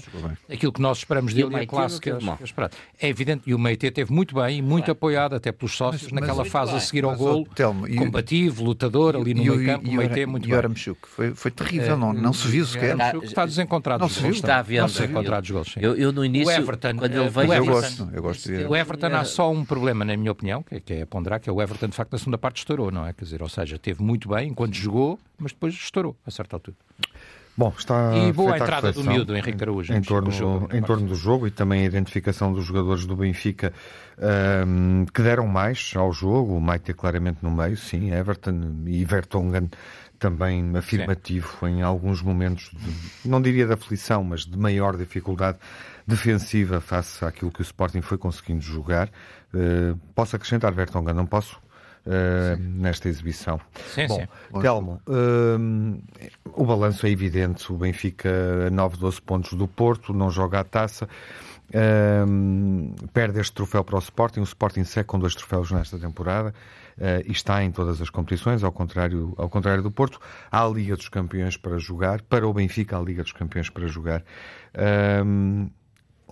aquilo 0.49 0.71
que 0.71 0.81
nós 0.81 0.99
esperamos 0.99 1.33
dele 1.33 1.53
e 1.55 1.59
a 1.59 1.67
classe 1.67 1.99
que 1.99 2.09
é, 2.09 2.17
é 3.01 3.09
evidente. 3.09 3.43
E 3.45 3.53
o 3.53 3.59
Meite 3.59 3.91
teve 3.91 4.13
muito 4.13 4.35
bem 4.35 4.59
e 4.59 4.61
muito 4.61 4.89
apoiado, 4.89 5.35
até 5.35 5.51
pelos 5.51 5.75
sócios, 5.75 6.03
mas, 6.03 6.21
naquela 6.21 6.43
mas, 6.43 6.47
fase 6.47 6.75
a 6.75 6.79
seguir 6.79 7.03
ao 7.03 7.15
golo. 7.15 7.45
Telmo, 7.53 7.85
combativo, 7.95 8.63
lutador, 8.63 9.17
ali 9.17 9.33
no 9.33 9.43
meio 9.43 9.65
campo. 9.65 9.89
O 9.89 9.93
Meite 9.93 10.25
muito 10.25 10.47
bem. 10.47 10.55
E 10.75 10.95
foi, 11.07 11.35
foi 11.35 11.51
terrível, 11.51 11.97
não, 11.97 12.13
não 12.13 12.31
se 12.31 12.47
viu 12.47 12.65
sequer. 12.65 12.95
Está 13.21 13.45
desencontrado. 13.45 14.01
Não 14.01 14.09
se 14.09 14.21
viu. 14.21 14.31
Está 14.31 14.59
a 14.59 14.61
ver. 14.61 14.79
Não 14.81 14.87
se 14.87 15.01
desencontrado 15.01 15.43
os 15.43 15.51
gols. 15.51 15.75
Eu, 15.77 16.13
no 16.13 16.23
início, 16.23 16.44
quando 16.97 17.13
ele 17.13 17.29
veio... 17.29 17.53
Eu 17.53 17.65
gosto, 17.65 18.09
eu 18.13 18.21
gosto 18.21 18.49
de. 18.49 18.65
O 18.65 18.75
Everton 18.75 19.07
há 19.07 19.23
só 19.23 19.51
um 19.51 19.65
problema, 19.65 20.05
na 20.05 20.15
minha 20.15 20.31
opinião, 20.31 20.63
que 20.63 20.75
é, 20.75 20.79
que 20.79 20.93
é 20.93 21.01
a 21.01 21.07
ponderar, 21.07 21.39
que 21.39 21.49
é 21.49 21.53
o 21.53 21.61
Everton, 21.61 21.87
de 21.87 21.95
facto, 21.95 22.11
na 22.13 22.17
segunda 22.17 22.37
parte 22.37 22.57
estourou, 22.57 22.91
não 22.91 23.05
é? 23.05 23.13
Quer 23.13 23.25
dizer, 23.25 23.41
ou 23.41 23.49
seja, 23.49 23.77
teve 23.77 24.01
muito 24.01 24.29
bem 24.29 24.49
enquanto 24.49 24.73
jogou, 24.73 25.19
mas 25.37 25.51
depois 25.51 25.73
estourou, 25.73 26.15
a 26.25 26.31
certa 26.31 26.55
altura. 26.55 26.77
Bom, 27.57 27.73
está 27.77 28.17
e 28.17 28.33
boa 28.33 28.53
a 28.53 28.57
entrada 28.57 28.91
do 28.91 29.01
miúdo, 29.01 29.35
Henrique 29.35 29.63
Araújo. 29.63 29.93
Em, 29.93 30.01
torno, 30.01 30.29
jogo, 30.29 30.75
em 30.75 30.81
torno 30.81 31.07
do 31.07 31.15
jogo 31.15 31.47
e 31.47 31.51
também 31.51 31.83
a 31.83 31.85
identificação 31.85 32.51
dos 32.51 32.65
jogadores 32.65 33.05
do 33.05 33.15
Benfica 33.15 33.71
um, 34.67 35.05
que 35.05 35.21
deram 35.21 35.47
mais 35.47 35.93
ao 35.95 36.11
jogo. 36.11 36.57
O 36.57 36.59
Maite 36.59 36.93
claramente 36.93 37.37
no 37.41 37.49
meio, 37.49 37.77
sim, 37.77 38.11
Everton 38.11 38.83
e 38.87 39.05
Vertonghen 39.05 39.69
também 40.19 40.75
afirmativo 40.75 41.49
sim. 41.61 41.77
em 41.77 41.81
alguns 41.81 42.21
momentos, 42.21 42.71
de, 42.73 43.29
não 43.29 43.41
diria 43.41 43.65
de 43.65 43.73
aflição, 43.73 44.21
mas 44.23 44.45
de 44.45 44.57
maior 44.57 44.97
dificuldade 44.97 45.57
defensiva 46.07 46.79
face 46.79 47.23
àquilo 47.25 47.51
que 47.51 47.61
o 47.61 47.63
Sporting 47.63 48.01
foi 48.01 48.17
conseguindo 48.17 48.61
jogar. 48.61 49.09
Uh, 49.53 49.97
posso 50.13 50.35
acrescentar, 50.35 50.73
Vertonghen, 50.73 51.13
não 51.13 51.25
posso? 51.25 51.59
Uh, 52.05 52.55
nesta 52.59 53.09
exibição. 53.09 53.59
Sim, 53.87 54.05
Bom, 54.05 54.19
sim. 54.19 54.61
Telmo, 54.61 55.01
uh, 55.07 56.03
o 56.53 56.63
balanço 56.63 57.07
é 57.07 57.09
evidente. 57.09 57.73
O 57.73 57.77
Benfica, 57.77 58.69
9, 58.69 58.97
12 58.97 59.21
pontos 59.23 59.53
do 59.53 59.67
Porto, 59.67 60.13
não 60.13 60.29
joga 60.29 60.59
a 60.59 60.63
taça. 60.63 61.09
Um, 61.73 62.93
perde 63.11 63.39
este 63.39 63.53
troféu 63.53 63.83
para 63.83 63.95
o 63.95 63.99
Sporting. 63.99 64.41
O 64.41 64.43
Sporting 64.43 64.83
segue 64.83 65.07
com 65.07 65.17
dois 65.17 65.33
troféus 65.33 65.71
nesta 65.71 65.97
temporada 65.97 66.53
uh, 66.97 67.23
e 67.25 67.31
está 67.31 67.63
em 67.63 67.71
todas 67.71 68.01
as 68.01 68.09
competições, 68.09 68.63
ao 68.63 68.71
contrário, 68.71 69.33
ao 69.37 69.49
contrário 69.49 69.81
do 69.81 69.91
Porto. 69.91 70.19
Há 70.51 70.63
a 70.63 70.69
Liga 70.69 70.95
dos 70.95 71.09
Campeões 71.09 71.57
para 71.57 71.77
jogar. 71.77 72.21
Para 72.21 72.47
o 72.47 72.53
Benfica, 72.53 72.97
há 72.97 72.99
a 72.99 73.03
Liga 73.03 73.23
dos 73.23 73.31
Campeões 73.31 73.69
para 73.69 73.87
jogar. 73.87 74.23
Um, 75.25 75.69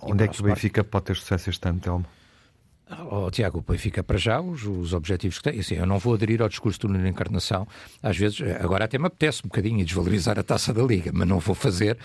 onde 0.04 0.24
é 0.24 0.28
que 0.28 0.40
o 0.40 0.44
Benfica 0.44 0.84
pode 0.84 1.06
ter 1.06 1.16
sucesso 1.16 1.50
este 1.50 1.68
ano, 1.68 1.80
Telmo? 1.80 2.06
Oh, 3.10 3.30
Tiago, 3.30 3.58
o 3.58 3.72
Benfica 3.72 4.02
para 4.02 4.18
já 4.18 4.40
os, 4.40 4.64
os 4.64 4.92
objetivos 4.92 5.38
que 5.38 5.50
tem. 5.50 5.58
Assim, 5.58 5.74
eu 5.74 5.86
não 5.86 5.98
vou 5.98 6.14
aderir 6.14 6.42
ao 6.42 6.48
discurso 6.48 6.80
do 6.80 6.88
Nuno 6.88 7.08
Encarnação. 7.08 7.66
Às 8.02 8.16
vezes, 8.16 8.42
agora 8.60 8.84
até 8.84 8.98
me 8.98 9.06
apetece 9.06 9.40
um 9.42 9.48
bocadinho 9.48 9.82
desvalorizar 9.84 10.38
a 10.38 10.42
taça 10.42 10.72
da 10.72 10.82
Liga, 10.82 11.10
mas 11.12 11.26
não 11.26 11.38
vou 11.38 11.54
fazer 11.54 11.96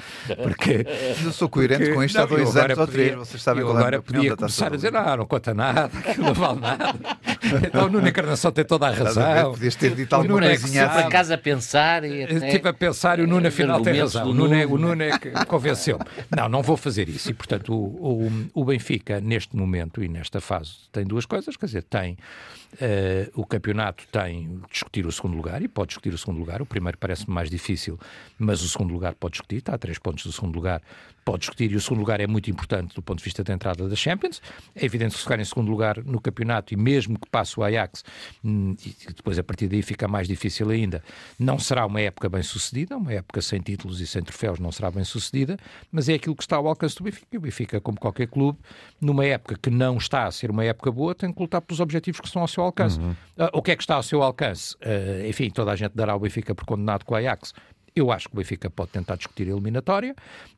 porque. 0.41 0.85
eu 1.23 1.31
sou 1.33 1.49
coerente 1.49 1.79
porque, 1.79 1.93
com 1.93 2.03
isto 2.03 2.15
não, 2.15 2.23
há 2.23 2.27
dois 2.27 2.55
anos 2.55 2.77
ou 2.77 2.87
três. 2.87 3.15
Vocês 3.15 3.43
sabem 3.43 3.61
eu 3.61 3.69
agora 3.69 4.01
podia 4.01 4.37
começar 4.37 4.67
a 4.67 4.75
dizer: 4.75 4.91
não, 4.91 5.17
não 5.17 5.25
conta 5.25 5.53
nada, 5.53 5.85
aquilo 5.99 6.27
não 6.27 6.33
vale 6.33 6.59
nada. 6.59 6.99
Então 7.65 7.85
o 7.85 7.89
Nuno 7.89 8.07
Encarnação 8.07 8.51
tem 8.51 8.65
toda 8.65 8.87
a 8.87 8.91
razão. 8.91 9.51
Podias 9.51 9.75
ter 9.75 9.95
dito 9.95 10.13
alguma 10.13 10.43
é 10.43 10.49
coisinha. 10.49 10.85
Estive 10.85 11.03
a 11.03 11.09
casa 11.09 11.35
a 11.35 11.37
pensar 11.37 12.03
e. 12.03 12.23
Até... 12.23 12.47
Estive 12.47 12.69
a 12.69 12.73
pensar 12.73 13.17
e 13.17 13.23
o 13.23 13.27
Nuno 13.27 13.47
afinal 13.47 13.81
tem 13.81 13.97
razão. 13.99 14.29
O 14.29 14.33
Nuno, 14.33 14.53
é, 14.53 14.65
o 14.65 14.77
Nuno 14.77 15.01
é 15.01 15.17
que 15.17 15.31
convenceu-me. 15.45 16.03
Não, 16.35 16.49
não 16.49 16.61
vou 16.61 16.75
fazer 16.75 17.07
isso. 17.07 17.31
E 17.31 17.33
portanto, 17.33 17.73
o, 17.73 18.27
o, 18.27 18.61
o 18.61 18.65
Benfica, 18.65 19.21
neste 19.21 19.55
momento 19.55 20.03
e 20.03 20.09
nesta 20.09 20.41
fase, 20.41 20.68
tem 20.91 21.05
duas 21.05 21.25
coisas 21.25 21.55
quer 21.55 21.65
dizer, 21.65 21.83
tem 21.83 22.13
uh, 22.13 23.41
o 23.41 23.45
campeonato 23.45 24.05
tem 24.11 24.61
discutir 24.71 25.05
o 25.05 25.11
segundo 25.11 25.35
lugar 25.35 25.61
e 25.61 25.67
pode 25.67 25.89
discutir 25.89 26.13
o 26.13 26.17
segundo 26.17 26.39
lugar. 26.39 26.61
O 26.61 26.65
primeiro 26.65 26.97
parece-me 26.97 27.33
mais 27.33 27.49
difícil, 27.49 27.99
mas 28.37 28.61
o 28.61 28.69
segundo 28.69 28.93
lugar 28.93 29.15
pode 29.15 29.33
discutir, 29.33 29.57
está 29.57 29.75
a 29.75 29.77
três 29.77 29.97
pontos 29.97 30.25
do 30.25 30.31
segundo 30.31 30.55
lugar, 30.55 30.81
pode 31.29 31.41
discutir 31.41 31.71
e 31.71 31.75
o 31.75 31.79
segundo 31.79 31.99
lugar 31.99 32.19
é 32.19 32.25
muito 32.25 32.49
importante 32.49 32.95
do 32.95 33.03
ponto 33.03 33.19
de 33.19 33.23
vista 33.23 33.43
da 33.43 33.53
entrada 33.53 33.87
da 33.87 33.95
Champions. 33.95 34.41
É 34.75 34.83
evidente 34.83 35.11
que 35.11 35.17
se 35.17 35.23
ficar 35.23 35.39
em 35.39 35.45
segundo 35.45 35.69
lugar 35.69 36.03
no 36.03 36.19
campeonato 36.19 36.73
e 36.73 36.77
mesmo 36.77 37.19
que 37.19 37.29
passe 37.29 37.59
o 37.59 37.63
Ajax, 37.63 38.03
hum, 38.43 38.75
e 38.83 39.13
depois 39.13 39.37
a 39.37 39.43
partir 39.43 39.67
daí 39.67 39.83
fica 39.83 40.07
mais 40.07 40.27
difícil 40.27 40.71
ainda, 40.71 41.03
não 41.37 41.59
será 41.59 41.85
uma 41.85 42.01
época 42.01 42.27
bem 42.29 42.41
sucedida, 42.41 42.97
uma 42.97 43.13
época 43.13 43.43
sem 43.43 43.61
títulos 43.61 44.01
e 44.01 44.07
sem 44.07 44.23
troféus 44.23 44.59
não 44.59 44.71
será 44.71 44.89
bem 44.89 45.03
sucedida, 45.03 45.55
mas 45.91 46.09
é 46.09 46.15
aquilo 46.15 46.35
que 46.35 46.41
está 46.41 46.55
ao 46.55 46.67
alcance 46.67 46.95
do 46.95 47.03
Benfica. 47.03 47.37
O 47.37 47.41
Benfica, 47.41 47.79
como 47.79 47.99
qualquer 47.99 48.27
clube, 48.27 48.57
numa 48.99 49.23
época 49.23 49.55
que 49.61 49.69
não 49.69 49.97
está 49.97 50.25
a 50.25 50.31
ser 50.31 50.49
uma 50.49 50.65
época 50.65 50.91
boa, 50.91 51.13
tem 51.13 51.31
que 51.31 51.39
lutar 51.39 51.61
pelos 51.61 51.79
objetivos 51.79 52.19
que 52.19 52.25
estão 52.25 52.41
ao 52.41 52.47
seu 52.47 52.63
alcance. 52.63 52.99
Uhum. 52.99 53.11
Uh, 53.11 53.49
o 53.53 53.61
que 53.61 53.69
é 53.69 53.75
que 53.75 53.83
está 53.83 53.93
ao 53.93 54.03
seu 54.03 54.23
alcance? 54.23 54.73
Uh, 54.77 55.27
enfim, 55.27 55.51
toda 55.51 55.71
a 55.71 55.75
gente 55.75 55.91
dará 55.93 56.13
ao 56.13 56.19
Benfica 56.19 56.55
por 56.55 56.65
condenado 56.65 57.05
com 57.05 57.13
o 57.13 57.17
Ajax. 57.17 57.53
Eu 57.95 58.11
acho 58.11 58.29
que 58.29 58.35
o 58.35 58.37
Benfica 58.37 58.69
pode 58.69 58.91
tentar 58.91 59.15
discutir 59.15 59.47
a 59.47 59.51
eliminatória. 59.51 60.15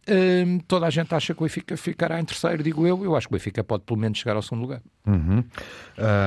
Uh, 0.08 0.62
toda 0.68 0.88
a 0.88 0.90
gente 0.90 1.14
acha 1.14 1.34
que 1.34 1.42
o 1.42 1.44
Benfica 1.44 1.78
ficará 1.78 2.20
em 2.20 2.26
terceiro, 2.26 2.64
digo 2.64 2.86
eu. 2.86 3.04
Eu 3.04 3.16
acho 3.16 3.28
que 3.28 3.34
o 3.34 3.38
Benfica 3.38 3.64
pode 3.64 3.84
pelo 3.84 4.00
menos 4.00 4.18
chegar 4.18 4.36
ao 4.36 4.42
segundo 4.42 4.62
lugar. 4.62 4.82
Uhum. 5.06 5.44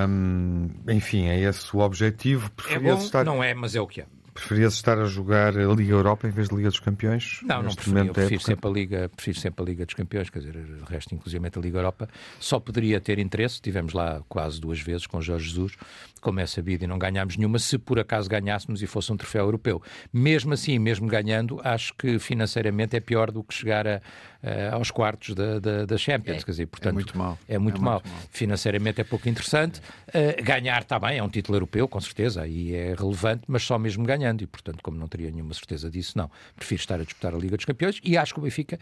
Um, 0.08 0.70
enfim, 0.90 1.26
é 1.26 1.40
esse 1.40 1.74
o 1.76 1.80
objetivo. 1.80 2.50
É 2.68 2.78
bom, 2.78 2.98
estar... 2.98 3.24
não 3.24 3.42
é, 3.42 3.54
mas 3.54 3.74
é 3.74 3.80
o 3.80 3.86
que 3.86 4.00
é. 4.00 4.06
Preferias 4.34 4.74
estar 4.74 4.98
a 4.98 5.04
jogar 5.04 5.56
a 5.56 5.72
Liga 5.72 5.92
Europa 5.92 6.26
em 6.26 6.30
vez 6.30 6.48
de 6.48 6.56
Liga 6.56 6.68
dos 6.68 6.80
Campeões? 6.80 7.38
Não, 7.44 7.62
não 7.62 7.72
preferia. 7.72 8.02
Eu 8.02 8.12
prefiro 8.12 8.42
sempre, 8.42 8.68
a 8.68 8.72
Liga, 8.72 9.08
prefiro 9.14 9.38
sempre 9.38 9.62
a 9.62 9.64
Liga 9.64 9.86
dos 9.86 9.94
Campeões, 9.94 10.28
quer 10.28 10.40
dizer, 10.40 10.56
o 10.82 10.84
resto, 10.84 11.14
inclusive 11.14 11.46
a 11.46 11.60
Liga 11.60 11.78
Europa, 11.78 12.08
só 12.40 12.58
poderia 12.58 13.00
ter 13.00 13.20
interesse. 13.20 13.62
Tivemos 13.62 13.92
lá 13.92 14.22
quase 14.28 14.60
duas 14.60 14.80
vezes 14.80 15.06
com 15.06 15.22
Jorge 15.22 15.48
Jesus, 15.48 15.76
como 16.20 16.40
é 16.40 16.46
sabido, 16.46 16.82
e 16.82 16.86
não 16.86 16.98
ganhámos 16.98 17.36
nenhuma, 17.36 17.60
se 17.60 17.78
por 17.78 18.00
acaso 18.00 18.28
ganhássemos 18.28 18.82
e 18.82 18.86
fosse 18.86 19.12
um 19.12 19.16
troféu 19.16 19.44
europeu. 19.44 19.80
Mesmo 20.12 20.52
assim, 20.52 20.78
mesmo 20.80 21.06
ganhando, 21.06 21.60
acho 21.62 21.94
que 21.94 22.18
financeiramente 22.18 22.96
é 22.96 23.00
pior 23.00 23.30
do 23.30 23.44
que 23.44 23.54
chegar 23.54 23.86
a, 23.86 24.00
a, 24.42 24.74
aos 24.74 24.90
quartos 24.90 25.34
da, 25.34 25.60
da, 25.60 25.84
da 25.84 25.96
Champions. 25.96 26.42
É, 26.42 26.44
quer 26.44 26.50
dizer, 26.50 26.62
é 26.64 26.66
portanto, 26.66 26.90
é 26.90 26.94
muito 26.94 27.16
mal. 27.16 27.38
É 27.48 27.58
muito, 27.58 27.78
é 27.78 27.84
mal. 27.84 28.00
muito 28.02 28.08
mal. 28.08 28.22
Financeiramente 28.30 29.00
é 29.00 29.04
pouco 29.04 29.28
interessante. 29.28 29.80
Uh, 30.08 30.42
ganhar 30.42 30.82
está 30.82 30.98
bem, 30.98 31.18
é 31.18 31.22
um 31.22 31.28
título 31.28 31.56
europeu, 31.56 31.86
com 31.86 32.00
certeza, 32.00 32.42
aí 32.42 32.74
é 32.74 32.94
relevante, 32.98 33.42
mas 33.46 33.62
só 33.62 33.78
mesmo 33.78 34.04
ganhando. 34.24 34.42
E, 34.42 34.46
portanto, 34.46 34.82
como 34.82 34.96
não 34.96 35.06
teria 35.06 35.30
nenhuma 35.30 35.54
certeza 35.54 35.90
disso, 35.90 36.16
não. 36.16 36.30
Prefiro 36.56 36.80
estar 36.80 37.00
a 37.00 37.04
disputar 37.04 37.34
a 37.34 37.38
Liga 37.38 37.56
dos 37.56 37.64
Campeões 37.64 38.00
e 38.02 38.16
acho 38.16 38.32
que 38.32 38.40
o 38.40 38.42
Benfica 38.42 38.78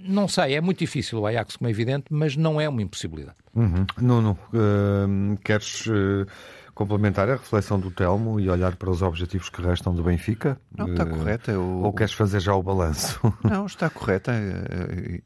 não 0.00 0.26
sei, 0.26 0.54
é 0.54 0.60
muito 0.60 0.78
difícil 0.78 1.18
o 1.18 1.26
Ajax, 1.26 1.56
como 1.56 1.68
é 1.68 1.70
evidente, 1.70 2.06
mas 2.10 2.34
não 2.34 2.58
é 2.58 2.66
uma 2.68 2.80
impossibilidade. 2.80 3.36
Uhum. 3.54 3.84
Nuno, 4.00 4.38
uh, 4.54 5.36
queres 5.44 5.86
uh, 5.86 6.26
complementar 6.74 7.28
a 7.28 7.32
reflexão 7.32 7.78
do 7.78 7.90
Telmo 7.90 8.40
e 8.40 8.48
olhar 8.48 8.76
para 8.76 8.88
os 8.88 9.02
objetivos 9.02 9.50
que 9.50 9.60
restam 9.60 9.94
do 9.94 10.02
Benfica? 10.02 10.58
Não, 10.74 10.88
está 10.88 11.04
uh, 11.04 11.10
correta. 11.10 11.50
Eu... 11.50 11.62
Ou 11.82 11.92
queres 11.92 12.14
fazer 12.14 12.40
já 12.40 12.54
o 12.54 12.62
balanço? 12.62 13.20
Não, 13.44 13.66
está 13.66 13.90
correta. 13.90 14.32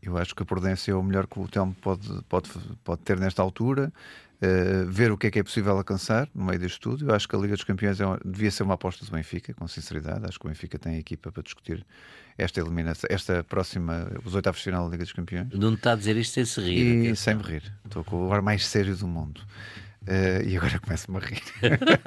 Eu 0.03 0.17
acho 0.17 0.35
que 0.35 0.43
a 0.43 0.47
prudência 0.47 0.91
é 0.91 0.95
o 0.95 1.03
melhor 1.03 1.29
que 1.29 1.39
o 1.39 1.47
Telmo 1.47 1.77
pode, 1.81 2.09
pode, 2.29 2.51
pode 2.83 3.03
ter 3.03 3.21
nesta 3.21 3.41
altura. 3.41 3.93
Uh, 4.43 4.91
ver 4.91 5.13
o 5.13 5.17
que 5.17 5.29
é 5.29 5.31
que 5.31 5.39
é 5.39 5.43
possível 5.43 5.77
alcançar 5.77 6.29
no 6.35 6.45
meio 6.45 6.59
deste 6.59 6.75
estudo. 6.75 7.09
Eu 7.09 7.15
acho 7.15 7.29
que 7.29 7.37
a 7.37 7.39
Liga 7.39 7.55
dos 7.55 7.63
Campeões 7.63 8.01
é 8.01 8.07
uma, 8.07 8.19
devia 8.25 8.51
ser 8.51 8.65
uma 8.65 8.75
aposta 8.75 9.05
do 9.05 9.13
Benfica, 9.13 9.55
com 9.55 9.69
sinceridade. 9.69 10.25
Acho 10.27 10.37
que 10.37 10.47
o 10.47 10.49
Benfica 10.49 10.79
tem 10.81 10.97
a 10.97 10.99
equipa 10.99 11.31
para 11.31 11.45
discutir 11.45 11.87
esta 12.37 12.61
eliminação, 12.61 13.07
esta 13.09 13.45
próxima, 13.45 14.11
os 14.25 14.35
oitavos 14.35 14.59
de 14.59 14.65
final 14.65 14.85
da 14.87 14.91
Liga 14.91 15.05
dos 15.05 15.13
Campeões. 15.13 15.49
Não 15.53 15.75
está 15.75 15.93
a 15.93 15.95
dizer 15.95 16.17
isto 16.17 16.33
sem 16.33 16.45
se 16.45 16.61
rir. 16.61 17.13
E 17.13 17.17
sem 17.17 17.37
me 17.37 17.43
rir. 17.43 17.73
Estou 17.85 18.03
com 18.03 18.27
o 18.27 18.33
ar 18.33 18.43
mais 18.43 18.67
sério 18.67 18.97
do 18.97 19.07
mundo. 19.07 19.41
Uh, 20.03 20.43
e 20.47 20.57
agora 20.57 20.79
começo-me 20.81 21.19
a 21.19 21.21
rir. 21.21 21.43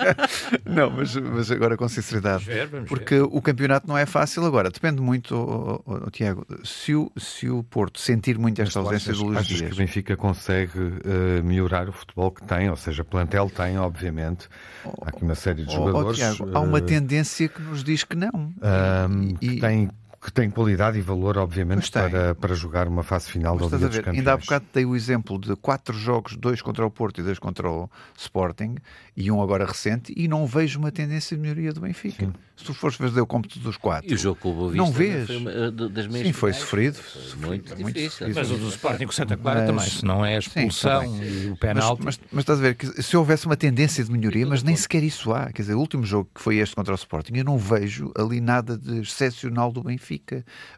não, 0.66 0.90
mas, 0.90 1.16
mas, 1.16 1.52
agora 1.52 1.78
com 1.78 1.88
sinceridade. 1.88 2.44
Ver, 2.44 2.68
porque 2.86 3.16
ver. 3.16 3.22
o 3.24 3.42
campeonato 3.42 3.88
não 3.88 3.98
é 3.98 4.06
fácil 4.06 4.46
agora. 4.46 4.70
Depende 4.70 5.02
muito, 5.02 5.36
oh, 5.36 5.82
oh, 5.86 6.02
oh, 6.06 6.12
Tiago, 6.12 6.46
se 6.64 6.94
o, 6.94 7.12
se 7.18 7.50
o 7.50 7.64
Porto 7.64 8.00
sentir 8.00 8.38
muito 8.38 8.62
esta 8.62 8.80
ausência 8.80 9.12
achas, 9.12 9.18
do 9.18 9.26
Luís 9.26 9.40
achas 9.40 9.58
Dias. 9.58 9.70
que 9.70 9.74
o 9.74 9.78
Benfica 9.78 10.18
consegue 10.18 10.80
uh, 10.80 11.44
melhorar 11.44 11.88
o 11.88 11.94
futebol 11.94 12.32
que 12.32 12.44
tem? 12.44 12.70
Ou 12.70 12.76
seja, 12.76 13.04
plantel 13.04 13.50
tem, 13.50 13.78
obviamente. 13.78 14.50
Há 15.02 15.10
aqui 15.10 15.24
uma 15.24 15.36
série 15.36 15.64
de 15.64 15.74
jogadores. 15.74 16.18
Tiago, 16.18 16.50
há 16.54 16.60
uma 16.60 16.80
uh, 16.80 16.82
tendência 16.82 17.48
que 17.48 17.62
nos 17.62 17.84
diz 17.84 18.04
que 18.04 18.16
não. 18.16 18.54
e, 19.42 19.48
que 19.48 19.60
tem 19.60 19.90
que 20.26 20.32
tem 20.32 20.50
qualidade 20.50 20.98
e 20.98 21.02
valor, 21.02 21.38
obviamente, 21.38 21.92
para, 21.92 22.34
para 22.34 22.56
jogar 22.56 22.88
uma 22.88 23.04
fase 23.04 23.30
final 23.30 23.56
Mas 23.60 23.70
da 23.70 23.78
Liga 23.78 23.90
dos 23.90 23.98
Campeões. 24.00 24.18
Ainda 24.18 24.34
há 24.34 24.38
bocado 24.38 24.66
dei 24.74 24.84
o 24.84 24.96
exemplo 24.96 25.38
de 25.38 25.56
quatro 25.56 25.96
jogos, 25.96 26.36
dois 26.36 26.64
contra 26.64 26.84
o 26.84 26.90
Porto 26.90 27.22
e 27.22 27.24
dois 27.24 27.38
contra 27.38 27.70
o 27.70 27.88
Sporting, 28.18 28.76
e 29.16 29.30
um 29.30 29.40
agora 29.40 29.66
recente, 29.66 30.12
e 30.18 30.28
não 30.28 30.48
vejo 30.48 30.80
uma 30.80 30.92
tendência 30.92 31.38
de 31.38 31.42
melhoria 31.44 31.72
do 31.72 31.82
Benfica. 31.82 32.26
Sim. 32.26 32.34
Se 32.58 32.64
tu 32.64 32.74
fores 32.74 32.96
fazer 32.96 33.20
o 33.20 33.28
cómputo 33.28 33.60
dos 33.60 33.76
quatro, 33.76 34.10
e 34.10 34.16
o 34.16 34.18
jogo 34.18 34.40
com 34.40 34.52
o 34.52 34.56
Boa 34.56 34.74
não 34.74 34.90
vês. 34.90 35.28
Foi 35.28 35.38
uma, 35.38 35.72
das 35.72 36.06
Sim, 36.06 36.32
foi 36.32 36.54
sofrido. 36.54 36.96
Foi 36.96 37.48
muito, 37.48 37.78
muito 37.78 37.96
difícil. 37.96 38.34
Mas 38.34 38.50
o 38.50 38.56
do 38.56 38.70
Sporting 38.70 39.06
com 39.06 39.12
Santa 39.12 39.36
Clara 39.36 39.60
mas, 39.60 39.68
também, 39.68 39.90
se 39.90 40.06
não 40.06 40.26
é 40.26 40.38
a 40.38 40.40
expulsão 40.40 41.02
sim, 41.02 41.22
e 41.22 41.52
o 41.52 41.58
penalti. 41.58 42.02
Mas, 42.04 42.18
mas, 42.18 42.30
mas, 42.32 42.42
estás 42.44 42.60
a 42.60 42.62
ver 42.62 42.76
que 42.76 43.04
se 43.04 43.18
houvesse 43.18 43.46
uma 43.46 43.58
tendência 43.58 44.04
de 44.04 44.12
melhoria, 44.12 44.46
mas 44.48 44.64
nem 44.64 44.76
sequer 44.76 45.04
isso 45.04 45.34
há. 45.34 45.52
Quer 45.52 45.64
dizer, 45.64 45.76
o 45.76 45.80
último 45.80 46.06
jogo 46.06 46.30
que 46.34 46.42
foi 46.42 46.58
este 46.58 46.74
contra 46.74 46.94
o 46.94 46.96
Sporting, 46.96 47.34
eu 47.36 47.44
não 47.44 47.58
vejo 47.58 48.12
ali 48.18 48.40
nada 48.40 48.78
de 48.78 49.02
excepcional 49.02 49.70
do 49.70 49.84
Benfica. 49.84 50.15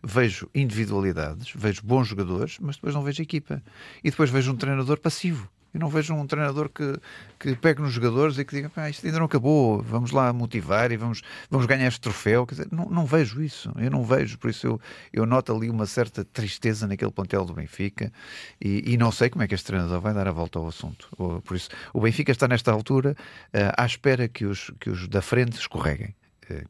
Vejo 0.03 0.49
individualidades, 0.53 1.51
vejo 1.55 1.81
bons 1.83 2.07
jogadores, 2.07 2.57
mas 2.59 2.75
depois 2.75 2.93
não 2.93 3.03
vejo 3.03 3.21
equipa. 3.21 3.61
E 4.03 4.09
depois 4.09 4.29
vejo 4.29 4.51
um 4.51 4.55
treinador 4.55 4.99
passivo. 4.99 5.49
Eu 5.77 5.81
não 5.81 5.89
vejo 5.89 6.13
um 6.13 6.25
treinador 6.25 6.69
que, 6.69 6.99
que 7.37 7.55
pegue 7.55 7.81
nos 7.81 7.93
jogadores 7.93 8.37
e 8.39 8.45
que 8.45 8.55
diga 8.55 8.89
isto 8.89 9.05
ainda 9.05 9.19
não 9.19 9.25
acabou, 9.25 9.81
vamos 9.81 10.11
lá 10.11 10.31
motivar 10.33 10.91
e 10.91 10.97
vamos, 10.97 11.21
vamos 11.51 11.67
ganhar 11.67 11.87
este 11.87 12.01
troféu. 12.01 12.47
Quer 12.47 12.55
dizer, 12.55 12.67
não, 12.71 12.89
não 12.89 13.05
vejo 13.05 13.41
isso, 13.43 13.71
eu 13.77 13.91
não 13.91 14.03
vejo, 14.03 14.39
por 14.39 14.49
isso 14.49 14.65
eu, 14.65 14.81
eu 15.13 15.25
noto 15.25 15.53
ali 15.53 15.69
uma 15.69 15.85
certa 15.85 16.25
tristeza 16.25 16.87
naquele 16.87 17.11
plantel 17.11 17.45
do 17.45 17.53
Benfica 17.53 18.11
e, 18.59 18.93
e 18.93 18.97
não 18.97 19.11
sei 19.11 19.29
como 19.29 19.43
é 19.43 19.47
que 19.47 19.53
este 19.53 19.67
treinador 19.67 20.01
vai 20.01 20.13
dar 20.13 20.27
a 20.27 20.31
volta 20.31 20.57
ao 20.57 20.67
assunto. 20.67 21.09
Por 21.43 21.55
isso, 21.55 21.69
o 21.93 22.01
Benfica 22.01 22.31
está 22.31 22.47
nesta 22.47 22.71
altura 22.71 23.15
uh, 23.53 23.73
à 23.77 23.85
espera 23.85 24.27
que 24.27 24.45
os, 24.45 24.71
que 24.79 24.89
os 24.89 25.07
da 25.07 25.21
frente 25.21 25.59
escorreguem 25.59 26.15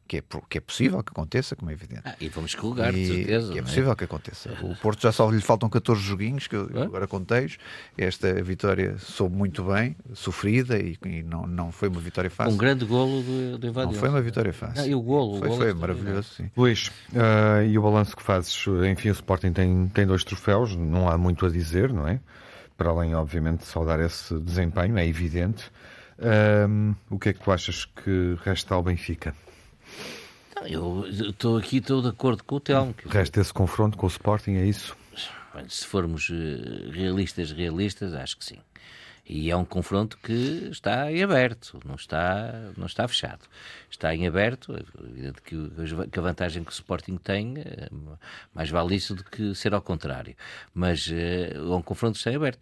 que 0.06 0.16
é, 0.16 0.22
que 0.48 0.58
é 0.58 0.60
possível 0.60 1.02
que 1.02 1.10
aconteça, 1.10 1.54
como 1.54 1.70
é 1.70 1.74
evidente. 1.74 2.02
Ah, 2.04 2.16
e 2.20 2.28
vamos 2.28 2.50
escorregar, 2.50 2.92
de 2.92 3.06
certeza. 3.06 3.52
Que 3.52 3.58
é, 3.58 3.60
é 3.60 3.64
possível 3.64 3.92
é? 3.92 3.94
que 3.94 4.04
aconteça. 4.04 4.50
O 4.62 4.74
Porto 4.76 5.02
já 5.02 5.12
só 5.12 5.30
lhe 5.30 5.40
faltam 5.40 5.68
14 5.68 6.00
joguinhos, 6.00 6.46
que 6.46 6.56
eu 6.56 6.82
agora 6.82 7.06
contei. 7.06 7.52
Esta 7.96 8.42
vitória 8.42 8.96
soube 8.98 9.36
muito 9.36 9.62
bem, 9.64 9.96
sofrida, 10.14 10.78
e, 10.78 10.98
e, 11.04 11.22
não, 11.22 11.46
não 11.46 11.70
foi 11.70 11.88
uma 11.88 12.00
vitória 12.00 12.30
fácil. 12.30 12.54
Um 12.54 12.56
grande 12.56 12.84
golo 12.84 13.22
do, 13.22 13.58
do. 13.58 13.72
Não 13.72 13.92
foi 13.92 14.08
uma 14.08 14.20
vitória 14.20 14.52
fácil. 14.52 14.82
Ah, 14.82 14.86
e 14.86 14.94
o 14.94 15.00
golo? 15.00 15.38
Foi, 15.38 15.46
o 15.46 15.50
golo 15.50 15.62
foi 15.62 15.74
maravilhoso, 15.74 16.28
sim. 16.34 16.50
Luís, 16.56 16.88
uh, 17.12 17.62
e 17.66 17.78
o 17.78 17.82
balanço 17.82 18.16
que 18.16 18.22
fazes? 18.22 18.64
Enfim, 18.90 19.10
o 19.10 19.12
Sporting 19.12 19.52
tem, 19.52 19.88
tem 19.88 20.06
dois 20.06 20.24
troféus, 20.24 20.74
não 20.74 21.08
há 21.08 21.16
muito 21.16 21.46
a 21.46 21.50
dizer, 21.50 21.92
não 21.92 22.06
é? 22.06 22.20
Para 22.76 22.90
além, 22.90 23.14
obviamente, 23.14 23.60
de 23.60 23.66
saudar 23.66 24.00
esse 24.00 24.38
desempenho, 24.40 24.98
é 24.98 25.06
evidente. 25.06 25.70
Uh, 26.18 26.96
o 27.10 27.18
que 27.18 27.28
é 27.28 27.32
que 27.32 27.40
tu 27.40 27.52
achas 27.52 27.84
que 27.84 28.36
resta 28.44 28.74
ao 28.74 28.82
Benfica? 28.82 29.34
Eu 30.66 31.06
estou 31.08 31.56
aqui, 31.56 31.78
estou 31.78 32.02
de 32.02 32.08
acordo 32.08 32.42
com 32.44 32.56
o 32.56 32.60
Telmo. 32.60 32.94
Resta 33.06 33.40
esse 33.40 33.52
confronto 33.52 33.96
com 33.96 34.06
o 34.06 34.08
Sporting, 34.08 34.52
é 34.52 34.64
isso? 34.64 34.96
Se 35.68 35.86
formos 35.86 36.30
eh, 36.30 36.90
realistas, 36.90 37.52
realistas, 37.52 38.14
acho 38.14 38.36
que 38.36 38.44
sim. 38.44 38.58
E 39.26 39.50
é 39.50 39.56
um 39.56 39.64
confronto 39.64 40.16
que 40.18 40.68
está 40.70 41.12
em 41.12 41.22
aberto, 41.22 41.78
não 41.84 41.96
está, 41.96 42.72
não 42.76 42.86
está 42.86 43.06
fechado. 43.06 43.40
Está 43.90 44.14
em 44.14 44.26
aberto, 44.26 44.74
é 44.74 45.06
evidente 45.06 45.42
que, 45.42 45.56
que 46.10 46.18
a 46.18 46.22
vantagem 46.22 46.64
que 46.64 46.70
o 46.70 46.72
Sporting 46.72 47.16
tem, 47.18 47.58
é 47.58 47.88
mais 48.54 48.70
vale 48.70 48.96
isso 48.96 49.14
do 49.14 49.22
que 49.22 49.54
ser 49.54 49.74
ao 49.74 49.82
contrário. 49.82 50.34
Mas 50.72 51.10
é 51.12 51.52
um 51.60 51.82
confronto 51.82 52.14
que 52.14 52.20
está 52.20 52.32
em 52.32 52.36
aberto. 52.36 52.58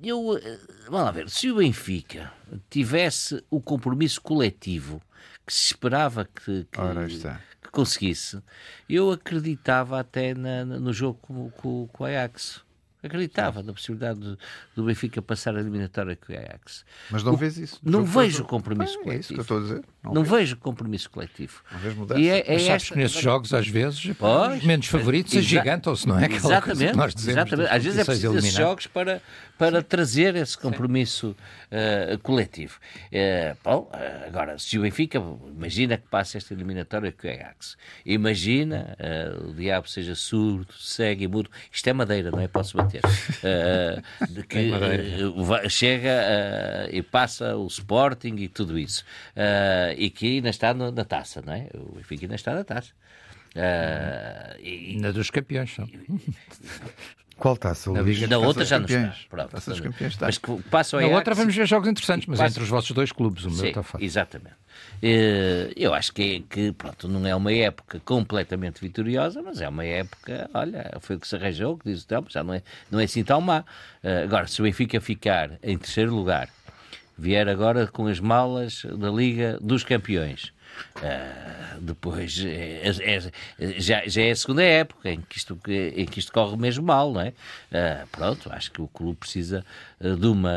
Eu, 0.00 0.40
vamos 0.84 1.04
lá 1.06 1.10
ver, 1.10 1.28
se 1.28 1.50
o 1.50 1.56
Benfica 1.56 2.32
tivesse 2.70 3.42
o 3.50 3.60
compromisso 3.60 4.20
coletivo 4.20 5.02
que 5.46 5.52
se 5.52 5.66
esperava 5.66 6.24
que, 6.24 6.66
que, 6.70 7.18
que 7.62 7.70
conseguisse, 7.70 8.42
eu 8.88 9.10
acreditava 9.10 10.00
até 10.00 10.34
na, 10.34 10.64
no 10.64 10.92
jogo 10.92 11.18
com, 11.20 11.50
com, 11.50 11.88
com 11.92 12.04
o 12.04 12.06
Ajax 12.06 12.64
acreditava 13.06 13.62
na 13.62 13.72
possibilidade 13.72 14.18
do, 14.18 14.38
do, 14.74 14.84
Benfica 14.84 15.20
passar 15.20 15.54
a 15.56 15.60
eliminatória 15.60 16.16
com 16.16 16.32
o 16.32 16.36
Ajax. 16.36 16.84
Mas 17.10 17.22
não 17.22 17.34
o, 17.34 17.36
vês 17.36 17.58
isso? 17.58 17.78
Não 17.82 18.04
vejo 18.04 18.42
o 18.42 18.46
compromisso 18.46 18.98
coletivo. 19.00 19.12
É 19.12 19.20
isso 19.20 19.34
que 19.34 19.40
eu 19.40 19.42
estou 19.42 19.58
a 19.58 19.60
dizer. 19.60 19.84
Não, 20.04 20.12
não 20.12 20.24
vejo 20.24 20.56
compromisso 20.58 21.08
coletivo. 21.08 21.62
Não 21.72 21.78
vejo 21.78 21.96
mudança. 21.96 22.20
E 22.20 22.28
é, 22.28 22.44
é 22.46 22.52
Mas 22.52 22.62
sabes 22.64 22.90
que 22.90 22.98
nesses 22.98 23.20
jogos, 23.20 23.54
às 23.54 23.66
vezes, 23.66 24.06
pois, 24.18 24.58
os 24.58 24.64
menos 24.64 24.86
favoritos 24.86 25.34
agigantam-se, 25.34 26.06
não 26.06 26.18
é? 26.18 26.26
Aquela 26.26 26.38
exatamente. 26.38 26.94
nós 26.94 27.14
dizemos 27.14 27.40
exatamente. 27.40 27.70
Às 27.70 27.84
vezes 27.84 27.98
é 27.98 28.04
preciso 28.04 28.36
esses 28.36 28.52
jogos 28.52 28.86
para, 28.86 29.22
para 29.56 29.82
trazer 29.82 30.36
esse 30.36 30.58
compromisso 30.58 31.34
uh, 31.70 32.18
coletivo. 32.18 32.78
Uh, 33.06 33.56
bom, 33.64 33.90
uh, 33.94 34.26
agora, 34.26 34.58
se 34.58 34.78
o 34.78 34.82
Benfica, 34.82 35.22
imagina 35.56 35.96
que 35.96 36.06
passa 36.06 36.36
esta 36.36 36.52
eliminatória 36.52 37.10
com 37.10 37.26
o 37.26 37.30
Ajax. 37.30 37.76
Imagina 38.04 38.96
o 39.48 39.54
diabo 39.54 39.88
seja 39.88 40.14
surdo, 40.14 40.72
cego 40.74 41.22
e 41.22 41.28
mudo. 41.28 41.50
Isto 41.72 41.88
é 41.88 41.92
madeira, 41.94 42.30
não 42.30 42.40
é? 42.40 42.48
Posso 42.48 42.76
bater. 42.76 43.00
de 44.28 44.42
que 44.42 44.70
é 45.64 45.68
chega 45.68 46.90
e 46.90 47.02
passa 47.02 47.56
o 47.56 47.66
Sporting 47.66 48.34
e 48.36 48.48
tudo 48.48 48.78
isso 48.78 49.04
e 49.96 50.10
que 50.10 50.36
ainda 50.36 50.50
está 50.50 50.74
no, 50.74 50.90
na 50.90 51.04
taça, 51.04 51.42
não 51.44 51.52
é? 51.52 51.68
O 51.74 51.96
Benfica 51.96 52.24
ainda 52.24 52.34
está 52.34 52.54
na 52.54 52.64
taça. 52.64 52.92
Uh, 53.54 54.60
e, 54.60 54.98
na 55.00 55.12
dos 55.12 55.30
campeões, 55.30 55.72
só. 55.72 55.84
Qual 57.36 57.56
taça? 57.56 57.90
Na, 57.90 58.00
Liga 58.00 58.28
na 58.28 58.38
outra 58.38 58.64
já 58.64 58.78
não 58.78 58.86
está. 58.86 59.14
Pronto. 59.28 59.82
campeões 59.82 60.12
está. 60.12 60.26
Mas 60.26 60.38
que 60.38 60.62
passam 60.70 61.00
Na 61.00 61.08
outra 61.08 61.34
vamos 61.34 61.54
ver 61.54 61.66
jogos 61.66 61.88
interessantes, 61.88 62.28
mas 62.28 62.40
entre 62.40 62.62
os 62.62 62.68
vossos 62.68 62.90
dois 62.92 63.10
clubes, 63.10 63.44
o 63.44 63.50
meu 63.50 63.66
está 63.66 63.82
fácil. 63.82 64.04
Exatamente. 64.04 64.54
Uh, 65.02 65.72
eu 65.76 65.92
acho 65.92 66.12
que, 66.12 66.40
que, 66.48 66.72
pronto, 66.72 67.08
não 67.08 67.26
é 67.26 67.34
uma 67.34 67.52
época 67.52 68.00
completamente 68.04 68.80
vitoriosa, 68.80 69.42
mas 69.42 69.60
é 69.60 69.68
uma 69.68 69.84
época, 69.84 70.48
olha, 70.54 70.96
foi 71.00 71.16
o 71.16 71.20
que 71.20 71.26
se 71.26 71.34
arranjou, 71.34 71.76
que 71.76 71.90
diz 71.90 72.04
o 72.04 72.06
tempo, 72.06 72.30
já 72.30 72.44
não 72.44 72.54
é, 72.54 72.62
não 72.90 73.00
é 73.00 73.04
assim 73.04 73.24
tão 73.24 73.40
má. 73.40 73.64
Uh, 74.02 74.24
agora, 74.24 74.46
se 74.46 74.60
o 74.60 74.64
Benfica 74.64 75.00
ficar 75.00 75.58
em 75.62 75.76
terceiro 75.76 76.14
lugar 76.14 76.48
vier 77.18 77.48
agora 77.48 77.86
com 77.86 78.06
as 78.06 78.20
malas 78.20 78.84
da 78.96 79.10
Liga 79.10 79.58
dos 79.60 79.84
Campeões. 79.84 80.53
Uh, 80.96 81.80
depois 81.80 82.42
é, 82.44 82.88
é, 82.88 83.16
é, 83.58 83.80
já, 83.80 84.02
já 84.06 84.22
é 84.22 84.30
a 84.30 84.36
segunda 84.36 84.62
época 84.62 85.10
em 85.10 85.20
que 85.20 85.38
isto, 85.38 85.58
em 85.68 86.06
que 86.06 86.18
isto 86.18 86.32
corre 86.32 86.56
mesmo 86.56 86.84
mal, 86.86 87.12
não 87.12 87.20
é? 87.20 87.28
Uh, 87.28 88.06
pronto, 88.10 88.50
acho 88.52 88.70
que 88.70 88.80
o 88.80 88.88
clube 88.88 89.18
precisa 89.18 89.64
uh, 90.00 90.16
de 90.16 90.26
uma 90.26 90.52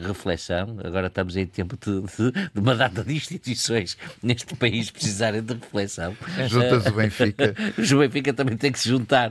reflexão. 0.00 0.78
Agora 0.82 1.08
estamos 1.08 1.36
em 1.36 1.46
tempo 1.46 1.76
de, 1.76 2.00
de, 2.00 2.32
de, 2.32 2.60
uma 2.60 2.74
data 2.74 3.04
de 3.04 3.14
instituições 3.14 3.96
neste 4.22 4.54
país 4.56 4.90
precisarem 4.90 5.42
de 5.42 5.54
reflexão. 5.54 6.16
Juntas 6.48 6.86
o 6.86 6.92
Benfica. 6.92 7.54
o 7.78 7.98
Benfica 7.98 8.32
também 8.32 8.56
tem 8.56 8.72
que 8.72 8.78
se 8.78 8.88
juntar 8.88 9.30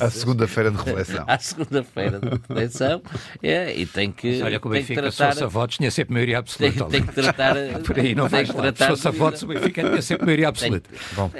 à 0.00 0.10
segunda-feira 0.10 0.70
de 0.70 0.76
reflexão. 0.76 1.24
À 1.36 1.38
segunda-feira 1.38 2.20
de 2.20 2.28
reflexão 2.28 3.02
é, 3.42 3.74
e 3.76 3.84
tem 3.84 4.12
que. 4.12 4.42
olha 4.42 4.60
que 4.60 4.66
o 4.66 4.70
Benfica, 4.70 5.02
tratar, 5.02 5.32
se 5.32 5.32
fosse 5.32 5.44
a 5.44 5.46
votos, 5.46 5.76
tinha 5.76 5.90
sempre 5.90 6.14
maioria 6.14 6.38
absoluta. 6.38 6.84
Tem, 6.84 7.02
tem 7.02 7.06
que 7.06 7.12
tratar. 7.14 7.54
Por 7.84 7.98
aí 7.98 8.14
não 8.14 8.28
vai 8.28 8.44
tratar. 8.44 8.84
Se 8.84 8.90
fosse 8.90 9.08
a 9.08 9.10
votos, 9.10 9.25
o 9.28 9.46
Benfica 9.46 9.82
tinha 9.82 10.02
sempre 10.02 10.26
maioria 10.26 10.48
absoluta. 10.48 10.90
Bom. 11.12 11.30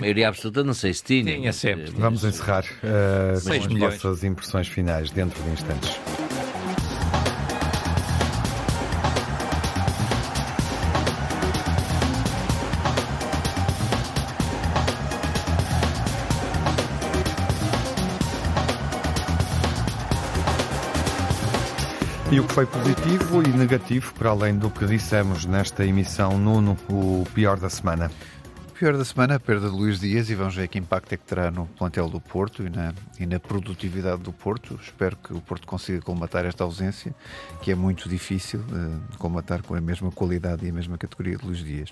Maioria 0.00 0.28
absoluta, 0.28 0.64
não 0.64 0.74
sei 0.74 0.92
se 0.94 1.02
tinha. 1.02 1.34
Tinha 1.34 1.52
sempre. 1.52 1.90
Vamos 1.90 2.24
encerrar 2.24 2.64
uh, 2.64 3.42
com 3.42 3.52
as 3.52 3.66
milhões. 3.66 4.02
vossas 4.02 4.24
impressões 4.24 4.68
finais 4.68 5.10
dentro 5.10 5.42
de 5.42 5.50
instantes. 5.50 5.98
E 22.34 22.40
o 22.40 22.44
que 22.44 22.52
foi 22.52 22.66
positivo 22.66 23.44
e 23.44 23.48
negativo, 23.56 24.12
para 24.14 24.30
além 24.30 24.58
do 24.58 24.68
que 24.68 24.84
dissemos 24.86 25.44
nesta 25.44 25.86
emissão, 25.86 26.36
Nuno, 26.36 26.76
o 26.90 27.24
pior 27.32 27.60
da 27.60 27.70
semana? 27.70 28.10
O 28.70 28.72
pior 28.72 28.96
da 28.96 29.04
semana, 29.04 29.36
a 29.36 29.38
perda 29.38 29.70
de 29.70 29.76
Luís 29.76 30.00
Dias, 30.00 30.28
e 30.28 30.34
vamos 30.34 30.56
ver 30.56 30.66
que 30.66 30.76
impacto 30.76 31.12
é 31.12 31.16
que 31.16 31.22
terá 31.22 31.48
no 31.52 31.66
plantel 31.66 32.08
do 32.08 32.20
Porto 32.20 32.66
e 32.66 32.70
na, 32.70 32.92
e 33.20 33.24
na 33.24 33.38
produtividade 33.38 34.20
do 34.20 34.32
Porto. 34.32 34.76
Espero 34.82 35.16
que 35.16 35.32
o 35.32 35.40
Porto 35.40 35.64
consiga 35.64 36.02
colmatar 36.02 36.44
esta 36.44 36.64
ausência, 36.64 37.14
que 37.62 37.70
é 37.70 37.74
muito 37.76 38.08
difícil 38.08 38.58
uh, 38.58 39.16
colmatar 39.16 39.62
com 39.62 39.76
a 39.76 39.80
mesma 39.80 40.10
qualidade 40.10 40.66
e 40.66 40.70
a 40.70 40.72
mesma 40.72 40.98
categoria 40.98 41.36
de 41.36 41.46
Luís 41.46 41.58
Dias. 41.58 41.90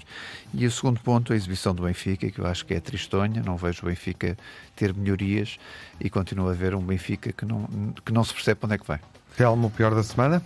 E 0.53 0.67
o 0.67 0.71
segundo 0.73 0.99
ponto, 0.99 1.33
a 1.33 1.37
exibição 1.37 1.73
do 1.73 1.85
Benfica, 1.85 2.29
que 2.29 2.41
eu 2.41 2.47
acho 2.49 2.67
que 2.67 2.75
é 2.75 2.81
tristonha, 2.81 3.45
não 3.47 3.57
vejo 3.57 3.83
o 3.85 3.89
Benfica 3.89 4.37
ter 4.75 4.93
melhorias 4.93 5.57
e 6.01 6.11
continuo 6.11 6.49
a 6.49 6.53
ver 6.53 6.75
um 6.75 6.83
Benfica 6.83 7.33
que 7.33 7.45
não, 7.45 7.95
que 8.05 8.13
não 8.13 8.25
se 8.25 8.35
percebe 8.35 8.59
onde 8.65 8.75
é 8.75 8.79
que 8.79 8.87
vai. 8.89 8.99
Telmo, 9.37 9.69
o 9.69 9.71
pior 9.71 9.95
da 9.95 10.03
semana? 10.03 10.43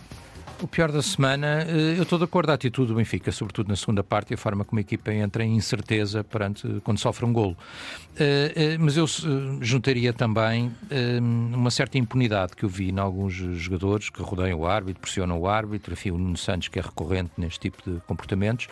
O 0.63 0.67
pior 0.67 0.91
da 0.91 1.03
semana, 1.03 1.67
eh, 1.69 1.99
eu 1.99 2.03
estou 2.05 2.19
de 2.19 2.25
acordo 2.25 2.49
a 2.49 2.55
atitude 2.55 2.89
do 2.89 2.95
Benfica, 2.95 3.31
sobretudo 3.31 3.69
na 3.69 3.77
segunda 3.77 4.03
parte, 4.03 4.31
e 4.31 4.35
a 4.35 4.39
forma 4.39 4.65
como 4.65 4.79
a 4.79 4.81
equipa 4.81 5.13
entra 5.13 5.45
em 5.45 5.55
incerteza 5.55 6.25
perante 6.25 6.81
quando 6.83 6.99
sofre 6.99 7.27
um 7.27 7.33
golo. 7.33 7.55
Eh, 8.19 8.53
eh, 8.57 8.79
mas 8.79 8.97
eu 8.97 9.07
juntaria 9.61 10.15
também 10.15 10.73
uma 11.53 11.71
certa 11.71 11.99
impunidade 11.99 12.57
que 12.57 12.65
eu 12.65 12.71
vi 12.71 12.89
em 12.91 12.99
alguns 12.99 13.35
jogadores 13.35 14.09
que 14.09 14.23
rodeiam 14.23 14.61
o 14.61 14.67
árbitro, 14.67 15.03
pressionam 15.03 15.39
o 15.39 15.47
árbitro, 15.47 15.93
enfim, 15.93 16.11
o 16.11 16.19
Nuno 16.19 16.39
Santos, 16.39 16.69
que 16.69 16.79
é 16.79 16.83
recorrente 16.83 17.33
neste 17.37 17.61
tipo 17.61 17.79
de 17.89 18.01
comportamentos, 18.07 18.67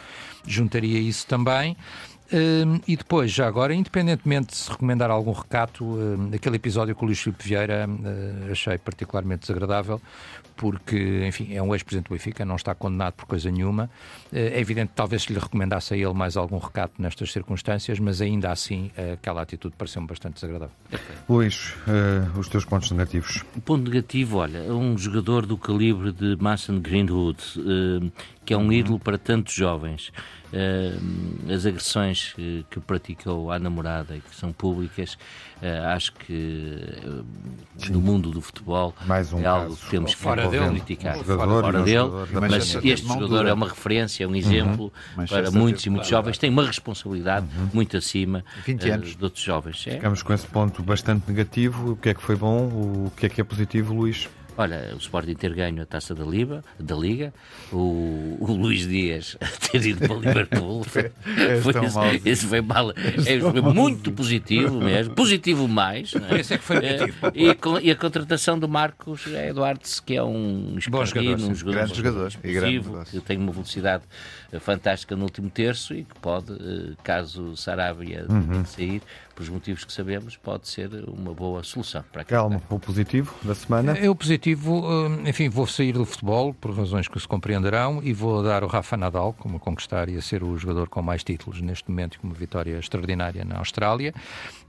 juntaria 0.47 0.99
isso 0.99 1.27
também. 1.27 1.77
Um, 2.35 2.81
e 2.89 2.97
depois, 2.97 3.31
já 3.31 3.47
agora, 3.47 3.73
independentemente 3.73 4.49
de 4.49 4.57
se 4.57 4.69
recomendar 4.69 5.09
algum 5.09 5.31
recato, 5.31 5.85
um, 5.85 6.31
aquele 6.35 6.57
episódio 6.57 6.93
com 6.93 7.05
o 7.05 7.07
Luís 7.07 7.21
Filipe 7.21 7.45
Vieira 7.45 7.87
uh, 7.89 8.51
achei 8.51 8.77
particularmente 8.77 9.43
desagradável, 9.43 10.03
porque, 10.57 11.25
enfim, 11.29 11.55
é 11.55 11.63
um 11.63 11.73
ex-presidente 11.75 12.09
do 12.09 12.13
Benfica, 12.13 12.45
não 12.45 12.57
está 12.57 12.75
condenado 12.75 13.15
por 13.15 13.27
coisa 13.27 13.49
nenhuma. 13.53 13.89
Uh, 14.33 14.37
é 14.37 14.59
evidente 14.59 14.89
que 14.89 14.97
talvez 14.97 15.23
se 15.23 15.33
lhe 15.33 15.39
recomendasse 15.39 15.95
a 15.95 15.97
ele 15.97 16.13
mais 16.13 16.37
algum 16.37 16.59
recato 16.59 17.01
nestas 17.01 17.31
circunstâncias, 17.31 18.01
mas 18.01 18.21
ainda 18.21 18.51
assim 18.51 18.91
uh, 18.99 19.13
aquela 19.13 19.43
atitude 19.43 19.77
pareceu-me 19.79 20.09
bastante 20.09 20.35
desagradável. 20.35 20.75
Luís, 21.29 21.73
os 22.37 22.49
teus 22.49 22.65
pontos 22.65 22.91
negativos? 22.91 23.45
O 23.57 23.61
ponto 23.61 23.89
negativo, 23.89 24.39
olha, 24.39 24.61
um 24.73 24.99
jogador 24.99 25.47
do 25.47 25.57
calibre 25.57 26.11
de 26.11 26.37
Mason 26.41 26.81
Greenwood, 26.81 27.39
que 28.45 28.53
é 28.53 28.57
um 28.57 28.73
ídolo 28.73 28.99
para 28.99 29.19
tantos 29.19 29.55
jovens 29.55 30.13
uh, 30.55 31.53
as 31.53 31.67
agressões 31.67 32.33
que, 32.35 32.65
que, 32.71 32.81
praticou 32.81 33.51
à 33.51 33.59
namorada 33.59 34.17
e 34.17 34.21
que 34.21 34.35
são 34.35 34.53
públicas, 34.53 35.15
uh, 35.61 35.87
acho 35.89 36.13
que 36.13 36.79
uh, 37.05 37.25
no 37.91 38.01
mundo 38.01 38.31
do 38.31 38.41
futebol 38.41 38.95
um 39.33 39.41
é 39.41 39.47
algo 39.47 39.77
que 39.77 39.91
temos 39.91 40.15
que 40.15 40.21
fora 40.21 40.49
dele, 40.49 40.71
criticar. 40.71 41.17
Jogador, 41.25 41.63
fora 41.63 41.83
dele, 41.83 42.11
mas 42.49 42.75
este 42.77 43.07
jogador 43.07 43.47
é 43.47 43.53
uma 43.53 43.69
referência, 43.69 44.25
é 44.25 44.27
um 44.27 44.37
exemplo 44.37 44.93
uhum. 45.17 45.27
para 45.27 45.51
muitos 45.51 45.85
e 45.85 45.91
muitos 45.91 46.09
jovens, 46.09 46.39
tem 46.39 46.51
uma 46.51 46.65
responsabilidade 46.65 47.47
uhum. 47.57 47.71
muito 47.73 47.97
acima 47.97 48.45
de 48.67 49.25
outros 49.25 49.43
jovens. 49.43 49.85
É? 49.87 49.93
Ficamos 49.93 50.23
com 50.23 50.33
esse 50.33 50.47
ponto 50.47 50.83
bastante 50.83 51.29
negativo. 51.29 51.93
O 51.93 51.97
que 51.97 52.11
é 52.11 52.15
que 52.15 52.23
foi 52.23 52.37
bom? 52.37 52.67
O 52.67 53.13
que 53.17 53.27
é 53.27 53.29
que 53.29 53.41
é 53.41 53.45
positivo, 53.45 53.95
Luís? 53.95 54.29
Olha, 54.57 54.91
o 54.95 54.99
Sporting 54.99 55.35
ter 55.35 55.53
ganho 55.53 55.83
a 55.83 55.87
taça 55.87 56.15
da, 56.15 56.25
Liga, 56.25 56.63
da 56.79 56.95
Liga, 56.95 57.35
o, 57.73 58.37
o 58.41 58.53
Luís 58.53 58.87
Dias 58.87 59.37
ter 59.71 59.85
ido 59.85 60.07
para 60.07 60.17
o 60.17 60.21
Liverpool. 60.21 60.85
foi, 60.85 61.11
foi, 61.61 62.23
esse, 62.25 62.47
foi 62.47 62.61
mal. 62.61 62.91
É, 62.93 63.41
foi 63.41 63.61
muito 63.61 64.13
positivo 64.13 64.81
mesmo. 64.81 65.15
Positivo 65.15 65.67
mais. 65.67 66.13
É? 66.15 66.41
Esse 66.41 66.55
é 66.55 66.59
que 66.59 66.65
foi 66.65 66.81
negativo. 66.81 67.27
É, 67.27 67.31
e, 67.35 67.87
e, 67.87 67.91
a 67.91 67.97
contratação 67.97 68.59
do 68.59 68.69
Marcos 68.69 69.27
Eduardo, 69.27 69.81
que 70.05 70.17
é 70.17 70.23
um 70.23 70.77
jogador, 70.79 71.05
um 71.05 71.55
jogador, 71.55 71.75
grande 71.75 71.95
jogador 71.95 72.33
e 72.43 73.05
que 73.11 73.21
tem 73.21 73.39
uma 73.39 73.53
velocidade 73.53 74.05
fantástica 74.61 75.17
no 75.17 75.25
último 75.25 75.51
terço 75.51 75.95
e 75.95 76.05
que 76.05 76.15
pode, 76.21 76.53
eh, 76.53 76.95
caso 77.03 77.57
Sarabia 77.57 78.27
uhum. 78.29 78.43
tenha 78.43 78.63
que 78.63 78.69
sair, 78.69 79.03
pelos 79.35 79.49
motivos 79.49 79.85
que 79.85 79.93
sabemos, 79.93 80.37
pode 80.37 80.69
ser 80.69 80.91
uma 81.09 81.35
boa 81.35 81.63
solução 81.63 82.05
para 82.13 82.25
Calma, 82.25 82.63
o 82.71 82.79
positivo 82.79 83.35
da 83.43 83.55
semana? 83.55 83.97
É 83.99 84.09
o 84.09 84.15
positivo, 84.15 84.87
hum, 84.87 85.27
enfim, 85.27 85.49
vou 85.49 85.67
sair 85.67 85.93
do 85.93 86.05
futebol, 86.05 86.55
por 86.55 86.75
razões 86.75 87.09
que 87.09 87.19
se 87.19 87.27
compreenderão, 87.27 88.01
e 88.03 88.13
vou 88.13 88.43
dar 88.43 88.63
o 88.65 88.67
Rafa 88.67 88.97
Nadal 88.97 89.35
como 89.39 89.59
conquistar 89.59 90.09
e 90.09 90.17
a 90.17 90.23
ser 90.23 90.43
o 90.43 90.57
jogador 90.57 90.89
com 90.89 91.03
mais 91.03 91.25
títulos 91.25 91.61
neste 91.61 91.91
momento, 91.91 92.19
com 92.21 92.27
uma 92.27 92.35
vitória 92.35 92.79
extraordinária 92.79 93.45
na 93.45 93.59
Austrália. 93.59 94.15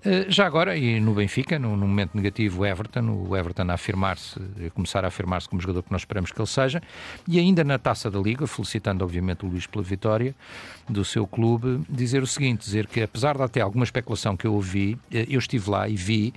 Eh, 0.05 0.27
já 0.29 0.45
agora, 0.45 0.77
e 0.77 0.99
no 0.99 1.15
Benfica, 1.15 1.57
no 1.57 1.75
momento 1.75 2.11
negativo, 2.13 2.61
o 2.61 2.65
Everton, 2.65 3.25
o 3.27 3.35
Everton 3.35 3.63
a 3.69 3.73
afirmar-se, 3.73 4.39
a 4.65 4.69
começar 4.69 5.03
a 5.03 5.07
afirmar-se 5.07 5.49
como 5.49 5.59
jogador 5.59 5.81
que 5.81 5.91
nós 5.91 6.01
esperamos 6.01 6.31
que 6.31 6.39
ele 6.39 6.47
seja, 6.47 6.81
e 7.27 7.39
ainda 7.39 7.63
na 7.63 7.79
taça 7.79 8.11
da 8.11 8.19
Liga, 8.19 8.45
felicitando 8.45 9.03
obviamente 9.03 9.43
o 9.43 9.49
Luís 9.49 9.65
pela 9.65 9.83
vitória 9.83 10.35
do 10.87 11.03
seu 11.03 11.25
clube, 11.25 11.81
dizer 11.89 12.21
o 12.21 12.27
seguinte: 12.27 12.65
dizer 12.65 12.85
que 12.85 13.01
apesar 13.01 13.35
de 13.35 13.41
até 13.41 13.61
alguma 13.61 13.83
especulação 13.83 14.37
que 14.37 14.45
eu 14.45 14.53
ouvi, 14.53 14.95
eh, 15.11 15.25
eu 15.27 15.39
estive 15.39 15.71
lá 15.71 15.89
e 15.89 15.95
vi 15.95 16.33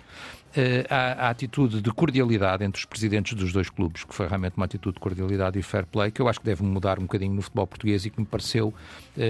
uh, 0.57 0.87
a, 0.89 1.27
a, 1.27 1.31
atitude 1.31 1.83
de 1.83 1.91
cordialidade 1.93 2.65
entre 2.65 2.79
os 2.79 2.85
presidentes 2.87 3.35
dos 3.35 3.53
dois 3.53 3.69
clubes, 3.69 4.05
que 4.05 4.15
foi 4.15 4.27
realmente 4.27 4.57
uma 4.57 4.65
atitude 4.65 4.95
de 4.95 5.01
cordialidade 5.01 5.59
e 5.59 5.63
fair 5.63 5.85
play, 5.87 6.11
que 6.11 6.23
eu 6.23 6.29
acho 6.29 6.41
que 6.41 6.47
deve 6.47 6.63
mudar 6.63 6.99
um 6.99 7.03
bocadinho 7.03 7.35
no 7.35 7.43
futebol 7.43 7.67
português 7.67 8.07
e 8.07 8.11
que 8.11 8.21
me 8.21 8.27
pareceu 8.27 8.73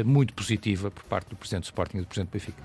muito 0.05 0.34
positiva 0.34 0.91
por 0.91 1.03
parte 1.05 1.30
do 1.30 1.36
presidente 1.36 1.62
do 1.62 1.66
Sporting 1.66 1.99
e 1.99 2.01
do 2.01 2.07
presidente 2.07 2.30
do 2.30 2.32
Benfica. 2.32 2.62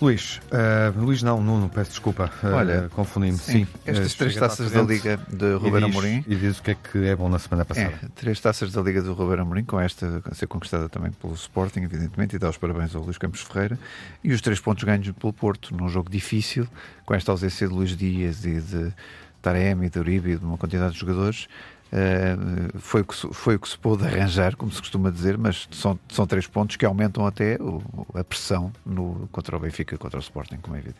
Luís, 0.00 0.40
uh, 0.50 1.00
Luís 1.00 1.22
não, 1.22 1.42
Nuno, 1.42 1.68
peço 1.68 1.90
desculpa, 1.90 2.30
uh, 2.42 2.46
Olha, 2.48 2.88
confundi-me. 2.90 3.38
Sim, 3.38 3.52
sim, 3.52 3.66
estas 3.86 4.12
uh, 4.12 4.18
três 4.18 4.36
taças 4.36 4.70
da 4.70 4.82
Liga 4.82 5.18
de 5.28 5.54
Ruben 5.54 5.84
Amorim. 5.84 6.24
E 6.26 6.34
diz 6.34 6.58
o 6.58 6.62
que 6.62 6.72
é 6.72 6.74
que 6.74 7.06
é 7.06 7.14
bom 7.14 7.28
na 7.28 7.38
semana 7.38 7.64
passada. 7.64 7.94
É, 8.02 8.08
três 8.14 8.40
taças 8.40 8.72
da 8.72 8.82
Liga 8.82 9.00
do 9.02 9.12
Ruben 9.12 9.40
Amorim, 9.40 9.64
com 9.64 9.80
esta 9.80 10.22
a 10.24 10.34
ser 10.34 10.46
conquistada 10.46 10.88
também 10.88 11.12
pelo 11.12 11.34
Sporting, 11.34 11.80
evidentemente, 11.80 12.36
e 12.36 12.38
dá 12.38 12.50
os 12.50 12.56
parabéns 12.56 12.94
ao 12.94 13.02
Luís 13.02 13.18
Campos 13.18 13.40
Ferreira. 13.42 13.78
E 14.22 14.32
os 14.32 14.40
três 14.40 14.60
pontos 14.60 14.84
ganhos 14.84 15.10
pelo 15.12 15.32
Porto, 15.32 15.74
num 15.74 15.88
jogo 15.88 16.10
difícil, 16.10 16.66
com 17.06 17.14
esta 17.14 17.30
ausência 17.30 17.68
de 17.68 17.72
Luís 17.72 17.96
Dias 17.96 18.44
e 18.44 18.60
de 18.60 18.92
Taremi, 19.40 19.88
de 19.88 19.98
Uribe 19.98 20.32
e 20.32 20.36
de 20.36 20.44
uma 20.44 20.58
quantidade 20.58 20.94
de 20.94 21.00
jogadores. 21.00 21.46
Uh, 21.94 22.80
foi, 22.80 23.02
o 23.02 23.04
que, 23.04 23.14
foi 23.14 23.54
o 23.54 23.60
que 23.60 23.68
se 23.68 23.78
pôde 23.78 24.04
arranjar, 24.04 24.56
como 24.56 24.72
se 24.72 24.80
costuma 24.80 25.10
dizer, 25.10 25.38
mas 25.38 25.68
são, 25.70 25.96
são 26.08 26.26
três 26.26 26.44
pontos 26.44 26.74
que 26.74 26.84
aumentam 26.84 27.24
até 27.24 27.56
o, 27.60 27.80
a 28.12 28.24
pressão 28.24 28.72
no, 28.84 29.28
contra 29.30 29.56
o 29.56 29.60
Benfica, 29.60 29.96
contra 29.96 30.18
o 30.18 30.20
Sporting, 30.20 30.56
como 30.56 30.74
é 30.74 30.80
evidente. 30.80 30.98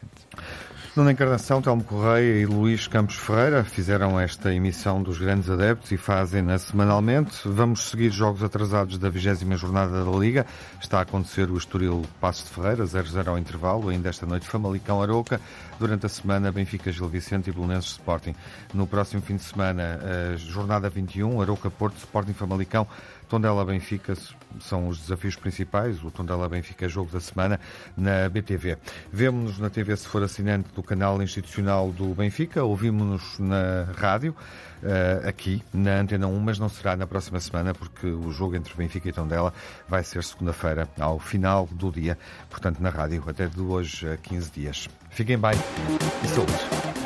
Nuno 0.96 1.10
Encarnação, 1.10 1.60
Telmo 1.60 1.82
Correia 1.82 2.40
e 2.40 2.46
Luís 2.46 2.86
Campos 2.86 3.16
Ferreira 3.16 3.64
fizeram 3.64 4.20
esta 4.20 4.54
emissão 4.54 5.02
dos 5.02 5.18
grandes 5.18 5.50
adeptos 5.50 5.90
e 5.90 5.96
fazem-na 5.96 6.56
semanalmente. 6.56 7.36
Vamos 7.44 7.90
seguir 7.90 8.12
jogos 8.12 8.44
atrasados 8.44 8.96
da 8.96 9.10
vigésima 9.10 9.56
jornada 9.56 10.04
da 10.04 10.10
Liga. 10.12 10.46
Está 10.80 11.00
a 11.00 11.02
acontecer 11.02 11.50
o 11.50 11.58
Estoril 11.58 12.02
Passos 12.20 12.44
de 12.44 12.50
Ferreira, 12.50 12.84
0-0 12.84 13.26
ao 13.26 13.36
intervalo, 13.36 13.88
ainda 13.88 14.08
esta 14.08 14.24
noite 14.24 14.46
Famalicão 14.46 15.02
Aroca. 15.02 15.40
Durante 15.80 16.06
a 16.06 16.08
semana, 16.08 16.52
Benfica 16.52 16.92
Gil 16.92 17.08
Vicente 17.08 17.50
e 17.50 17.52
Belenenses 17.52 17.90
Sporting. 17.90 18.36
No 18.72 18.86
próximo 18.86 19.20
fim 19.20 19.34
de 19.34 19.42
semana, 19.42 19.98
jornada 20.36 20.88
21, 20.88 21.42
Aroca 21.42 21.68
Porto, 21.72 21.96
Sporting 21.98 22.34
Famalicão, 22.34 22.86
Tondela 23.28 23.64
Benfica 23.64 24.14
são 24.60 24.88
os 24.88 24.98
desafios 24.98 25.36
principais. 25.36 26.02
O 26.02 26.10
Tondela 26.10 26.48
Benfica 26.48 26.86
é 26.86 26.88
jogo 26.88 27.10
da 27.10 27.20
semana 27.20 27.58
na 27.96 28.28
BTV. 28.28 28.78
Vemo-nos 29.12 29.58
na 29.58 29.70
TV 29.70 29.96
se 29.96 30.06
for 30.06 30.22
assinante 30.22 30.68
do 30.74 30.82
canal 30.82 31.20
institucional 31.22 31.90
do 31.90 32.14
Benfica, 32.14 32.62
ouvimos-nos 32.62 33.38
na 33.38 33.84
rádio, 33.96 34.34
eh, 34.82 35.22
aqui 35.26 35.62
na 35.72 36.00
Antena 36.00 36.26
1, 36.26 36.40
mas 36.40 36.58
não 36.58 36.68
será 36.68 36.96
na 36.96 37.06
próxima 37.06 37.40
semana, 37.40 37.74
porque 37.74 38.06
o 38.06 38.30
jogo 38.30 38.56
entre 38.56 38.74
Benfica 38.74 39.08
e 39.08 39.12
Tondela 39.12 39.52
vai 39.88 40.02
ser 40.04 40.22
segunda-feira, 40.22 40.88
ao 40.98 41.18
final 41.18 41.68
do 41.70 41.90
dia, 41.90 42.18
portanto 42.50 42.80
na 42.80 42.90
rádio, 42.90 43.22
até 43.26 43.46
de 43.46 43.60
hoje 43.60 44.08
a 44.08 44.16
15 44.16 44.50
dias. 44.50 44.88
Fiquem 45.10 45.38
bem 45.38 45.54
e 46.22 46.28
saúde. 46.28 47.03